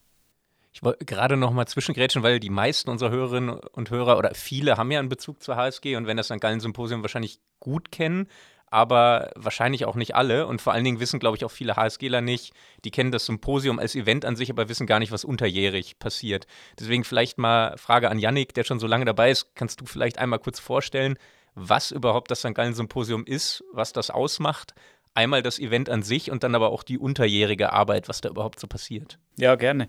Ich 0.77 0.83
wollte 0.83 1.05
gerade 1.05 1.37
noch 1.37 1.49
mal 1.53 1.65
zwischengrätschen, 1.65 2.21
weil 2.21 2.39
die 2.39 2.51
meisten 2.51 2.91
unserer 2.91 3.09
Hörerinnen 3.09 3.49
und 3.49 3.89
Hörer 3.89 4.15
oder 4.15 4.35
viele 4.35 4.77
haben 4.77 4.91
ja 4.91 4.99
einen 4.99 5.09
Bezug 5.09 5.41
zur 5.41 5.55
HSG 5.55 5.95
und 5.95 6.05
wenn 6.05 6.17
das 6.17 6.29
ein 6.29 6.39
Gallen 6.39 6.59
Symposium 6.59 7.01
wahrscheinlich 7.01 7.39
gut 7.59 7.91
kennen, 7.91 8.27
aber 8.67 9.31
wahrscheinlich 9.35 9.85
auch 9.85 9.95
nicht 9.95 10.13
alle. 10.13 10.45
Und 10.45 10.61
vor 10.61 10.73
allen 10.73 10.83
Dingen 10.83 10.99
wissen, 10.99 11.19
glaube 11.19 11.35
ich, 11.35 11.43
auch 11.45 11.49
viele 11.49 11.77
HSGler 11.77 12.21
nicht. 12.21 12.53
Die 12.85 12.91
kennen 12.91 13.11
das 13.11 13.25
Symposium 13.25 13.79
als 13.79 13.95
Event 13.95 14.23
an 14.23 14.35
sich, 14.35 14.51
aber 14.51 14.69
wissen 14.69 14.85
gar 14.85 14.99
nicht, 14.99 15.11
was 15.11 15.25
unterjährig 15.25 15.97
passiert. 15.97 16.45
Deswegen 16.79 17.03
vielleicht 17.03 17.39
mal 17.39 17.75
Frage 17.79 18.11
an 18.11 18.19
Yannick, 18.19 18.53
der 18.53 18.63
schon 18.63 18.79
so 18.79 18.85
lange 18.85 19.05
dabei 19.05 19.31
ist. 19.31 19.55
Kannst 19.55 19.81
du 19.81 19.85
vielleicht 19.87 20.19
einmal 20.19 20.37
kurz 20.37 20.59
vorstellen, 20.59 21.17
was 21.55 21.89
überhaupt 21.89 22.29
das 22.29 22.41
St. 22.41 22.53
Gallen 22.53 22.75
Symposium 22.75 23.25
ist, 23.25 23.63
was 23.73 23.93
das 23.93 24.11
ausmacht? 24.11 24.75
Einmal 25.15 25.41
das 25.41 25.57
Event 25.57 25.89
an 25.89 26.03
sich 26.03 26.29
und 26.29 26.43
dann 26.43 26.53
aber 26.53 26.69
auch 26.69 26.83
die 26.83 26.99
unterjährige 26.99 27.73
Arbeit, 27.73 28.07
was 28.07 28.21
da 28.21 28.29
überhaupt 28.29 28.59
so 28.59 28.67
passiert. 28.67 29.17
Ja, 29.39 29.55
gerne 29.55 29.87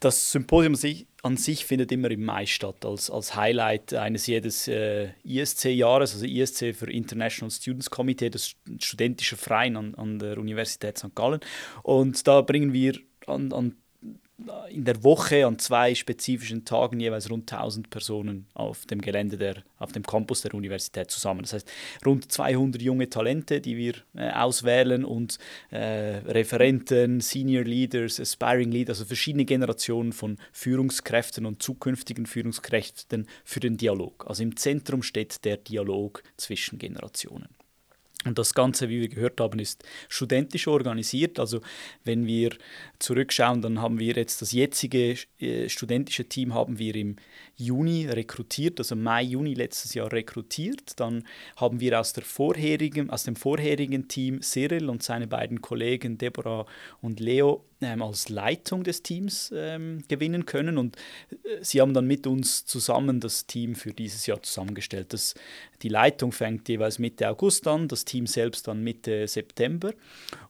das 0.00 0.30
Symposium 0.32 0.76
an 1.22 1.36
sich 1.36 1.64
findet 1.64 1.90
immer 1.90 2.10
im 2.10 2.24
Mai 2.24 2.46
statt, 2.46 2.84
als, 2.84 3.10
als 3.10 3.34
Highlight 3.34 3.94
eines 3.94 4.26
jedes 4.26 4.68
äh, 4.68 5.10
ISC-Jahres, 5.24 6.14
also 6.14 6.26
ISC 6.26 6.74
für 6.74 6.90
International 6.90 7.50
Students 7.50 7.90
Committee, 7.90 8.30
das 8.30 8.54
studentische 8.78 9.36
Verein 9.36 9.76
an, 9.76 9.94
an 9.94 10.18
der 10.18 10.38
Universität 10.38 10.98
St. 10.98 11.14
Gallen. 11.14 11.40
Und 11.82 12.26
da 12.26 12.42
bringen 12.42 12.72
wir 12.72 12.98
an, 13.26 13.52
an 13.52 13.76
in 14.68 14.84
der 14.84 15.02
Woche 15.02 15.46
an 15.46 15.58
zwei 15.58 15.94
spezifischen 15.94 16.64
Tagen 16.64 17.00
jeweils 17.00 17.30
rund 17.30 17.50
1000 17.50 17.88
Personen 17.88 18.46
auf 18.52 18.84
dem 18.84 19.00
Gelände 19.00 19.38
der, 19.38 19.62
auf 19.78 19.92
dem 19.92 20.02
Campus 20.02 20.42
der 20.42 20.52
Universität 20.52 21.10
zusammen. 21.10 21.40
Das 21.42 21.54
heißt 21.54 21.70
rund 22.04 22.30
200 22.30 22.82
junge 22.82 23.08
Talente, 23.08 23.62
die 23.62 23.76
wir 23.76 23.94
äh, 24.14 24.30
auswählen 24.30 25.04
und 25.04 25.38
äh, 25.70 26.18
Referenten, 26.26 27.20
Senior 27.20 27.64
Leaders, 27.64 28.20
Aspiring 28.20 28.70
Leaders, 28.70 28.98
also 28.98 29.06
verschiedene 29.06 29.46
Generationen 29.46 30.12
von 30.12 30.36
Führungskräften 30.52 31.46
und 31.46 31.62
zukünftigen 31.62 32.26
Führungskräften 32.26 33.26
für 33.44 33.60
den 33.60 33.78
Dialog. 33.78 34.26
Also 34.28 34.42
im 34.42 34.56
Zentrum 34.56 35.02
steht 35.02 35.46
der 35.46 35.56
Dialog 35.56 36.22
zwischen 36.36 36.78
Generationen. 36.78 37.48
Und 38.26 38.38
das 38.38 38.54
Ganze, 38.54 38.88
wie 38.88 39.00
wir 39.00 39.08
gehört 39.08 39.40
haben, 39.40 39.58
ist 39.58 39.84
studentisch 40.08 40.66
organisiert. 40.66 41.38
Also 41.38 41.60
wenn 42.04 42.26
wir 42.26 42.50
zurückschauen, 42.98 43.62
dann 43.62 43.80
haben 43.80 43.98
wir 43.98 44.14
jetzt 44.14 44.42
das 44.42 44.52
jetzige 44.52 45.16
äh, 45.38 45.68
studentische 45.68 46.24
Team 46.24 46.52
haben 46.52 46.78
wir 46.78 46.94
im 46.96 47.16
Juni 47.56 48.06
rekrutiert, 48.06 48.78
also 48.78 48.96
Mai, 48.96 49.22
Juni 49.22 49.54
letztes 49.54 49.94
Jahr 49.94 50.12
rekrutiert. 50.12 51.00
Dann 51.00 51.24
haben 51.56 51.80
wir 51.80 51.98
aus, 51.98 52.12
der 52.12 52.22
vorherigen, 52.22 53.10
aus 53.10 53.24
dem 53.24 53.36
vorherigen 53.36 54.08
Team 54.08 54.42
Cyril 54.42 54.88
und 54.90 55.02
seine 55.02 55.26
beiden 55.26 55.62
Kollegen 55.62 56.18
Deborah 56.18 56.66
und 57.00 57.18
Leo 57.18 57.64
ähm, 57.80 58.02
als 58.02 58.28
Leitung 58.28 58.84
des 58.84 59.02
Teams 59.02 59.52
ähm, 59.54 60.02
gewinnen 60.08 60.46
können. 60.46 60.78
Und 60.78 60.96
äh, 61.30 61.62
sie 61.62 61.80
haben 61.80 61.92
dann 61.92 62.06
mit 62.06 62.26
uns 62.26 62.64
zusammen 62.64 63.20
das 63.20 63.46
Team 63.46 63.74
für 63.74 63.92
dieses 63.92 64.26
Jahr 64.26 64.42
zusammengestellt. 64.42 65.12
Das, 65.12 65.34
die 65.82 65.88
Leitung 65.88 66.32
fängt 66.32 66.68
jeweils 66.68 66.98
Mitte 66.98 67.28
August 67.28 67.66
an, 67.66 67.88
das 67.88 68.04
Team 68.04 68.26
selbst 68.26 68.66
dann 68.68 68.82
Mitte 68.82 69.28
September. 69.28 69.92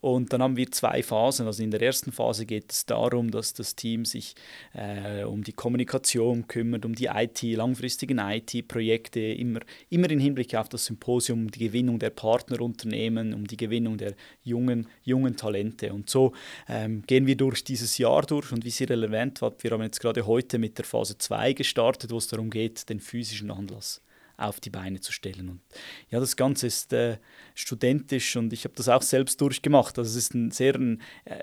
Und 0.01 0.33
dann 0.33 0.43
haben 0.43 0.57
wir 0.57 0.71
zwei 0.71 1.03
Phasen. 1.03 1.47
Also 1.47 1.63
in 1.63 1.71
der 1.71 1.83
ersten 1.83 2.13
Phase 2.13 2.47
geht 2.47 2.71
es 2.71 2.87
darum, 2.87 3.31
dass 3.31 3.55
das 3.55 3.75
Team 3.75 4.05
sich 4.05 4.35
äh, 4.73 5.25
um 5.25 5.43
die 5.43 5.53
Kommunikation 5.53 6.47
kümmert, 6.47 6.85
um 6.85 6.95
die 6.97 7.07
IT, 7.07 7.43
langfristigen 7.43 8.19
IT-Projekte, 8.19 9.21
immer, 9.21 9.61
immer 9.89 10.11
im 10.11 10.19
Hinblick 10.19 10.55
auf 10.57 10.69
das 10.69 10.87
Symposium, 10.87 11.43
um 11.43 11.51
die 11.51 11.61
Gewinnung 11.61 12.01
der 12.01 12.11
Partnerunternehmen, 12.11 13.33
um 13.35 13.47
die 13.47 13.57
Gewinnung 13.57 13.99
der 13.99 14.15
jungen, 14.43 14.89
jungen 15.05 15.37
Talente. 15.37 15.93
Und 15.93 16.11
so 16.11 16.33
ähm, 16.69 17.03
gehen 17.07 17.27
wir 17.27 17.37
durch 17.37 17.63
dieses 17.63 17.99
Jahr 17.99 18.23
durch 18.23 18.51
und 18.51 18.65
wie 18.65 18.71
Sie 18.71 18.85
relevant 18.85 19.43
hat, 19.43 19.63
wir 19.63 19.71
haben 19.71 19.83
jetzt 19.83 20.01
gerade 20.01 20.27
heute 20.27 20.59
mit 20.59 20.79
der 20.79 20.85
Phase 20.85 21.17
2 21.17 21.53
gestartet, 21.53 22.11
wo 22.11 22.19
es 22.19 22.27
darum 22.27 22.51
geht, 22.51 22.89
den 22.89 22.99
physischen 22.99 23.51
Anlass 23.51 24.03
auf 24.37 24.61
die 24.61 24.71
Beine 24.71 25.01
zu 25.01 25.13
stellen. 25.13 25.49
Und 25.49 25.61
ja, 26.11 26.21
das 26.21 26.37
Ganze 26.37 26.67
ist 26.67 26.93
äh, 26.93 27.19
studentisch 27.55 28.37
und 28.37 28.53
ich 28.53 28.65
habe 28.65 28.75
das 28.75 28.89
auch 28.89 29.03
selbst 29.03 29.41
durchgemacht. 29.41 29.99
Also 29.99 30.11
es 30.11 30.17
ist 30.17 30.35
ein 30.35 30.51
sehr, 30.51 30.75
ein, 30.75 31.01
äh, 31.25 31.41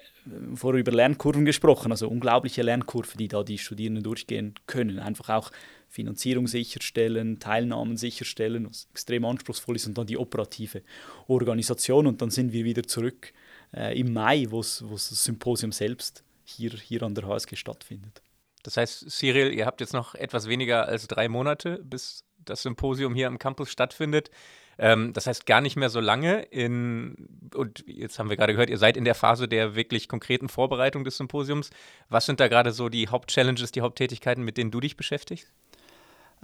vorher 0.56 0.80
über 0.80 0.92
Lernkurven 0.92 1.46
gesprochen, 1.46 1.92
also 1.92 2.08
unglaubliche 2.08 2.62
Lernkurve, 2.62 3.18
die 3.18 3.28
da 3.28 3.44
die 3.44 3.58
Studierenden 3.58 4.04
durchgehen 4.04 4.56
können. 4.68 5.00
Einfach 5.00 5.30
auch 5.30 5.52
Finanzierung 5.90 6.48
sicherstellen, 6.48 7.40
Teilnahmen 7.40 7.98
sicherstellen, 7.98 8.68
was 8.68 8.88
extrem 8.92 9.26
anspruchsvoll 9.26 9.76
ist 9.76 9.86
und 9.86 9.98
dann 9.98 10.08
die 10.08 10.18
operative 10.18 10.82
Organisation 11.28 12.08
und 12.08 12.22
dann 12.22 12.32
sind 12.32 12.52
wir 12.52 12.66
wieder 12.66 12.84
zurück 12.84 13.32
äh, 13.74 14.00
im 14.00 14.12
Mai, 14.14 14.48
wo 14.50 14.62
das 14.62 15.10
Symposium 15.24 15.72
selbst 15.72 16.24
hier, 16.44 16.72
hier 16.72 17.04
an 17.04 17.14
der 17.16 17.28
HSG 17.28 17.56
stattfindet. 17.56 18.22
Das 18.64 18.78
heißt, 18.78 19.12
Cyril, 19.12 19.54
ihr 19.54 19.66
habt 19.66 19.82
jetzt 19.82 19.94
noch 19.94 20.16
etwas 20.16 20.48
weniger 20.48 20.88
als 20.88 21.08
drei 21.08 21.28
Monate, 21.28 21.80
bis 21.84 22.24
das 22.46 22.62
Symposium 22.64 23.16
hier 23.16 23.28
am 23.28 23.40
Campus 23.40 23.70
stattfindet. 23.70 24.30
Ähm, 24.78 25.14
das 25.14 25.28
heißt 25.28 25.46
gar 25.46 25.62
nicht 25.62 25.76
mehr 25.76 25.90
so 25.90 26.00
lange. 26.00 26.42
In, 26.44 27.28
und 27.54 27.84
jetzt 27.88 28.20
haben 28.20 28.30
wir 28.30 28.38
gerade 28.38 28.54
gehört, 28.54 28.70
ihr 28.70 28.78
seid 28.78 28.98
in 28.98 29.06
der 29.06 29.16
Phase 29.16 29.48
der 29.48 29.76
wirklich 29.76 30.08
konkreten 30.08 30.50
Vorbereitung 30.50 31.04
des 31.04 31.18
Symposiums. 31.18 31.70
Was 32.10 32.26
sind 32.26 32.40
da 32.40 32.48
gerade 32.48 32.72
so 32.72 32.90
die 32.90 33.08
Hauptchallenges, 33.08 33.72
die 33.72 33.82
Haupttätigkeiten, 33.82 34.44
mit 34.44 34.58
denen 34.58 34.72
du 34.72 34.80
dich 34.80 34.98
beschäftigst? 34.98 35.52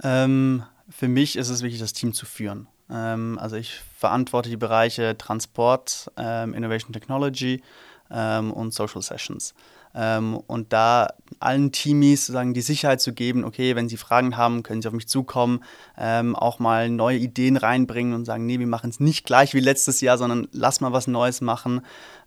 Ähm, 0.02 0.64
für 0.88 1.08
mich 1.08 1.36
ist 1.36 1.48
es 1.48 1.62
wichtig, 1.62 1.80
das 1.80 1.92
Team 1.92 2.12
zu 2.12 2.26
führen. 2.26 2.68
Ähm, 2.90 3.38
also 3.40 3.56
ich 3.56 3.80
verantworte 3.96 4.48
die 4.48 4.56
Bereiche 4.56 5.16
Transport, 5.16 6.10
ähm, 6.16 6.54
Innovation 6.54 6.92
Technology 6.92 7.62
ähm, 8.10 8.52
und 8.52 8.72
Social 8.72 9.02
Sessions. 9.02 9.54
Ähm, 9.94 10.36
und 10.36 10.72
da 10.72 11.08
allen 11.40 11.72
Teamies 11.72 12.26
sozusagen 12.26 12.54
die 12.54 12.60
Sicherheit 12.60 13.00
zu 13.00 13.12
geben, 13.12 13.44
okay, 13.44 13.74
wenn 13.76 13.88
sie 13.88 13.96
Fragen 13.96 14.36
haben, 14.36 14.62
können 14.62 14.82
sie 14.82 14.88
auf 14.88 14.94
mich 14.94 15.08
zukommen, 15.08 15.64
ähm, 15.98 16.36
auch 16.36 16.58
mal 16.58 16.90
neue 16.90 17.18
Ideen 17.18 17.56
reinbringen 17.56 18.14
und 18.14 18.24
sagen, 18.24 18.46
nee, 18.46 18.58
wir 18.58 18.66
machen 18.66 18.90
es 18.90 19.00
nicht 19.00 19.26
gleich 19.26 19.54
wie 19.54 19.60
letztes 19.60 20.00
Jahr, 20.00 20.18
sondern 20.18 20.48
lass 20.52 20.80
mal 20.80 20.92
was 20.92 21.06
Neues 21.06 21.40
machen 21.40 21.80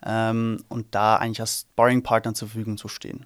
ähm, 0.06 0.64
und 0.68 0.88
da 0.92 1.16
eigentlich 1.16 1.42
als 1.42 1.68
Sparring-Partner 1.72 2.34
zur 2.34 2.50
Verfügung 2.50 2.78
zu 2.78 2.88
stehen. 2.88 3.26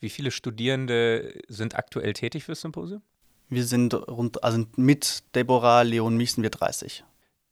Wie 0.00 0.10
viele 0.10 0.32
Studierende 0.32 1.40
sind 1.46 1.76
aktuell 1.76 2.12
tätig 2.14 2.44
fürs 2.44 2.60
Symposium? 2.60 3.02
Wir 3.48 3.64
sind 3.64 3.94
rund, 3.94 4.42
also 4.42 4.64
mit 4.76 5.22
Deborah, 5.34 5.82
Leon, 5.82 6.16
mich 6.16 6.32
sind 6.32 6.42
wir 6.42 6.50
30. 6.50 7.04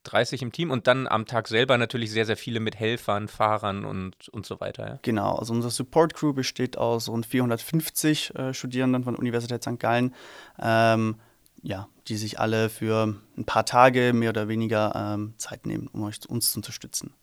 30 0.03 0.41
im 0.41 0.51
Team 0.51 0.71
und 0.71 0.87
dann 0.87 1.07
am 1.07 1.25
Tag 1.25 1.47
selber 1.47 1.77
natürlich 1.77 2.11
sehr, 2.11 2.25
sehr 2.25 2.37
viele 2.37 2.59
mit 2.59 2.79
Helfern, 2.79 3.27
Fahrern 3.27 3.85
und, 3.85 4.29
und 4.29 4.45
so 4.45 4.59
weiter. 4.59 4.87
Ja? 4.87 4.99
Genau, 5.01 5.35
also 5.35 5.53
unsere 5.53 5.71
Support 5.71 6.13
Crew 6.13 6.33
besteht 6.33 6.77
aus 6.77 7.09
rund 7.09 7.25
450 7.25 8.35
äh, 8.35 8.53
Studierenden 8.53 9.03
von 9.03 9.13
der 9.13 9.19
Universität 9.19 9.63
St. 9.63 9.79
Gallen, 9.79 10.13
ähm, 10.59 11.15
ja, 11.61 11.87
die 12.07 12.17
sich 12.17 12.39
alle 12.39 12.69
für 12.69 13.15
ein 13.37 13.45
paar 13.45 13.65
Tage 13.65 14.13
mehr 14.13 14.29
oder 14.29 14.47
weniger 14.47 14.93
ähm, 14.95 15.35
Zeit 15.37 15.65
nehmen, 15.65 15.87
um 15.87 16.03
euch, 16.03 16.17
uns 16.27 16.51
zu 16.51 16.59
unterstützen. 16.59 17.13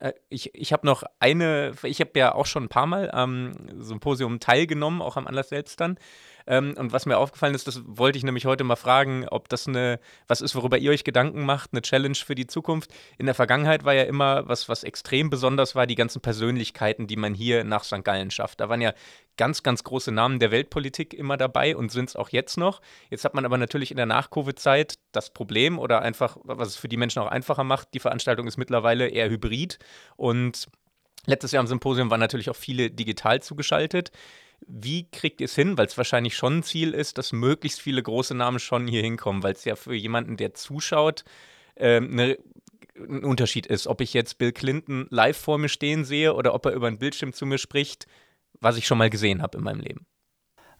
Äh, 0.00 0.12
ich, 0.28 0.54
ich 0.54 0.72
habe 0.72 0.86
noch 0.86 1.02
eine, 1.18 1.72
ich 1.82 2.00
habe 2.00 2.10
ja 2.14 2.34
auch 2.34 2.46
schon 2.46 2.64
ein 2.64 2.68
paar 2.68 2.86
Mal 2.86 3.10
am 3.10 3.52
Symposium 3.78 4.40
teilgenommen, 4.40 5.02
auch 5.02 5.16
am 5.16 5.26
Anlass 5.26 5.48
selbst 5.48 5.80
dann. 5.80 5.98
Ähm, 6.46 6.74
und 6.78 6.92
was 6.92 7.04
mir 7.04 7.18
aufgefallen 7.18 7.54
ist, 7.54 7.66
das 7.66 7.82
wollte 7.86 8.16
ich 8.16 8.24
nämlich 8.24 8.46
heute 8.46 8.64
mal 8.64 8.76
fragen, 8.76 9.26
ob 9.28 9.48
das 9.48 9.68
eine, 9.68 10.00
was 10.28 10.40
ist, 10.40 10.54
worüber 10.54 10.78
ihr 10.78 10.90
euch 10.90 11.04
Gedanken 11.04 11.44
macht, 11.44 11.72
eine 11.72 11.82
Challenge 11.82 12.14
für 12.16 12.34
die 12.34 12.46
Zukunft. 12.46 12.90
In 13.18 13.26
der 13.26 13.34
Vergangenheit 13.34 13.84
war 13.84 13.92
ja 13.92 14.04
immer, 14.04 14.48
was, 14.48 14.68
was 14.68 14.82
extrem 14.82 15.28
besonders 15.28 15.74
war, 15.74 15.86
die 15.86 15.94
ganzen 15.94 16.22
Persönlichkeiten, 16.22 17.06
die 17.06 17.16
man 17.16 17.34
hier 17.34 17.64
nach 17.64 17.84
St. 17.84 18.02
Gallen 18.02 18.30
schafft. 18.30 18.60
Da 18.60 18.68
waren 18.68 18.80
ja 18.80 18.94
ganz, 19.38 19.62
ganz 19.62 19.82
große 19.84 20.12
Namen 20.12 20.38
der 20.38 20.50
Weltpolitik 20.50 21.14
immer 21.14 21.38
dabei 21.38 21.74
und 21.74 21.90
sind 21.90 22.10
es 22.10 22.16
auch 22.16 22.28
jetzt 22.28 22.58
noch. 22.58 22.82
Jetzt 23.08 23.24
hat 23.24 23.32
man 23.32 23.46
aber 23.46 23.56
natürlich 23.56 23.90
in 23.90 23.96
der 23.96 24.04
Nach-Covid-Zeit 24.04 24.98
das 25.12 25.30
Problem 25.30 25.78
oder 25.78 26.02
einfach, 26.02 26.36
was 26.42 26.68
es 26.68 26.76
für 26.76 26.88
die 26.88 26.98
Menschen 26.98 27.22
auch 27.22 27.28
einfacher 27.28 27.64
macht, 27.64 27.94
die 27.94 28.00
Veranstaltung 28.00 28.46
ist 28.46 28.58
mittlerweile 28.58 29.08
eher 29.08 29.30
hybrid 29.30 29.78
und 30.16 30.66
letztes 31.26 31.52
Jahr 31.52 31.60
am 31.60 31.66
Symposium 31.66 32.10
waren 32.10 32.20
natürlich 32.20 32.50
auch 32.50 32.56
viele 32.56 32.90
digital 32.90 33.40
zugeschaltet. 33.40 34.10
Wie 34.66 35.08
kriegt 35.10 35.40
ihr 35.40 35.44
es 35.44 35.54
hin? 35.54 35.78
Weil 35.78 35.86
es 35.86 35.96
wahrscheinlich 35.96 36.36
schon 36.36 36.58
ein 36.58 36.62
Ziel 36.64 36.92
ist, 36.92 37.16
dass 37.16 37.32
möglichst 37.32 37.80
viele 37.80 38.02
große 38.02 38.34
Namen 38.34 38.58
schon 38.58 38.88
hier 38.88 39.02
hinkommen, 39.02 39.42
weil 39.42 39.52
es 39.52 39.64
ja 39.64 39.76
für 39.76 39.94
jemanden, 39.94 40.36
der 40.36 40.54
zuschaut, 40.54 41.24
ähm, 41.76 42.14
ne, 42.14 42.38
ein 42.96 43.24
Unterschied 43.24 43.66
ist, 43.66 43.86
ob 43.86 44.00
ich 44.00 44.12
jetzt 44.12 44.38
Bill 44.38 44.52
Clinton 44.52 45.06
live 45.10 45.36
vor 45.36 45.58
mir 45.58 45.68
stehen 45.68 46.04
sehe 46.04 46.34
oder 46.34 46.54
ob 46.54 46.66
er 46.66 46.72
über 46.72 46.88
einen 46.88 46.98
Bildschirm 46.98 47.32
zu 47.32 47.46
mir 47.46 47.58
spricht, 47.58 48.06
was 48.60 48.76
ich 48.76 48.86
schon 48.86 48.98
mal 48.98 49.10
gesehen 49.10 49.42
habe 49.42 49.58
in 49.58 49.64
meinem 49.64 49.80
Leben. 49.80 50.06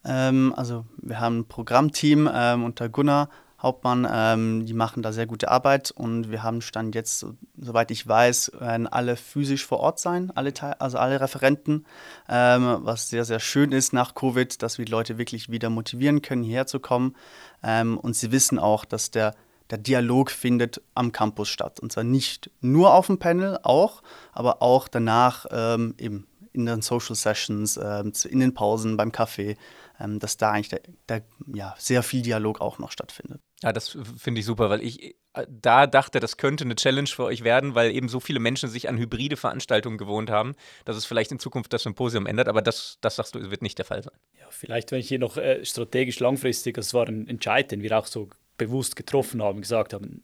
Ähm, 0.05 0.55
also 0.57 0.87
wir 1.01 1.21
haben 1.21 1.41
ein 1.41 1.49
Programmteam 1.49 2.29
ähm, 2.33 2.65
unter 2.65 2.89
Gunnar 2.89 3.29
Hauptmann, 3.61 4.07
ähm, 4.09 4.67
die 4.67 4.73
machen 4.73 5.03
da 5.03 5.11
sehr 5.11 5.27
gute 5.27 5.51
Arbeit 5.51 5.91
und 5.91 6.31
wir 6.31 6.45
haben 6.45 6.61
Stand 6.61 6.95
jetzt, 6.95 7.27
soweit 7.57 7.91
ich 7.91 8.07
weiß, 8.07 8.53
werden 8.61 8.87
alle 8.87 9.17
physisch 9.17 9.67
vor 9.67 9.81
Ort 9.81 9.99
sein, 9.99 10.31
alle 10.37 10.53
also 10.79 10.99
alle 10.99 11.21
Referenten, 11.21 11.85
ähm, 12.29 12.79
was 12.83 13.09
sehr, 13.09 13.25
sehr 13.25 13.41
schön 13.41 13.73
ist 13.73 13.93
nach 13.93 14.15
Covid, 14.15 14.63
dass 14.63 14.79
wir 14.79 14.85
die 14.85 14.93
Leute 14.93 15.19
wirklich 15.19 15.51
wieder 15.51 15.71
motivieren 15.71 16.23
können, 16.23 16.45
hierher 16.45 16.69
zu 16.69 16.79
kommen. 16.79 17.17
Ähm, 17.65 17.99
und 17.99 18.15
sie 18.15 18.31
wissen 18.31 18.61
auch, 18.61 18.85
dass 18.85 19.11
der, 19.11 19.35
der 19.71 19.79
Dialog 19.79 20.31
findet 20.31 20.81
am 20.95 21.11
Campus 21.11 21.49
statt. 21.49 21.81
Und 21.81 21.91
zwar 21.91 22.05
nicht 22.05 22.53
nur 22.61 22.95
auf 22.95 23.09
dem 23.09 23.19
Panel, 23.19 23.59
auch, 23.65 24.03
aber 24.33 24.63
auch 24.63 24.87
danach 24.87 25.47
ähm, 25.51 25.97
eben 25.99 26.28
in 26.53 26.67
den 26.67 26.83
Social 26.83 27.15
Sessions, 27.15 27.77
äh, 27.77 28.05
in 28.29 28.41
den 28.41 28.55
Pausen, 28.55 28.97
beim 28.97 29.13
Kaffee, 29.13 29.57
ähm, 30.01 30.19
dass 30.19 30.37
da 30.37 30.53
eigentlich 30.53 30.69
der, 30.69 30.81
der, 31.09 31.23
ja, 31.53 31.75
sehr 31.79 32.03
viel 32.03 32.23
Dialog 32.23 32.61
auch 32.61 32.79
noch 32.79 32.93
stattfindet. 32.93 33.41
Ja, 33.63 33.73
das 33.73 33.97
finde 34.17 34.41
ich 34.41 34.47
super, 34.47 34.71
weil 34.71 34.83
ich 34.83 35.17
äh, 35.35 35.47
da 35.49 35.87
dachte, 35.87 36.21
das 36.21 36.37
könnte 36.37 36.65
eine 36.65 36.77
Challenge 36.77 37.09
für 37.09 37.25
euch 37.25 37.45
werden, 37.45 37.75
weil 37.75 37.91
eben 37.91 38.09
so 38.09 38.21
viele 38.21 38.39
Menschen 38.39 38.69
sich 38.69 38.89
an 38.89 38.99
hybride 38.99 39.37
Veranstaltungen 39.37 39.99
gewohnt 39.99 40.31
haben, 40.31 40.55
dass 40.85 40.97
es 40.97 41.05
vielleicht 41.05 41.33
in 41.33 41.39
Zukunft 41.39 41.73
das 41.73 41.83
Symposium 41.83 42.27
ändert, 42.27 42.49
aber 42.49 42.63
das, 42.63 42.99
das 43.01 43.17
sagst 43.17 43.35
du, 43.35 43.51
wird 43.51 43.63
nicht 43.63 43.79
der 43.79 43.85
Fall 43.85 44.03
sein. 44.03 44.15
Ja, 44.39 44.47
vielleicht, 44.51 44.93
wenn 44.93 45.01
ich 45.01 45.09
hier 45.09 45.19
noch 45.19 45.37
äh, 45.37 45.65
strategisch 45.65 46.21
langfristig, 46.21 46.77
das 46.77 46.95
war 46.95 47.07
ein 47.07 47.27
Entscheid, 47.27 47.71
den 47.71 47.83
wir 47.83 47.99
auch 47.99 48.07
so 48.07 48.29
bewusst 48.57 48.97
getroffen 48.97 49.43
haben, 49.43 49.61
gesagt 49.61 49.93
haben, 49.93 50.23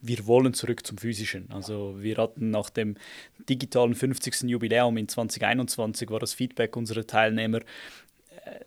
wir 0.00 0.26
wollen 0.26 0.54
zurück 0.54 0.86
zum 0.86 0.98
Physischen. 0.98 1.50
Also 1.50 1.96
wir 1.98 2.16
hatten 2.16 2.50
nach 2.50 2.70
dem 2.70 2.96
digitalen 3.48 3.94
50. 3.94 4.42
Jubiläum 4.42 4.96
in 4.96 5.08
2021 5.08 6.10
war 6.10 6.20
das 6.20 6.34
Feedback 6.34 6.76
unserer 6.76 7.06
Teilnehmer, 7.06 7.60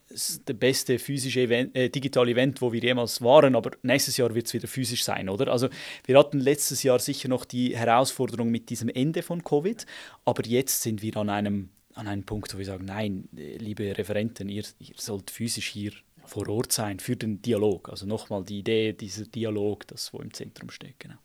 das 0.10 0.42
beste 0.46 1.00
physische 1.00 1.42
Event, 1.42 1.76
äh, 1.76 1.90
digitale 1.90 2.32
Event, 2.32 2.62
wo 2.62 2.72
wir 2.72 2.82
jemals 2.82 3.22
waren, 3.22 3.56
aber 3.56 3.72
nächstes 3.84 4.18
Jahr 4.18 4.34
wird 4.36 4.48
es 4.48 4.54
wieder 4.54 4.68
physisch 4.68 5.04
sein, 5.04 5.30
oder? 5.30 5.52
Also 5.52 5.70
wir 6.06 6.18
hatten 6.18 6.40
letztes 6.40 6.84
Jahr 6.84 7.00
sicher 7.00 7.30
noch 7.30 7.46
die 7.46 7.76
Herausforderung 7.76 8.50
mit 8.50 8.70
diesem 8.70 8.90
Ende 8.90 9.24
von 9.24 9.44
Covid, 9.44 9.86
aber 10.26 10.46
jetzt 10.46 10.82
sind 10.82 11.02
wir 11.02 11.16
an 11.18 11.30
einem, 11.30 11.70
an 11.94 12.08
einem 12.08 12.24
Punkt, 12.24 12.54
wo 12.54 12.58
wir 12.58 12.66
sagen, 12.66 12.86
nein, 12.86 13.30
liebe 13.32 13.98
Referenten, 13.98 14.50
ihr, 14.50 14.64
ihr 14.80 14.96
sollt 14.98 15.32
physisch 15.32 15.70
hier 15.70 15.92
vor 16.32 16.48
Ort 16.48 16.72
sein 16.72 17.00
für 17.00 17.18
den 17.18 17.42
Dialog. 17.42 17.90
Also 17.90 18.06
nochmal 18.06 18.44
die 18.46 18.60
Idee, 18.60 18.94
dieser 18.94 19.26
Dialog, 19.26 19.86
das 19.88 20.14
wo 20.14 20.20
im 20.20 20.34
Zentrum 20.34 20.70
steht, 20.70 20.98
genau. 20.98 21.18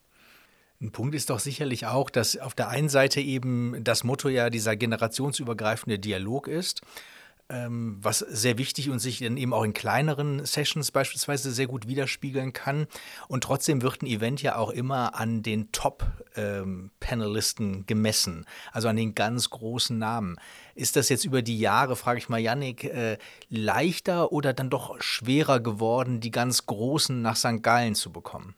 Ein 0.81 0.90
Punkt 0.90 1.14
ist 1.14 1.31
doch 1.31 1.38
sicherlich 1.38 1.87
auch, 1.87 2.11
dass 2.11 2.37
auf 2.37 2.55
der 2.55 2.69
einen 2.69 2.90
Seite 2.90 3.21
eben 3.21 3.83
das 3.83 4.05
Motto 4.05 4.29
ja 4.29 4.51
dieser 4.51 4.77
generationsübergreifende 4.77 5.99
Dialog 5.99 6.49
ist. 6.49 6.83
Ähm, 7.48 7.98
was 8.00 8.18
sehr 8.18 8.59
wichtig 8.59 8.90
und 8.90 8.98
sich 8.98 9.20
dann 9.20 9.37
eben 9.37 9.52
auch 9.52 9.62
in 9.62 9.72
kleineren 9.72 10.44
Sessions 10.44 10.90
beispielsweise 10.90 11.52
sehr 11.52 11.66
gut 11.66 11.87
widerspiegeln 11.87 12.52
kann. 12.52 12.87
Und 13.28 13.44
trotzdem 13.44 13.82
wird 13.82 14.02
ein 14.02 14.06
Event 14.06 14.42
ja 14.42 14.56
auch 14.56 14.70
immer 14.70 15.14
an 15.14 15.42
den 15.42 15.70
Top-Panelisten 15.72 17.74
ähm, 17.74 17.87
gemessen, 17.87 18.46
also 18.72 18.88
an 18.88 18.96
den 18.96 19.14
ganz 19.14 19.50
großen 19.50 19.98
Namen. 19.98 20.37
Ist 20.74 20.96
das 20.96 21.09
jetzt 21.09 21.24
über 21.24 21.42
die 21.42 21.59
Jahre, 21.59 21.96
frage 21.96 22.18
ich 22.18 22.28
mal 22.28 22.40
Yannick, 22.40 22.85
äh, 22.85 23.18
leichter 23.48 24.32
oder 24.32 24.52
dann 24.52 24.70
doch 24.70 25.00
schwerer 25.00 25.61
geworden, 25.61 26.20
die 26.20 26.30
ganz 26.30 26.66
Großen 26.66 27.22
nach 27.22 27.37
St. 27.37 27.62
Gallen 27.62 27.94
zu 27.94 28.12
bekommen? 28.12 28.54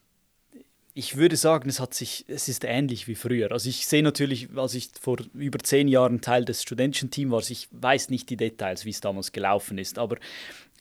Ich 0.99 1.17
würde 1.17 1.37
sagen, 1.37 1.69
es, 1.69 1.79
hat 1.79 1.95
sich, 1.95 2.25
es 2.27 2.49
ist 2.49 2.65
ähnlich 2.65 3.07
wie 3.07 3.15
früher. 3.15 3.53
Also 3.53 3.69
ich 3.69 3.87
sehe 3.87 4.03
natürlich, 4.03 4.49
als 4.57 4.75
ich 4.75 4.91
vor 5.01 5.19
über 5.33 5.61
zehn 5.61 5.87
Jahren 5.87 6.21
Teil 6.21 6.45
des 6.45 6.61
studentischen 6.61 7.13
Teams 7.13 7.31
war, 7.31 7.39
ich 7.39 7.69
weiß 7.71 8.11
nicht 8.11 8.29
die 8.31 8.37
Details, 8.37 8.85
wie 8.85 8.91
es 8.91 9.01
damals 9.01 9.31
gelaufen 9.31 9.79
ist, 9.79 9.97
aber 9.97 10.17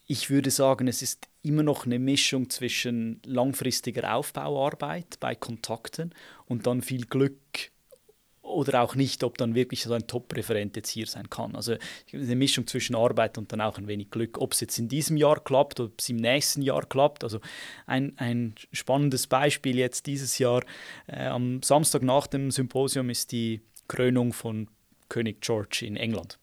ich 0.08 0.32
würde 0.32 0.50
sagen, 0.50 0.88
es 0.88 1.04
ist 1.04 1.28
immer 1.44 1.62
noch 1.62 1.86
eine 1.86 2.00
Mischung 2.00 2.50
zwischen 2.50 3.22
langfristiger 3.28 4.16
Aufbauarbeit 4.16 5.20
bei 5.20 5.36
Kontakten 5.36 6.16
und 6.48 6.66
dann 6.66 6.82
viel 6.82 7.06
Glück 7.06 7.38
oder 8.48 8.82
auch 8.82 8.96
nicht, 8.96 9.24
ob 9.24 9.38
dann 9.38 9.56
wirklich 9.56 9.84
so 9.84 9.94
ein 9.94 10.08
Top-Referent 10.08 10.76
jetzt 10.76 10.90
hier 10.90 11.06
sein 11.06 11.30
kann. 11.30 11.56
Also 11.56 11.76
eine 12.14 12.36
Mischung 12.36 12.66
zwischen 12.68 12.96
Arbeit 12.96 13.38
und 13.38 13.52
dann 13.52 13.62
auch 13.62 13.78
ein 13.78 13.88
wenig 13.88 14.10
Glück. 14.10 14.38
Ob 14.40 14.54
es 14.54 14.62
jetzt 14.62 14.80
in 14.80 14.88
diesem 14.88 15.18
Jahr 15.18 15.40
klappt, 15.40 15.80
ob 15.80 16.00
es 16.00 16.10
im 16.10 16.18
nächsten 16.18 16.62
Jahr 16.62 16.86
klappt. 16.86 17.24
Also 17.24 17.40
ein, 17.86 18.14
ein 18.18 18.56
spannendes 18.72 19.28
Beispiel 19.28 19.78
jetzt 19.78 20.08
dieses 20.08 20.38
Jahr. 20.40 20.64
Äh, 21.08 21.28
am 21.28 21.62
Samstag 21.62 22.02
nach 22.04 22.28
dem 22.28 22.52
Symposium 22.52 23.10
ist 23.10 23.32
die 23.32 23.62
Krönung 23.88 24.34
von 24.34 24.68
König 25.10 25.42
George 25.42 25.86
in 25.86 25.96
England. 25.96 26.40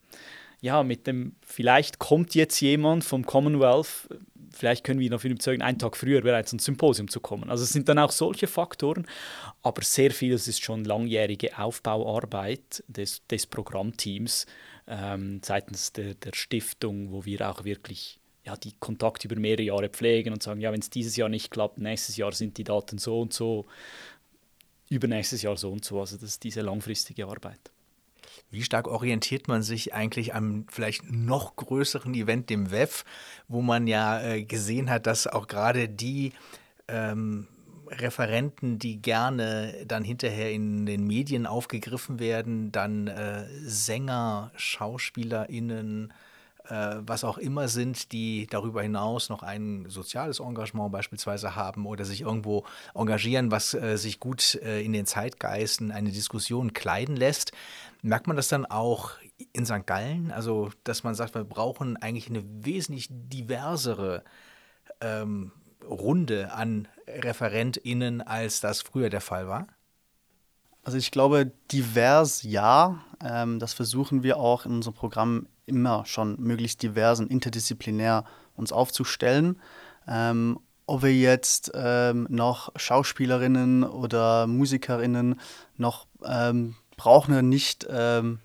Ja, 0.61 0.83
mit 0.83 1.05
dem, 1.05 1.35
vielleicht 1.41 1.99
kommt 1.99 2.33
jetzt 2.33 2.59
jemand 2.59 3.03
vom 3.03 3.25
Commonwealth, 3.25 4.07
vielleicht 4.55 4.83
können 4.83 4.99
wir 4.99 5.05
ihn 5.05 5.11
dafür 5.11 5.31
überzeugen, 5.31 5.61
einen 5.61 5.79
Tag 5.79 5.97
früher 5.97 6.21
bereits 6.21 6.53
ins 6.53 6.65
Symposium 6.65 7.07
zu 7.07 7.19
kommen. 7.19 7.49
Also 7.49 7.63
es 7.63 7.69
sind 7.69 7.89
dann 7.89 7.99
auch 7.99 8.11
solche 8.11 8.47
Faktoren, 8.47 9.05
aber 9.61 9.83
sehr 9.83 10.11
vieles 10.11 10.47
ist 10.47 10.63
schon 10.63 10.85
langjährige 10.85 11.57
Aufbauarbeit 11.57 12.83
des, 12.87 13.25
des 13.27 13.45
Programmteams 13.45 14.45
ähm, 14.87 15.41
seitens 15.43 15.93
der, 15.93 16.15
der 16.15 16.31
Stiftung, 16.33 17.11
wo 17.11 17.25
wir 17.25 17.49
auch 17.49 17.63
wirklich 17.63 18.19
ja, 18.45 18.55
die 18.55 18.73
Kontakte 18.79 19.27
über 19.27 19.39
mehrere 19.39 19.63
Jahre 19.63 19.89
pflegen 19.89 20.31
und 20.31 20.43
sagen, 20.43 20.61
ja, 20.61 20.71
wenn 20.71 20.79
es 20.79 20.89
dieses 20.89 21.15
Jahr 21.15 21.29
nicht 21.29 21.49
klappt, 21.49 21.79
nächstes 21.79 22.15
Jahr 22.15 22.31
sind 22.31 22.57
die 22.57 22.63
Daten 22.63 22.97
so 22.97 23.21
und 23.21 23.33
so, 23.33 23.65
übernächstes 24.89 25.41
Jahr 25.41 25.57
so 25.57 25.71
und 25.71 25.83
so. 25.83 25.99
Also 25.99 26.17
das 26.17 26.29
ist 26.29 26.43
diese 26.43 26.61
langfristige 26.61 27.25
Arbeit. 27.25 27.71
Wie 28.55 28.63
stark 28.63 28.87
orientiert 28.87 29.49
man 29.49 29.61
sich 29.63 29.93
eigentlich 29.93 30.33
am 30.33 30.65
vielleicht 30.69 31.11
noch 31.11 31.57
größeren 31.57 32.13
Event, 32.13 32.49
dem 32.49 32.71
WEF, 32.71 33.03
wo 33.49 33.61
man 33.61 33.85
ja 33.85 34.21
äh, 34.21 34.43
gesehen 34.45 34.89
hat, 34.89 35.07
dass 35.07 35.27
auch 35.27 35.47
gerade 35.47 35.89
die 35.89 36.31
ähm, 36.87 37.47
Referenten, 37.89 38.79
die 38.79 39.01
gerne 39.01 39.83
dann 39.85 40.05
hinterher 40.05 40.53
in 40.53 40.85
den 40.85 41.05
Medien 41.05 41.45
aufgegriffen 41.47 42.17
werden, 42.19 42.71
dann 42.71 43.07
äh, 43.07 43.45
Sänger, 43.65 44.51
SchauspielerInnen, 44.55 46.13
was 46.69 47.23
auch 47.23 47.37
immer 47.37 47.67
sind, 47.67 48.11
die 48.11 48.47
darüber 48.47 48.81
hinaus 48.81 49.29
noch 49.29 49.43
ein 49.43 49.85
soziales 49.87 50.39
Engagement 50.39 50.91
beispielsweise 50.91 51.55
haben 51.55 51.85
oder 51.85 52.05
sich 52.05 52.21
irgendwo 52.21 52.65
engagieren, 52.93 53.51
was 53.51 53.73
äh, 53.73 53.97
sich 53.97 54.19
gut 54.19 54.55
äh, 54.55 54.81
in 54.81 54.93
den 54.93 55.05
Zeitgeisten 55.05 55.91
eine 55.91 56.11
Diskussion 56.11 56.73
kleiden 56.73 57.15
lässt. 57.15 57.51
Merkt 58.01 58.27
man 58.27 58.35
das 58.35 58.47
dann 58.47 58.65
auch 58.65 59.11
in 59.53 59.65
St. 59.65 59.85
Gallen? 59.85 60.31
Also, 60.31 60.71
dass 60.83 61.03
man 61.03 61.15
sagt, 61.15 61.35
wir 61.35 61.43
brauchen 61.43 61.97
eigentlich 61.97 62.29
eine 62.29 62.43
wesentlich 62.43 63.07
diversere 63.09 64.23
ähm, 65.01 65.51
Runde 65.87 66.51
an 66.53 66.87
ReferentInnen, 67.07 68.21
als 68.21 68.59
das 68.59 68.81
früher 68.81 69.09
der 69.09 69.21
Fall 69.21 69.47
war? 69.47 69.67
Also 70.83 70.97
ich 70.99 71.11
glaube, 71.11 71.51
divers 71.71 72.43
ja. 72.43 73.03
Ähm, 73.23 73.59
das 73.59 73.73
versuchen 73.73 74.23
wir 74.23 74.37
auch 74.37 74.65
in 74.65 74.73
unserem 74.73 74.93
Programm 74.93 75.47
immer 75.65 76.05
schon 76.05 76.39
möglichst 76.39 76.83
divers 76.83 77.19
und 77.19 77.31
interdisziplinär 77.31 78.25
uns 78.55 78.71
aufzustellen. 78.71 79.59
Ähm, 80.07 80.59
ob 80.87 81.01
wir 81.01 81.13
jetzt 81.13 81.71
ähm, 81.73 82.27
noch 82.29 82.71
Schauspielerinnen 82.75 83.83
oder 83.83 84.45
Musikerinnen 84.45 85.39
noch 85.77 86.05
ähm, 86.23 86.75
brauchen 86.95 87.31
oder 87.31 87.41
nicht, 87.41 87.87
ähm, 87.89 88.39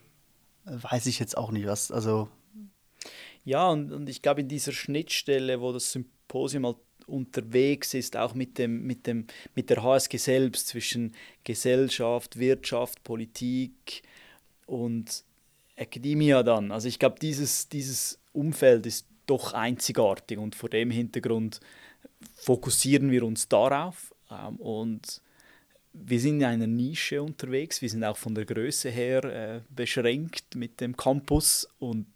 weiß 0.65 1.07
ich 1.07 1.19
jetzt 1.19 1.37
auch 1.37 1.51
nicht. 1.51 1.67
Was, 1.67 1.91
also 1.91 2.29
ja, 3.45 3.69
und, 3.69 3.93
und 3.93 4.09
ich 4.09 4.23
glaube, 4.23 4.43
in 4.43 4.49
dieser 4.49 4.73
Schnittstelle, 4.73 5.61
wo 5.61 5.73
das 5.73 5.93
Symposium 5.93 6.67
halt 6.67 6.77
unterwegs 7.07 7.95
ist, 7.95 8.17
auch 8.17 8.35
mit, 8.35 8.59
dem, 8.59 8.87
mit, 8.87 9.07
dem, 9.07 9.27
mit 9.55 9.71
der 9.71 9.83
HSG 9.83 10.17
selbst, 10.17 10.69
zwischen 10.69 11.15
Gesellschaft, 11.45 12.39
Wirtschaft, 12.39 13.03
Politik 13.03 14.03
und 14.67 15.25
Academia 15.81 16.43
dann. 16.43 16.71
Also 16.71 16.89
ich 16.89 16.99
glaube, 16.99 17.17
dieses, 17.21 17.69
dieses 17.69 18.19
Umfeld 18.33 18.87
ist 18.87 19.07
doch 19.27 19.55
einzigartig 19.55 20.39
und 20.39 20.55
vor 20.55 20.69
dem 20.69 20.91
Hintergrund 20.91 21.61
fokussieren 22.35 23.11
wir 23.11 23.25
uns 23.25 23.49
darauf 23.49 24.15
ähm, 24.31 24.57
und 24.57 25.23
wir 25.93 26.21
sind 26.21 26.39
in 26.39 26.45
einer 26.45 26.67
Nische 26.67 27.23
unterwegs, 27.23 27.83
wir 27.83 27.89
sind 27.89 28.05
auch 28.05 28.17
von 28.17 28.35
der 28.35 28.45
Größe 28.45 28.91
her 28.91 29.25
äh, 29.25 29.61
beschränkt 29.71 30.55
mit 30.55 30.81
dem 30.81 30.97
Campus 30.97 31.69
und 31.79 32.07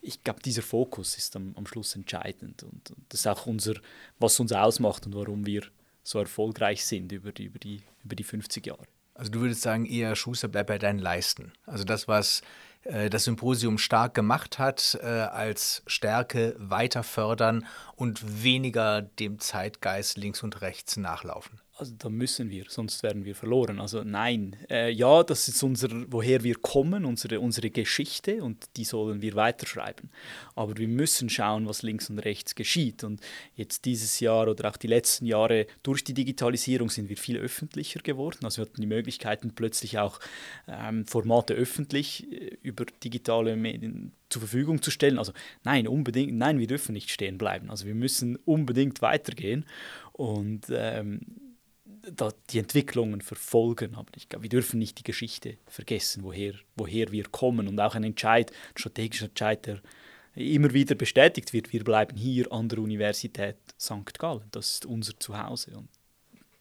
ich 0.00 0.22
glaube, 0.22 0.40
dieser 0.40 0.62
Fokus 0.62 1.16
ist 1.16 1.36
am, 1.36 1.52
am 1.56 1.66
Schluss 1.66 1.96
entscheidend 1.96 2.62
und, 2.62 2.90
und, 2.90 3.04
das 3.08 3.20
ist 3.20 3.26
auch 3.26 3.46
unser, 3.46 3.74
was 4.18 4.38
uns 4.40 4.52
ausmacht 4.52 5.06
und 5.06 5.14
warum 5.14 5.46
wir 5.46 5.62
so 6.02 6.18
erfolgreich 6.18 6.84
sind 6.84 7.10
über 7.12 7.32
die, 7.32 7.44
über 7.44 7.58
die, 7.58 7.82
über 8.04 8.14
die 8.14 8.24
50 8.24 8.66
Jahre. 8.66 8.84
Also 9.14 9.32
du 9.32 9.40
würdest 9.40 9.62
sagen, 9.62 9.86
eher 9.86 10.14
Schuster, 10.14 10.48
bleib 10.48 10.68
bei 10.68 10.78
deinen 10.78 10.98
Leisten. 10.98 11.52
Also 11.64 11.84
das, 11.84 12.06
was 12.06 12.42
das 12.84 13.24
Symposium 13.24 13.78
stark 13.78 14.14
gemacht 14.14 14.58
hat, 14.58 14.98
äh, 15.02 15.06
als 15.06 15.82
Stärke 15.86 16.54
weiter 16.58 17.02
fördern 17.02 17.66
und 17.94 18.42
weniger 18.42 19.02
dem 19.02 19.38
Zeitgeist 19.38 20.16
links 20.16 20.42
und 20.42 20.60
rechts 20.60 20.96
nachlaufen 20.96 21.60
also 21.78 21.94
da 21.98 22.08
müssen 22.08 22.50
wir, 22.50 22.64
sonst 22.68 23.02
werden 23.02 23.24
wir 23.24 23.34
verloren. 23.34 23.80
Also 23.80 24.02
nein, 24.02 24.56
äh, 24.70 24.90
ja, 24.90 25.22
das 25.22 25.46
ist 25.48 25.62
unser, 25.62 25.88
woher 26.10 26.42
wir 26.42 26.54
kommen, 26.54 27.04
unsere, 27.04 27.38
unsere 27.40 27.70
Geschichte 27.70 28.42
und 28.42 28.64
die 28.76 28.84
sollen 28.84 29.20
wir 29.20 29.34
weiterschreiben. 29.34 30.08
Aber 30.54 30.76
wir 30.78 30.88
müssen 30.88 31.28
schauen, 31.28 31.66
was 31.66 31.82
links 31.82 32.08
und 32.08 32.18
rechts 32.20 32.54
geschieht. 32.54 33.04
Und 33.04 33.20
jetzt 33.54 33.84
dieses 33.84 34.20
Jahr 34.20 34.48
oder 34.48 34.70
auch 34.70 34.78
die 34.78 34.86
letzten 34.86 35.26
Jahre 35.26 35.66
durch 35.82 36.02
die 36.02 36.14
Digitalisierung 36.14 36.88
sind 36.88 37.10
wir 37.10 37.18
viel 37.18 37.36
öffentlicher 37.36 38.00
geworden. 38.00 38.38
Also 38.44 38.62
wir 38.62 38.66
hatten 38.66 38.80
die 38.80 38.86
Möglichkeiten 38.86 39.52
plötzlich 39.54 39.98
auch 39.98 40.18
ähm, 40.66 41.06
Formate 41.06 41.52
öffentlich 41.52 42.32
äh, 42.32 42.56
über 42.62 42.86
digitale 43.04 43.54
Medien 43.54 44.12
zur 44.30 44.40
Verfügung 44.40 44.80
zu 44.80 44.90
stellen. 44.90 45.18
Also 45.18 45.32
nein, 45.62 45.86
unbedingt, 45.86 46.34
nein, 46.34 46.58
wir 46.58 46.66
dürfen 46.66 46.94
nicht 46.94 47.10
stehen 47.10 47.36
bleiben. 47.36 47.70
Also 47.70 47.86
wir 47.86 47.94
müssen 47.94 48.36
unbedingt 48.46 49.02
weitergehen. 49.02 49.66
Und 50.12 50.66
ähm, 50.70 51.20
die 52.50 52.58
Entwicklungen 52.58 53.20
verfolgen. 53.20 53.94
Aber 53.94 54.10
ich 54.16 54.28
glaube, 54.28 54.44
wir 54.44 54.50
dürfen 54.50 54.78
nicht 54.78 54.98
die 54.98 55.04
Geschichte 55.04 55.58
vergessen, 55.66 56.22
woher, 56.22 56.54
woher 56.76 57.12
wir 57.12 57.24
kommen. 57.24 57.68
Und 57.68 57.80
auch 57.80 57.94
ein 57.94 58.04
Entscheid, 58.04 58.50
ein 58.50 58.78
strategischer 58.78 59.26
Entscheid, 59.26 59.66
der 59.66 59.80
immer 60.34 60.72
wieder 60.72 60.94
bestätigt 60.94 61.52
wird, 61.52 61.72
wir 61.72 61.82
bleiben 61.82 62.16
hier 62.16 62.52
an 62.52 62.68
der 62.68 62.78
Universität 62.78 63.56
St. 63.80 64.18
Gallen. 64.18 64.44
Das 64.50 64.72
ist 64.72 64.86
unser 64.86 65.18
Zuhause 65.18 65.76
und 65.76 65.88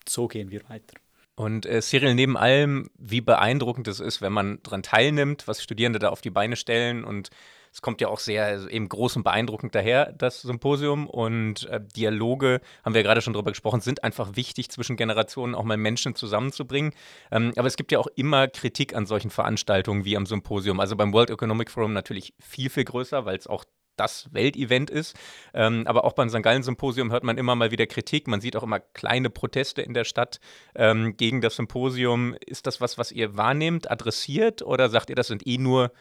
so 0.08 0.28
gehen 0.28 0.50
wir 0.50 0.68
weiter. 0.70 0.96
Und 1.36 1.66
äh, 1.66 1.82
Cyril, 1.82 2.16
neben 2.16 2.38
allem, 2.38 2.90
wie 2.98 3.20
beeindruckend 3.20 3.90
es 3.90 4.00
ist, 4.00 4.22
wenn 4.22 4.32
man 4.32 4.60
daran 4.64 4.84
teilnimmt, 4.84 5.48
was 5.48 5.62
Studierende 5.62 6.00
da 6.00 6.10
auf 6.10 6.22
die 6.22 6.30
Beine 6.30 6.56
stellen 6.56 7.04
und 7.04 7.30
es 7.76 7.82
kommt 7.82 8.00
ja 8.00 8.08
auch 8.08 8.20
sehr 8.20 8.46
also 8.46 8.70
eben 8.70 8.88
groß 8.88 9.18
und 9.18 9.24
beeindruckend 9.24 9.76
daher, 9.76 10.14
das 10.14 10.42
Symposium. 10.42 11.08
Und 11.08 11.66
äh, 11.66 11.82
Dialoge, 11.82 12.62
haben 12.86 12.96
wir 12.96 13.04
gerade 13.04 13.22
schon 13.22 13.34
drüber 13.34 13.52
gesprochen, 13.52 13.82
sind 13.82 14.02
einfach 14.02 14.38
wichtig, 14.38 14.70
zwischen 14.70 14.96
Generationen 14.96 15.56
auch 15.56 15.66
mal 15.66 15.76
Menschen 15.76 16.16
zusammenzubringen. 16.16 16.94
Ähm, 17.32 17.52
aber 17.58 17.68
es 17.68 17.76
gibt 17.76 17.92
ja 17.92 18.00
auch 18.00 18.08
immer 18.16 18.48
Kritik 18.48 18.96
an 18.96 19.06
solchen 19.06 19.30
Veranstaltungen 19.30 20.06
wie 20.06 20.16
am 20.16 20.26
Symposium. 20.26 20.80
Also 20.80 20.96
beim 20.96 21.12
World 21.12 21.30
Economic 21.30 21.70
Forum 21.70 21.92
natürlich 21.92 22.34
viel, 22.40 22.70
viel 22.70 22.86
größer, 22.86 23.26
weil 23.26 23.38
es 23.38 23.46
auch 23.46 23.66
das 23.98 24.30
Weltevent 24.32 24.90
ist. 24.90 25.14
Ähm, 25.54 25.84
aber 25.86 26.06
auch 26.06 26.14
beim 26.14 26.30
St. 26.30 26.44
Gallen-Symposium 26.44 27.12
hört 27.12 27.26
man 27.26 27.38
immer 27.38 27.56
mal 27.56 27.72
wieder 27.72 27.88
Kritik. 27.88 28.28
Man 28.28 28.40
sieht 28.40 28.56
auch 28.56 28.64
immer 28.64 28.80
kleine 28.80 29.30
Proteste 29.30 29.82
in 29.82 29.94
der 29.94 30.06
Stadt 30.06 30.40
ähm, 30.76 31.18
gegen 31.18 31.42
das 31.42 31.58
Symposium. 31.58 32.36
Ist 32.46 32.68
das 32.68 32.80
was, 32.80 32.98
was 32.98 33.12
ihr 33.12 33.36
wahrnehmt, 33.36 33.92
adressiert 33.92 34.62
oder 34.62 34.88
sagt 34.88 35.10
ihr, 35.10 35.16
das 35.16 35.28
sind 35.28 35.46
eh 35.46 35.58
nur 35.58 35.92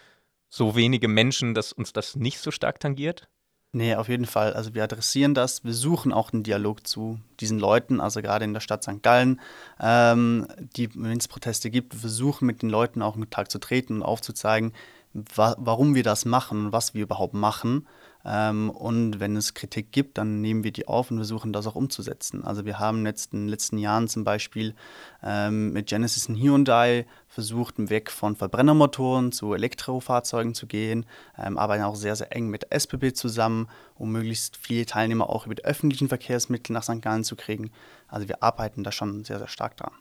so 0.54 0.76
wenige 0.76 1.08
Menschen, 1.08 1.52
dass 1.52 1.72
uns 1.72 1.92
das 1.92 2.14
nicht 2.14 2.38
so 2.38 2.52
stark 2.52 2.78
tangiert? 2.78 3.28
Nee, 3.72 3.96
auf 3.96 4.08
jeden 4.08 4.24
Fall. 4.24 4.52
Also 4.52 4.72
wir 4.72 4.84
adressieren 4.84 5.34
das. 5.34 5.64
Wir 5.64 5.74
suchen 5.74 6.12
auch 6.12 6.32
einen 6.32 6.44
Dialog 6.44 6.86
zu 6.86 7.18
diesen 7.40 7.58
Leuten, 7.58 8.00
also 8.00 8.22
gerade 8.22 8.44
in 8.44 8.52
der 8.52 8.60
Stadt 8.60 8.84
St. 8.84 9.02
Gallen, 9.02 9.40
ähm, 9.80 10.46
wenn 10.94 11.18
es 11.18 11.26
Proteste 11.26 11.70
gibt, 11.70 11.92
wir 11.92 12.00
versuchen 12.00 12.46
mit 12.46 12.62
den 12.62 12.70
Leuten 12.70 13.02
auch 13.02 13.16
in 13.16 13.22
Kontakt 13.22 13.50
zu 13.50 13.58
treten 13.58 13.96
und 13.96 14.02
aufzuzeigen, 14.04 14.72
wa 15.12 15.56
warum 15.58 15.96
wir 15.96 16.04
das 16.04 16.24
machen 16.24 16.66
und 16.66 16.72
was 16.72 16.94
wir 16.94 17.02
überhaupt 17.02 17.34
machen. 17.34 17.88
Ähm, 18.24 18.70
und 18.70 19.20
wenn 19.20 19.36
es 19.36 19.54
Kritik 19.54 19.92
gibt, 19.92 20.18
dann 20.18 20.40
nehmen 20.40 20.64
wir 20.64 20.72
die 20.72 20.88
auf 20.88 21.10
und 21.10 21.18
versuchen 21.18 21.52
das 21.52 21.66
auch 21.66 21.74
umzusetzen. 21.74 22.44
Also 22.44 22.64
wir 22.64 22.78
haben 22.78 23.04
in 23.04 23.14
den 23.32 23.48
letzten 23.48 23.78
Jahren 23.78 24.08
zum 24.08 24.24
Beispiel 24.24 24.74
ähm, 25.22 25.72
mit 25.72 25.88
Genesis 25.88 26.28
und 26.28 26.36
Hyundai 26.36 27.06
versucht, 27.28 27.74
weg 27.76 28.10
von 28.10 28.36
Verbrennermotoren 28.36 29.32
zu 29.32 29.54
Elektrofahrzeugen 29.54 30.54
zu 30.54 30.66
gehen, 30.66 31.04
ähm, 31.38 31.58
arbeiten 31.58 31.84
auch 31.84 31.96
sehr, 31.96 32.16
sehr 32.16 32.34
eng 32.34 32.48
mit 32.48 32.72
SBB 32.72 33.12
zusammen, 33.14 33.68
um 33.96 34.12
möglichst 34.12 34.56
viele 34.56 34.86
Teilnehmer 34.86 35.28
auch 35.28 35.46
über 35.46 35.54
die 35.54 35.64
öffentlichen 35.64 36.08
Verkehrsmittel 36.08 36.72
nach 36.72 36.82
St. 36.82 37.02
Gallen 37.02 37.24
zu 37.24 37.36
kriegen. 37.36 37.70
Also 38.08 38.28
wir 38.28 38.42
arbeiten 38.42 38.84
da 38.84 38.92
schon 38.92 39.24
sehr, 39.24 39.38
sehr 39.38 39.48
stark 39.48 39.76
dran. 39.76 39.92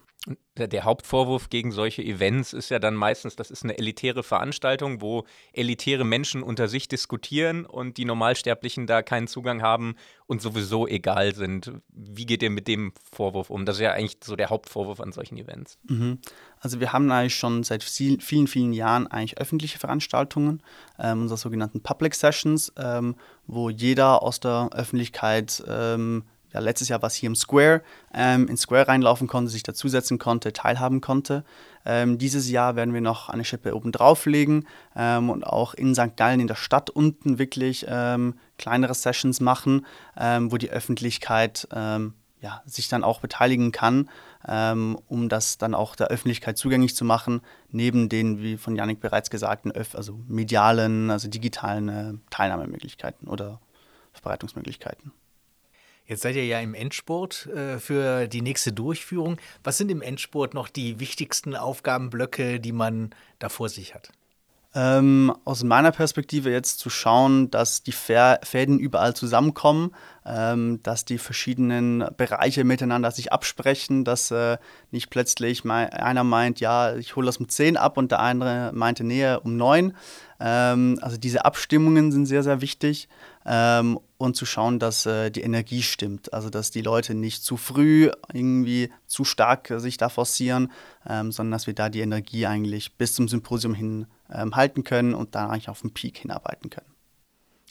Der 0.56 0.84
Hauptvorwurf 0.84 1.50
gegen 1.50 1.70
solche 1.70 2.02
Events 2.02 2.54
ist 2.54 2.70
ja 2.70 2.78
dann 2.78 2.94
meistens, 2.94 3.36
das 3.36 3.50
ist 3.50 3.62
eine 3.62 3.76
elitäre 3.76 4.22
Veranstaltung, 4.22 5.02
wo 5.02 5.24
elitäre 5.52 6.04
Menschen 6.04 6.42
unter 6.42 6.66
sich 6.66 6.88
diskutieren 6.88 7.66
und 7.66 7.98
die 7.98 8.06
Normalsterblichen 8.06 8.86
da 8.86 9.02
keinen 9.02 9.26
Zugang 9.26 9.60
haben 9.60 9.96
und 10.26 10.40
sowieso 10.40 10.86
egal 10.86 11.34
sind. 11.34 11.72
Wie 11.88 12.24
geht 12.24 12.42
ihr 12.42 12.50
mit 12.50 12.68
dem 12.68 12.94
Vorwurf 13.12 13.50
um? 13.50 13.66
Das 13.66 13.76
ist 13.76 13.82
ja 13.82 13.92
eigentlich 13.92 14.16
so 14.24 14.34
der 14.34 14.48
Hauptvorwurf 14.48 15.00
an 15.00 15.12
solchen 15.12 15.36
Events. 15.36 15.76
Mhm. 15.88 16.20
Also 16.58 16.80
wir 16.80 16.94
haben 16.94 17.10
eigentlich 17.10 17.34
schon 17.34 17.62
seit 17.62 17.84
vielen, 17.84 18.46
vielen 18.46 18.72
Jahren 18.72 19.06
eigentlich 19.06 19.36
öffentliche 19.38 19.78
Veranstaltungen, 19.78 20.62
ähm, 20.98 21.22
unsere 21.22 21.36
sogenannten 21.36 21.82
Public 21.82 22.14
Sessions, 22.14 22.72
ähm, 22.78 23.16
wo 23.46 23.68
jeder 23.68 24.22
aus 24.22 24.40
der 24.40 24.70
Öffentlichkeit 24.72 25.62
ähm, 25.68 26.24
ja, 26.54 26.60
letztes 26.60 26.88
Jahr 26.88 27.02
war 27.02 27.08
es 27.08 27.14
hier 27.14 27.26
im 27.26 27.34
Square, 27.34 27.82
ähm, 28.14 28.46
ins 28.46 28.62
Square 28.62 28.86
reinlaufen 28.86 29.26
konnte, 29.26 29.50
sich 29.50 29.64
dazusetzen 29.64 30.18
konnte, 30.18 30.52
teilhaben 30.52 31.00
konnte. 31.00 31.44
Ähm, 31.84 32.16
dieses 32.16 32.48
Jahr 32.48 32.76
werden 32.76 32.94
wir 32.94 33.00
noch 33.00 33.28
eine 33.28 33.44
Schippe 33.44 33.74
oben 33.74 33.90
drauflegen 33.90 34.66
ähm, 34.94 35.30
und 35.30 35.44
auch 35.44 35.74
in 35.74 35.96
St. 35.96 36.16
Gallen 36.16 36.38
in 36.38 36.46
der 36.46 36.54
Stadt 36.54 36.90
unten 36.90 37.38
wirklich 37.38 37.86
ähm, 37.88 38.38
kleinere 38.56 38.94
Sessions 38.94 39.40
machen, 39.40 39.84
ähm, 40.16 40.52
wo 40.52 40.56
die 40.56 40.70
Öffentlichkeit 40.70 41.66
ähm, 41.72 42.14
ja, 42.40 42.62
sich 42.66 42.88
dann 42.88 43.04
auch 43.04 43.20
beteiligen 43.20 43.72
kann, 43.72 44.10
um 44.46 45.28
das 45.30 45.56
dann 45.56 45.74
auch 45.74 45.96
der 45.96 46.08
Öffentlichkeit 46.08 46.58
zugänglich 46.58 46.94
zu 46.94 47.06
machen, 47.06 47.40
neben 47.70 48.10
den, 48.10 48.42
wie 48.42 48.58
von 48.58 48.76
Janik 48.76 49.00
bereits 49.00 49.30
gesagten, 49.30 49.72
also 49.94 50.20
medialen, 50.28 51.10
also 51.10 51.28
digitalen 51.28 51.88
äh, 51.88 52.12
Teilnahmemöglichkeiten 52.28 53.28
oder 53.28 53.62
Verbreitungsmöglichkeiten. 54.12 55.12
Jetzt 56.06 56.22
seid 56.22 56.36
ihr 56.36 56.44
ja 56.44 56.60
im 56.60 56.74
Endspurt 56.74 57.46
äh, 57.46 57.78
für 57.78 58.28
die 58.28 58.42
nächste 58.42 58.72
Durchführung. 58.72 59.38
Was 59.62 59.78
sind 59.78 59.90
im 59.90 60.02
Endspurt 60.02 60.52
noch 60.52 60.68
die 60.68 61.00
wichtigsten 61.00 61.56
Aufgabenblöcke, 61.56 62.60
die 62.60 62.72
man 62.72 63.14
da 63.38 63.48
vor 63.48 63.70
sich 63.70 63.94
hat? 63.94 64.10
Ähm, 64.76 65.32
aus 65.44 65.62
meiner 65.62 65.92
Perspektive 65.92 66.50
jetzt 66.50 66.80
zu 66.80 66.90
schauen, 66.90 67.48
dass 67.48 67.84
die 67.84 67.92
Fäden 67.92 68.80
überall 68.80 69.14
zusammenkommen, 69.14 69.94
ähm, 70.26 70.80
dass 70.82 71.04
die 71.04 71.18
verschiedenen 71.18 72.04
Bereiche 72.16 72.64
miteinander 72.64 73.12
sich 73.12 73.32
absprechen, 73.32 74.04
dass 74.04 74.32
äh, 74.32 74.58
nicht 74.90 75.10
plötzlich 75.10 75.62
mein, 75.64 75.90
einer 75.90 76.24
meint, 76.24 76.58
ja, 76.58 76.96
ich 76.96 77.14
hole 77.14 77.26
das 77.26 77.36
um 77.36 77.48
10 77.48 77.76
ab 77.76 77.96
und 77.96 78.10
der 78.10 78.18
andere 78.18 78.72
meinte, 78.74 79.04
nee, 79.04 79.36
um 79.36 79.56
9. 79.56 79.96
Ähm, 80.40 80.98
also 81.00 81.18
diese 81.18 81.44
Abstimmungen 81.44 82.10
sind 82.10 82.26
sehr, 82.26 82.42
sehr 82.42 82.60
wichtig 82.60 83.08
ähm, 83.46 83.98
und 84.16 84.36
zu 84.36 84.46
schauen, 84.46 84.78
dass 84.78 85.06
äh, 85.06 85.30
die 85.30 85.42
Energie 85.42 85.82
stimmt. 85.82 86.32
Also 86.32 86.50
dass 86.50 86.70
die 86.70 86.82
Leute 86.82 87.14
nicht 87.14 87.44
zu 87.44 87.56
früh 87.56 88.10
irgendwie 88.32 88.90
zu 89.06 89.24
stark 89.24 89.70
äh, 89.70 89.80
sich 89.80 89.96
da 89.96 90.08
forcieren, 90.08 90.72
ähm, 91.06 91.32
sondern 91.32 91.52
dass 91.52 91.66
wir 91.66 91.74
da 91.74 91.88
die 91.88 92.00
Energie 92.00 92.46
eigentlich 92.46 92.96
bis 92.96 93.14
zum 93.14 93.28
Symposium 93.28 93.74
hin 93.74 94.06
ähm, 94.32 94.56
halten 94.56 94.84
können 94.84 95.14
und 95.14 95.34
dann 95.34 95.50
eigentlich 95.50 95.68
auf 95.68 95.82
den 95.82 95.92
Peak 95.92 96.18
hinarbeiten 96.18 96.70
können. 96.70 96.93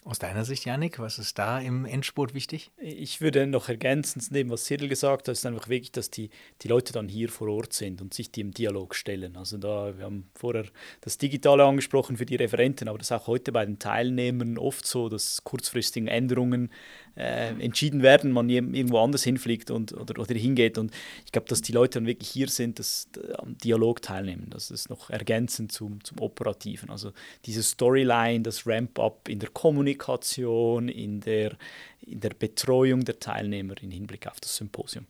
Aus 0.06 0.20
deiner 0.20 0.44
Sicht, 0.44 0.66
Janik, 0.66 1.00
was 1.00 1.18
ist 1.18 1.40
da 1.40 1.60
im 1.60 1.86
Endspurt 1.86 2.34
wichtig? 2.34 2.72
Ich 2.78 3.22
würde 3.22 3.48
noch 3.48 3.70
ergänzend 3.70 4.32
neben 4.32 4.50
was 4.50 4.66
Cyril 4.66 4.90
gesagt 4.90 5.30
hat, 5.30 5.32
ist 5.32 5.46
einfach 5.46 5.70
wichtig, 5.70 5.94
dass 5.94 6.10
die, 6.10 6.30
die 6.62 6.68
Leute 6.68 6.92
dann 6.92 7.08
hier 7.08 7.30
vor 7.30 7.48
Ort 7.48 7.72
sind 7.72 8.02
und 8.02 8.14
sich 8.14 8.30
die 8.30 8.42
im 8.42 8.52
Dialog 8.52 8.96
stellen. 8.96 9.38
Also 9.38 9.58
da, 9.58 9.98
wir 9.98 10.04
haben 10.04 10.30
vorher 10.36 10.66
das 11.00 11.18
Digitale 11.18 11.64
angesprochen 11.64 12.18
für 12.18 12.26
die 12.26 12.36
Referenten, 12.36 12.90
aber 12.90 12.98
das 12.98 13.08
ist 13.08 13.12
auch 13.14 13.28
heute 13.28 13.54
bei 13.54 13.66
den 13.66 13.80
Teilnehmern 13.80 14.58
oft 14.58 14.86
so, 14.86 15.08
dass 15.08 15.46
kurzfristige 15.46 16.10
Änderungen 16.10 16.70
äh, 17.16 17.50
entschieden 17.60 18.02
werden, 18.02 18.32
man 18.32 18.50
irgendwo 18.50 19.00
anders 19.00 19.24
hinfliegt 19.24 19.72
und, 19.72 19.94
oder, 19.94 20.20
oder 20.20 20.36
hingeht. 20.36 20.78
Und 20.78 20.92
ich 21.26 21.32
glaube, 21.32 21.48
dass 21.48 21.62
die 21.62 21.72
Leute 21.72 22.00
dann 22.00 22.08
wirklich 22.08 22.30
hier 22.30 22.48
sind, 22.50 22.80
dass 22.80 23.08
äh, 23.18 23.34
am 23.34 23.58
Dialog 23.58 24.02
teilnehmen. 24.02 24.48
Das 24.50 24.72
ist 24.72 24.90
noch 24.90 25.10
ergänzend 25.10 25.72
zum, 25.72 26.04
zum 26.04 26.20
Operativen. 26.20 26.90
Also 26.90 27.12
diese 27.46 27.64
Storyline, 27.64 28.42
das 28.42 28.66
Ramp-up 28.66 29.30
in 29.30 29.40
der 29.40 29.50
Kommunikation, 29.50 30.90
in 30.90 31.22
der, 31.22 31.56
in 32.02 32.20
der 32.20 32.32
Betreuung 32.32 33.06
der 33.06 33.20
Teilnehmer 33.20 33.76
im 33.82 33.92
Hinblick 33.92 34.28
auf 34.28 34.40
das 34.40 34.56
Symposium. 34.56 35.06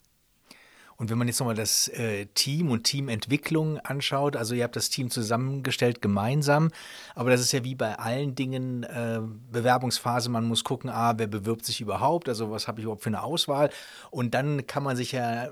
Und 0.97 1.09
wenn 1.09 1.17
man 1.17 1.27
jetzt 1.27 1.39
nochmal 1.39 1.55
das 1.55 1.87
äh, 1.89 2.27
Team 2.33 2.69
und 2.69 2.83
Teamentwicklung 2.83 3.79
anschaut, 3.79 4.35
also 4.35 4.55
ihr 4.55 4.63
habt 4.63 4.75
das 4.75 4.89
Team 4.89 5.09
zusammengestellt 5.09 6.01
gemeinsam, 6.01 6.69
aber 7.15 7.29
das 7.29 7.41
ist 7.41 7.51
ja 7.51 7.63
wie 7.63 7.75
bei 7.75 7.97
allen 7.97 8.35
Dingen 8.35 8.83
äh, 8.83 9.19
Bewerbungsphase, 9.51 10.29
man 10.29 10.45
muss 10.45 10.63
gucken, 10.63 10.89
ah, 10.89 11.13
wer 11.17 11.27
bewirbt 11.27 11.65
sich 11.65 11.81
überhaupt, 11.81 12.29
also 12.29 12.51
was 12.51 12.67
habe 12.67 12.79
ich 12.79 12.83
überhaupt 12.83 13.03
für 13.03 13.09
eine 13.09 13.23
Auswahl 13.23 13.69
und 14.11 14.33
dann 14.33 14.67
kann 14.67 14.83
man 14.83 14.95
sich 14.95 15.11
ja 15.13 15.49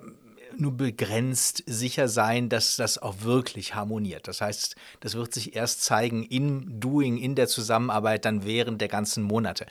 nur 0.58 0.74
begrenzt 0.74 1.64
sicher 1.66 2.08
sein, 2.08 2.50
dass 2.50 2.76
das 2.76 2.98
auch 2.98 3.22
wirklich 3.22 3.76
harmoniert. 3.76 4.28
Das 4.28 4.42
heißt, 4.42 4.76
das 5.00 5.16
wird 5.16 5.34
sich 5.34 5.56
erst 5.56 5.84
zeigen 5.84 6.24
im 6.24 6.80
Doing, 6.80 7.18
in 7.18 7.36
der 7.36 7.48
Zusammenarbeit, 7.48 8.26
dann 8.26 8.46
während 8.46 8.82
der 8.82 8.88
ganzen 8.88 9.24
Monate. 9.24 9.66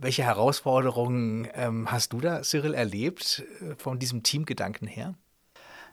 Welche 0.00 0.22
Herausforderungen 0.24 1.48
ähm, 1.54 1.90
hast 1.90 2.12
du 2.12 2.20
da, 2.20 2.42
Cyril, 2.42 2.74
erlebt 2.74 3.44
äh, 3.60 3.74
von 3.76 3.98
diesem 3.98 4.22
Teamgedanken 4.22 4.86
her? 4.86 5.14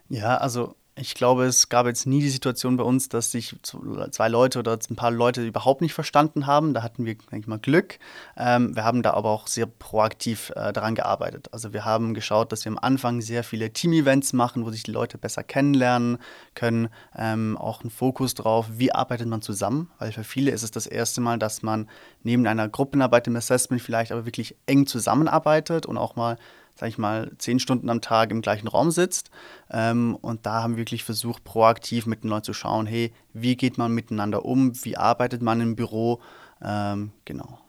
Ja, 0.10 0.38
also 0.38 0.76
ich 0.96 1.16
glaube, 1.16 1.46
es 1.46 1.70
gab 1.70 1.88
jetzt 1.88 2.06
nie 2.06 2.22
die 2.22 2.30
Situation 2.30 2.78
bei 2.78 2.84
uns, 2.84 3.10
dass 3.10 3.32
sich 3.32 3.56
zwei 3.64 4.28
Leute 4.30 4.60
oder 4.60 4.78
ein 4.90 4.96
paar 4.96 5.10
Leute 5.10 5.44
überhaupt 5.46 5.82
nicht 5.82 5.94
verstanden 5.94 6.46
haben. 6.46 6.76
Da 6.76 6.84
hatten 6.84 7.06
wir, 7.06 7.16
denke 7.16 7.40
ich 7.40 7.48
mal, 7.48 7.58
Glück. 7.58 7.98
Ähm, 8.38 8.76
wir 8.76 8.84
haben 8.84 9.02
da 9.02 9.14
aber 9.14 9.32
auch 9.32 9.48
sehr 9.48 9.66
proaktiv 9.66 10.52
äh, 10.56 10.72
daran 10.72 10.94
gearbeitet. 10.94 11.48
Also 11.52 11.74
wir 11.74 11.84
haben 11.84 12.14
geschaut, 12.14 12.52
dass 12.52 12.64
wir 12.66 12.72
am 12.72 12.78
Anfang 12.78 13.22
sehr 13.22 13.44
viele 13.44 13.74
Team-Events 13.74 14.34
machen, 14.34 14.66
wo 14.66 14.70
sich 14.70 14.84
die 14.84 14.92
Leute 14.92 15.18
besser 15.18 15.44
kennenlernen 15.44 16.20
können. 16.54 16.90
Ähm, 17.18 17.58
auch 17.58 17.82
einen 17.82 17.90
Fokus 17.90 18.36
drauf, 18.36 18.68
wie 18.74 18.92
arbeitet 18.92 19.28
man 19.28 19.42
zusammen. 19.42 19.90
Weil 19.98 20.12
für 20.12 20.24
viele 20.24 20.52
ist 20.52 20.62
es 20.62 20.70
das 20.70 20.86
erste 20.86 21.22
Mal, 21.22 21.40
dass 21.40 21.64
man 21.64 21.90
neben 22.22 22.46
einer 22.46 22.70
Gruppenarbeit 22.70 23.26
im 23.26 23.36
Assessment 23.36 23.82
vielleicht 23.82 24.12
aber 24.12 24.28
wirklich 24.28 24.56
eng 24.68 24.86
zusammenarbeitet 24.86 25.88
und 25.88 25.98
auch 25.98 26.16
mal 26.16 26.38
sag 26.76 26.90
ich 26.90 26.98
mal, 26.98 27.32
zehn 27.38 27.60
Stunden 27.60 27.90
am 27.90 28.02
Tag 28.02 28.32
im 28.32 28.42
gleichen 28.42 28.68
Raum 28.68 28.92
sitzt. 28.92 29.30
Ähm, 29.70 30.16
und 30.22 30.46
da 30.46 30.64
haben 30.64 30.74
wir 30.74 30.82
wirklich 30.82 31.04
versucht, 31.04 31.44
proaktiv 31.44 32.06
mit 32.06 32.24
den 32.24 32.30
Leuten 32.30 32.46
zu 32.46 32.54
schauen, 32.54 32.86
hey, 32.86 33.14
wie 33.34 33.56
geht 33.56 33.78
man 33.78 33.94
miteinander 33.94 34.46
um, 34.46 34.74
wie 34.84 34.98
arbeitet 34.98 35.42
man 35.42 35.62
im 35.62 35.76
Büro, 35.76 36.22
ähm, 36.62 37.12
genau. 37.26 37.60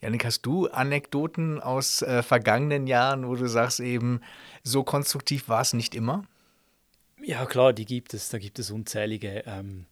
Janik, 0.00 0.26
hast 0.26 0.42
du 0.42 0.68
Anekdoten 0.68 1.60
aus 1.60 2.02
äh, 2.02 2.22
vergangenen 2.22 2.86
Jahren, 2.86 3.26
wo 3.26 3.36
du 3.36 3.48
sagst 3.48 3.80
eben, 3.80 4.20
so 4.62 4.82
konstruktiv 4.82 5.48
war 5.48 5.62
es 5.62 5.72
nicht 5.72 5.94
immer? 5.94 6.24
Ja, 7.22 7.46
klar, 7.46 7.72
die 7.72 7.86
gibt 7.86 8.12
es, 8.12 8.28
da 8.28 8.36
gibt 8.36 8.58
es 8.58 8.70
unzählige. 8.70 9.44
Ähm, 9.46 9.86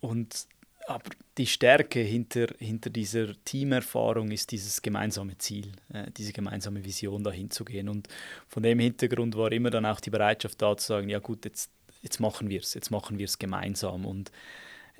und 0.00 0.46
aber 0.90 1.10
die 1.38 1.46
Stärke 1.46 2.00
hinter, 2.00 2.48
hinter 2.58 2.90
dieser 2.90 3.32
Teamerfahrung 3.44 4.32
ist 4.32 4.50
dieses 4.50 4.82
gemeinsame 4.82 5.38
Ziel, 5.38 5.70
äh, 5.92 6.10
diese 6.10 6.32
gemeinsame 6.32 6.84
Vision 6.84 7.22
dahin 7.22 7.48
zu 7.48 7.64
gehen. 7.64 7.88
Und 7.88 8.08
von 8.48 8.64
dem 8.64 8.80
Hintergrund 8.80 9.36
war 9.36 9.52
immer 9.52 9.70
dann 9.70 9.86
auch 9.86 10.00
die 10.00 10.10
Bereitschaft 10.10 10.60
da 10.60 10.76
zu 10.76 10.88
sagen, 10.88 11.08
ja 11.08 11.20
gut, 11.20 11.44
jetzt, 11.44 11.70
jetzt 12.02 12.18
machen 12.18 12.50
wir 12.50 12.58
es, 12.58 12.74
jetzt 12.74 12.90
machen 12.90 13.18
wir 13.18 13.26
es 13.26 13.38
gemeinsam. 13.38 14.04
Und 14.04 14.32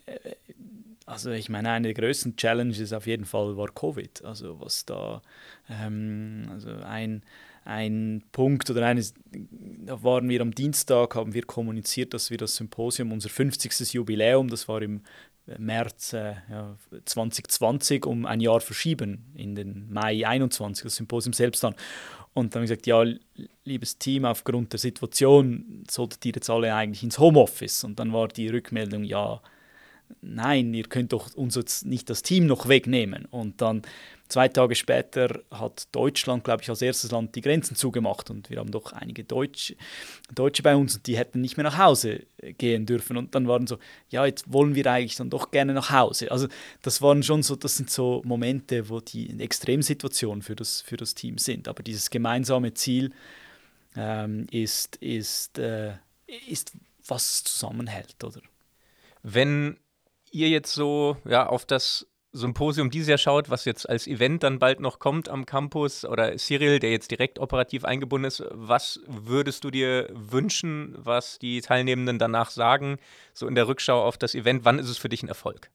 äh, 0.07 0.37
also 1.07 1.33
ich 1.33 1.49
meine, 1.49 1.71
eine 1.71 1.93
der 1.93 1.95
größten 1.95 2.37
Challenges 2.37 2.93
auf 2.93 3.09
jeden 3.09 3.25
Fall 3.25 3.57
war 3.57 3.75
Covid. 3.75 4.25
Also 4.25 4.61
was 4.61 4.85
da, 4.87 5.23
ähm, 5.69 6.51
also 6.53 6.71
ein, 6.71 7.25
ein 7.65 8.23
Punkt 8.31 8.71
oder 8.71 8.87
eines, 8.87 9.15
da 9.33 10.01
waren 10.05 10.29
wir 10.29 10.41
am 10.41 10.55
Dienstag, 10.55 11.17
haben 11.17 11.35
wir 11.35 11.43
kommuniziert, 11.43 12.15
dass 12.15 12.31
wir 12.31 12.39
das 12.39 12.55
Symposium, 12.55 13.11
unser 13.11 13.29
50. 13.29 13.93
Jubiläum, 13.93 14.49
das 14.49 14.69
war 14.69 14.83
im 14.83 15.03
März 15.59 16.13
äh, 16.13 16.35
ja, 16.51 16.77
2020 17.05 18.07
um 18.07 18.27
ein 18.27 18.41
Jahr 18.41 18.61
verschieben, 18.61 19.33
in 19.35 19.55
den 19.55 19.93
Mai 19.93 20.27
21, 20.27 20.85
das 20.85 20.97
Symposium 20.97 21.33
selbst 21.33 21.63
dann. 21.65 21.75
Und 22.33 22.55
dann 22.55 22.63
haben 22.63 22.69
wir 22.69 22.77
gesagt, 22.77 22.87
ja, 22.87 23.05
liebes 23.65 23.99
Team, 23.99 24.25
aufgrund 24.25 24.73
der 24.73 24.79
Situation 24.79 25.85
solltet 25.91 26.25
ihr 26.25 26.33
jetzt 26.35 26.49
alle 26.49 26.75
eigentlich 26.75 27.03
ins 27.03 27.19
Homeoffice. 27.19 27.85
Und 27.85 27.99
dann 27.99 28.13
war 28.13 28.29
die 28.29 28.49
Rückmeldung, 28.49 29.03
ja, 29.03 29.41
nein, 30.21 30.73
ihr 30.75 30.85
könnt 30.85 31.13
doch 31.13 31.35
uns 31.35 31.55
jetzt 31.55 31.87
nicht 31.87 32.11
das 32.11 32.23
Team 32.23 32.47
noch 32.47 32.69
wegnehmen. 32.69 33.27
Und 33.27 33.61
dann 33.61 33.83
zwei 34.29 34.49
Tage 34.49 34.75
später 34.75 35.41
hat 35.51 35.89
Deutschland, 35.93 36.45
glaube 36.45 36.63
ich, 36.63 36.71
als 36.71 36.83
erstes 36.83 37.11
Land 37.11 37.35
die 37.35 37.41
Grenzen 37.41 37.77
zugemacht 37.77 38.31
und 38.31 38.49
wir 38.49 38.59
haben 38.59 38.71
doch 38.71 38.93
einige 38.93 39.25
Deutsche, 39.25 39.77
Deutsche 40.35 40.63
bei 40.63 40.77
uns 40.77 40.97
und 40.97 41.07
die 41.07 41.17
hätten 41.17 41.41
nicht 41.41 41.57
mehr 41.57 41.65
nach 41.65 41.79
Hause 41.79 42.25
gehen 42.59 42.87
dürfen. 42.87 43.17
Und 43.17 43.35
dann 43.35 43.49
waren 43.49 43.67
so, 43.67 43.79
ja, 44.09 44.25
jetzt 44.25 44.53
wollen 44.53 44.75
wir 44.75 44.87
eigentlich 44.87 45.17
dann 45.17 45.31
doch 45.31 45.51
gerne 45.51 45.75
nach 45.75 45.91
Hause. 45.91 46.31
Also 46.31 46.49
das 46.83 47.03
waren 47.03 47.23
schon 47.23 47.43
so, 47.43 47.57
das 47.57 47.77
sind 47.77 47.91
so 47.91 48.23
Momente, 48.25 48.89
wo 48.89 49.01
die 49.01 49.39
Extremsituationen 49.41 50.43
für 50.43 50.57
das, 50.57 50.81
für 50.81 50.97
das 50.97 51.15
Team 51.15 51.39
sind. 51.39 51.69
Aber 51.69 51.83
dieses 51.83 52.11
gemeinsame 52.11 52.75
Ziel 52.75 53.13
ähm, 53.97 54.47
ist, 54.51 54.97
ist, 54.97 55.59
äh, 55.59 55.95
ist, 56.49 56.73
was 57.07 57.43
zusammenhält, 57.43 58.23
oder? 58.23 58.41
Wenn 59.23 59.77
ihr 60.31 60.49
jetzt 60.49 60.73
so 60.73 61.17
ja, 61.25 61.47
auf 61.47 61.65
das 61.65 62.07
Symposium 62.33 62.91
dieses 62.91 63.09
Jahr 63.09 63.19
schaut, 63.19 63.51
was 63.51 63.65
jetzt 63.65 63.89
als 63.89 64.07
Event 64.07 64.45
dann 64.45 64.61
bald 64.61 64.79
noch 64.81 65.01
kommt 65.01 65.29
am 65.29 65.47
Campus 65.47 66.05
oder 66.05 66.37
Cyril, 66.37 66.79
der 66.79 66.93
jetzt 66.93 67.11
direkt 67.11 67.41
operativ 67.41 67.85
eingebunden 67.85 68.27
ist, 68.27 68.45
was 68.51 69.01
würdest 69.07 69.65
du 69.65 69.71
dir 69.71 70.09
wünschen, 70.13 70.95
was 70.97 71.41
die 71.41 71.61
Teilnehmenden 71.61 72.19
danach 72.19 72.51
sagen, 72.51 72.99
so 73.35 73.49
in 73.49 73.57
der 73.57 73.67
Rückschau 73.67 74.05
auf 74.05 74.17
das 74.17 74.35
Event? 74.35 74.65
Wann 74.65 74.79
ist 74.79 74.89
es 74.89 74.99
für 74.99 75.09
dich 75.09 75.23
ein 75.23 75.29
Erfolg? 75.29 75.71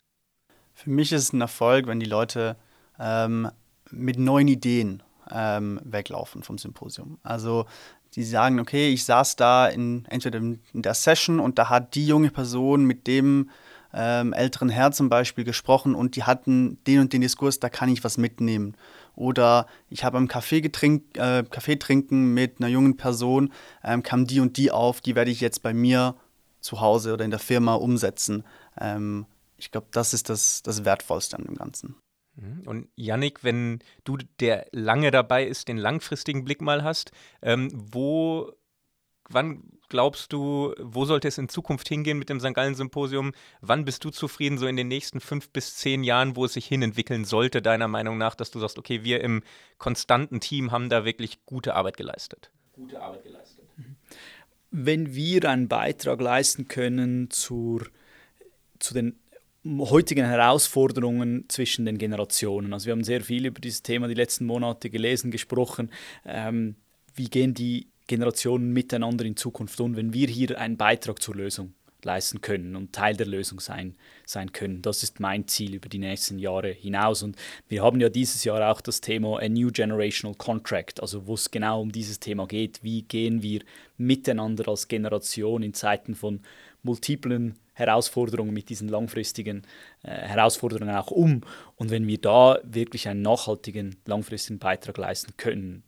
Für 0.73 0.89
mich 0.89 1.11
ist 1.11 1.23
es 1.23 1.33
ein 1.33 1.41
Erfolg, 1.41 1.87
wenn 1.87 1.99
die 1.99 2.05
Leute 2.05 2.55
ähm, 2.99 3.49
mit 3.91 4.17
neuen 4.17 4.47
Ideen 4.47 5.03
ähm, 5.31 5.81
weglaufen 5.83 6.43
vom 6.43 6.57
Symposium. 6.57 7.17
Also 7.23 7.65
die 8.13 8.23
sagen, 8.23 8.61
okay, 8.61 8.93
ich 8.93 9.03
saß 9.03 9.35
da 9.35 9.67
in, 9.67 10.05
entweder 10.05 10.39
in 10.39 10.61
der 10.73 10.93
Session 10.93 11.41
und 11.41 11.59
da 11.59 11.69
hat 11.69 11.95
die 11.95 12.07
junge 12.07 12.29
Person 12.29 12.85
mit 12.85 13.07
dem 13.07 13.49
ähm, 13.95 14.33
älteren 14.33 14.69
Herr 14.69 14.91
zum 14.91 15.09
Beispiel 15.09 15.45
gesprochen 15.45 15.95
und 15.95 16.17
die 16.17 16.23
hatten 16.23 16.83
den 16.83 16.99
und 16.99 17.13
den 17.13 17.21
Diskurs, 17.21 17.59
da 17.59 17.69
kann 17.69 17.89
ich 17.89 18.03
was 18.03 18.17
mitnehmen. 18.17 18.75
Oder 19.15 19.67
ich 19.89 20.03
habe 20.03 20.17
am 20.17 20.27
Kaffee, 20.27 20.59
getrink, 20.59 21.17
äh, 21.17 21.43
Kaffee 21.49 21.77
trinken 21.77 22.33
mit 22.33 22.59
einer 22.59 22.67
jungen 22.67 22.97
Person, 22.97 23.53
ähm, 23.83 24.03
kam 24.03 24.27
die 24.27 24.41
und 24.41 24.57
die 24.57 24.69
auf, 24.69 24.99
die 24.99 25.15
werde 25.15 25.31
ich 25.31 25.39
jetzt 25.39 25.63
bei 25.63 25.73
mir 25.73 26.15
zu 26.59 26.81
Hause 26.81 27.13
oder 27.13 27.23
in 27.23 27.31
der 27.31 27.39
Firma 27.39 27.75
umsetzen. 27.75 28.43
Ähm, 28.77 29.25
ich 29.57 29.71
glaube, 29.71 29.87
das 29.91 30.13
ist 30.13 30.29
das, 30.29 30.61
das 30.61 30.83
Wertvollste 30.83 31.37
an 31.37 31.45
dem 31.45 31.55
Ganzen. 31.55 31.95
Mhm. 32.35 32.63
Und 32.65 32.87
Yannick, 32.95 33.45
wenn 33.45 33.79
du, 34.03 34.17
der 34.41 34.67
lange 34.71 35.11
dabei 35.11 35.45
ist, 35.45 35.69
den 35.69 35.77
langfristigen 35.77 36.43
Blick 36.43 36.61
mal 36.61 36.83
hast, 36.83 37.11
ähm, 37.41 37.69
wo 37.73 38.51
wann 39.29 39.63
glaubst 39.95 40.33
du, 40.33 40.73
wo 40.77 41.05
sollte 41.05 41.29
es 41.29 41.37
in 41.37 41.47
Zukunft 41.47 41.87
hingehen 41.87 42.19
mit 42.19 42.27
dem 42.27 42.41
St. 42.41 42.53
Gallen-Symposium? 42.53 43.31
Wann 43.61 43.85
bist 43.85 44.03
du 44.03 44.09
zufrieden, 44.09 44.57
so 44.57 44.67
in 44.67 44.75
den 44.75 44.89
nächsten 44.89 45.21
fünf 45.21 45.49
bis 45.51 45.77
zehn 45.77 46.03
Jahren, 46.03 46.35
wo 46.35 46.43
es 46.43 46.51
sich 46.51 46.65
hinentwickeln 46.65 47.23
sollte, 47.23 47.61
deiner 47.61 47.87
Meinung 47.87 48.17
nach, 48.17 48.35
dass 48.35 48.51
du 48.51 48.59
sagst, 48.59 48.77
okay, 48.77 49.05
wir 49.05 49.21
im 49.21 49.41
konstanten 49.77 50.41
Team 50.41 50.73
haben 50.73 50.89
da 50.89 51.05
wirklich 51.05 51.45
gute 51.45 51.75
Arbeit 51.75 51.95
geleistet? 51.95 52.51
Gute 52.73 53.01
Arbeit 53.01 53.23
geleistet. 53.23 53.63
Mhm. 53.77 53.95
Wenn 54.69 55.15
wir 55.15 55.49
einen 55.49 55.69
Beitrag 55.69 56.19
leisten 56.19 56.67
können 56.67 57.29
zur, 57.29 57.87
zu 58.79 58.93
den 58.93 59.17
heutigen 59.65 60.25
Herausforderungen 60.25 61.45
zwischen 61.47 61.85
den 61.85 61.97
Generationen. 61.97 62.73
Also 62.73 62.87
wir 62.87 62.91
haben 62.91 63.05
sehr 63.05 63.21
viel 63.21 63.45
über 63.45 63.61
dieses 63.61 63.81
Thema 63.81 64.09
die 64.09 64.13
letzten 64.13 64.45
Monate 64.45 64.89
gelesen, 64.89 65.31
gesprochen. 65.31 65.89
Ähm, 66.25 66.75
wie 67.15 67.29
gehen 67.29 67.53
die 67.53 67.87
Generationen 68.07 68.71
miteinander 68.71 69.25
in 69.25 69.35
Zukunft 69.35 69.79
um, 69.79 69.95
wenn 69.95 70.13
wir 70.13 70.27
hier 70.27 70.59
einen 70.59 70.77
Beitrag 70.77 71.21
zur 71.21 71.35
Lösung 71.35 71.73
leisten 72.05 72.39
können 72.39 72.75
und 72.75 72.93
Teil 72.93 73.17
der 73.17 73.25
Lösung 73.25 73.59
sein, 73.59 73.95
sein 74.25 74.53
können. 74.53 74.81
Das 74.81 75.03
ist 75.03 75.19
mein 75.19 75.47
Ziel 75.47 75.73
über 75.73 75.89
die 75.89 75.97
nächsten 75.97 76.39
Jahre 76.39 76.69
hinaus. 76.69 77.23
Und 77.23 77.35
wir 77.67 77.83
haben 77.83 77.99
ja 77.99 78.09
dieses 78.09 78.43
Jahr 78.43 78.71
auch 78.71 78.79
das 78.79 79.01
Thema 79.01 79.39
A 79.39 79.49
New 79.49 79.71
Generational 79.71 80.35
Contract, 80.37 81.01
also 81.01 81.27
wo 81.27 81.33
es 81.33 81.51
genau 81.51 81.81
um 81.81 81.91
dieses 81.91 82.19
Thema 82.19 82.47
geht. 82.47 82.81
Wie 82.83 83.01
gehen 83.01 83.41
wir 83.41 83.61
miteinander 83.97 84.69
als 84.69 84.87
Generation 84.87 85.63
in 85.63 85.73
Zeiten 85.73 86.15
von 86.15 86.39
multiplen 86.83 87.55
Herausforderungen 87.73 88.53
mit 88.53 88.69
diesen 88.69 88.87
langfristigen 88.87 89.63
äh, 90.03 90.09
Herausforderungen 90.09 90.95
auch 90.95 91.11
um? 91.11 91.41
Und 91.75 91.89
wenn 91.89 92.07
wir 92.07 92.19
da 92.19 92.59
wirklich 92.63 93.09
einen 93.09 93.23
nachhaltigen, 93.23 93.97
langfristigen 94.05 94.59
Beitrag 94.59 94.97
leisten 94.97 95.33
können, 95.37 95.83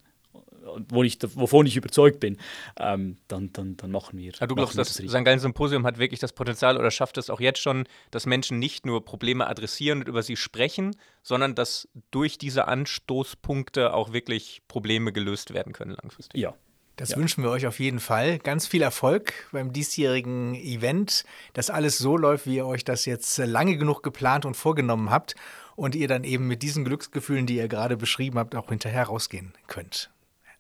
wo 0.90 1.04
ich, 1.04 1.18
wovon 1.36 1.66
ich 1.66 1.76
überzeugt 1.76 2.20
bin, 2.20 2.38
ähm, 2.80 3.18
dann, 3.28 3.52
dann, 3.54 3.78
dann 3.78 3.92
machen 3.92 4.18
wir. 4.20 4.32
Ja, 4.40 4.48
du 4.48 4.56
glaubst, 4.56 4.78
das, 4.78 4.94
das 4.94 5.12
St. 5.12 5.26
Gallen 5.26 5.40
Symposium 5.40 5.86
hat 5.86 5.98
wirklich 5.98 6.20
das 6.20 6.34
Potenzial 6.34 6.78
oder 6.78 6.92
schafft 6.92 7.18
es 7.18 7.30
auch 7.30 7.40
jetzt 7.40 7.60
schon, 7.60 7.86
dass 8.12 8.26
Menschen 8.26 8.60
nicht 8.60 8.86
nur 8.86 9.04
Probleme 9.04 9.48
adressieren 9.48 10.00
und 10.00 10.08
über 10.08 10.24
sie 10.24 10.36
sprechen, 10.36 10.96
sondern 11.24 11.56
dass 11.56 11.88
durch 12.12 12.38
diese 12.38 12.68
Anstoßpunkte 12.68 13.94
auch 13.94 14.14
wirklich 14.14 14.62
Probleme 14.68 15.12
gelöst 15.12 15.54
werden 15.54 15.74
können 15.74 15.92
langfristig. 15.92 16.40
Ja, 16.40 16.54
das 16.98 17.12
ja. 17.12 17.18
wünschen 17.18 17.44
wir 17.44 17.52
euch 17.52 17.68
auf 17.68 17.80
jeden 17.80 18.00
Fall. 18.00 18.40
Ganz 18.40 18.66
viel 18.66 18.82
Erfolg 18.82 19.48
beim 19.52 19.72
diesjährigen 19.72 20.56
Event, 20.56 21.26
dass 21.54 21.70
alles 21.70 22.00
so 22.00 22.18
läuft, 22.18 22.48
wie 22.48 22.56
ihr 22.56 22.66
euch 22.66 22.84
das 22.84 23.06
jetzt 23.06 23.38
lange 23.38 23.78
genug 23.78 24.02
geplant 24.02 24.46
und 24.46 24.56
vorgenommen 24.56 25.12
habt 25.12 25.36
und 25.76 25.96
ihr 25.96 26.08
dann 26.08 26.24
eben 26.24 26.48
mit 26.48 26.64
diesen 26.64 26.84
Glücksgefühlen, 26.86 27.46
die 27.46 27.58
ihr 27.58 27.68
gerade 27.68 27.98
beschrieben 27.98 28.40
habt, 28.40 28.56
auch 28.56 28.70
hinterher 28.70 29.04
rausgehen 29.04 29.54
könnt 29.68 30.10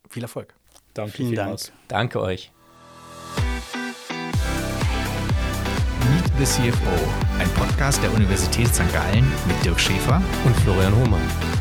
viel 0.09 0.23
Erfolg. 0.23 0.53
Danke 0.93 1.11
Vielen 1.17 1.35
Dank. 1.35 1.59
Danke 1.87 2.21
euch. 2.21 2.51
Meet 6.09 6.25
the 6.39 6.45
CFO, 6.45 7.39
ein 7.39 7.49
Podcast 7.49 8.01
der 8.01 8.13
Universität 8.13 8.73
St. 8.73 8.91
Gallen 8.93 9.25
mit 9.47 9.63
Dirk 9.63 9.79
Schäfer 9.79 10.21
und 10.45 10.55
Florian 10.57 10.95
Hohmann. 10.95 11.56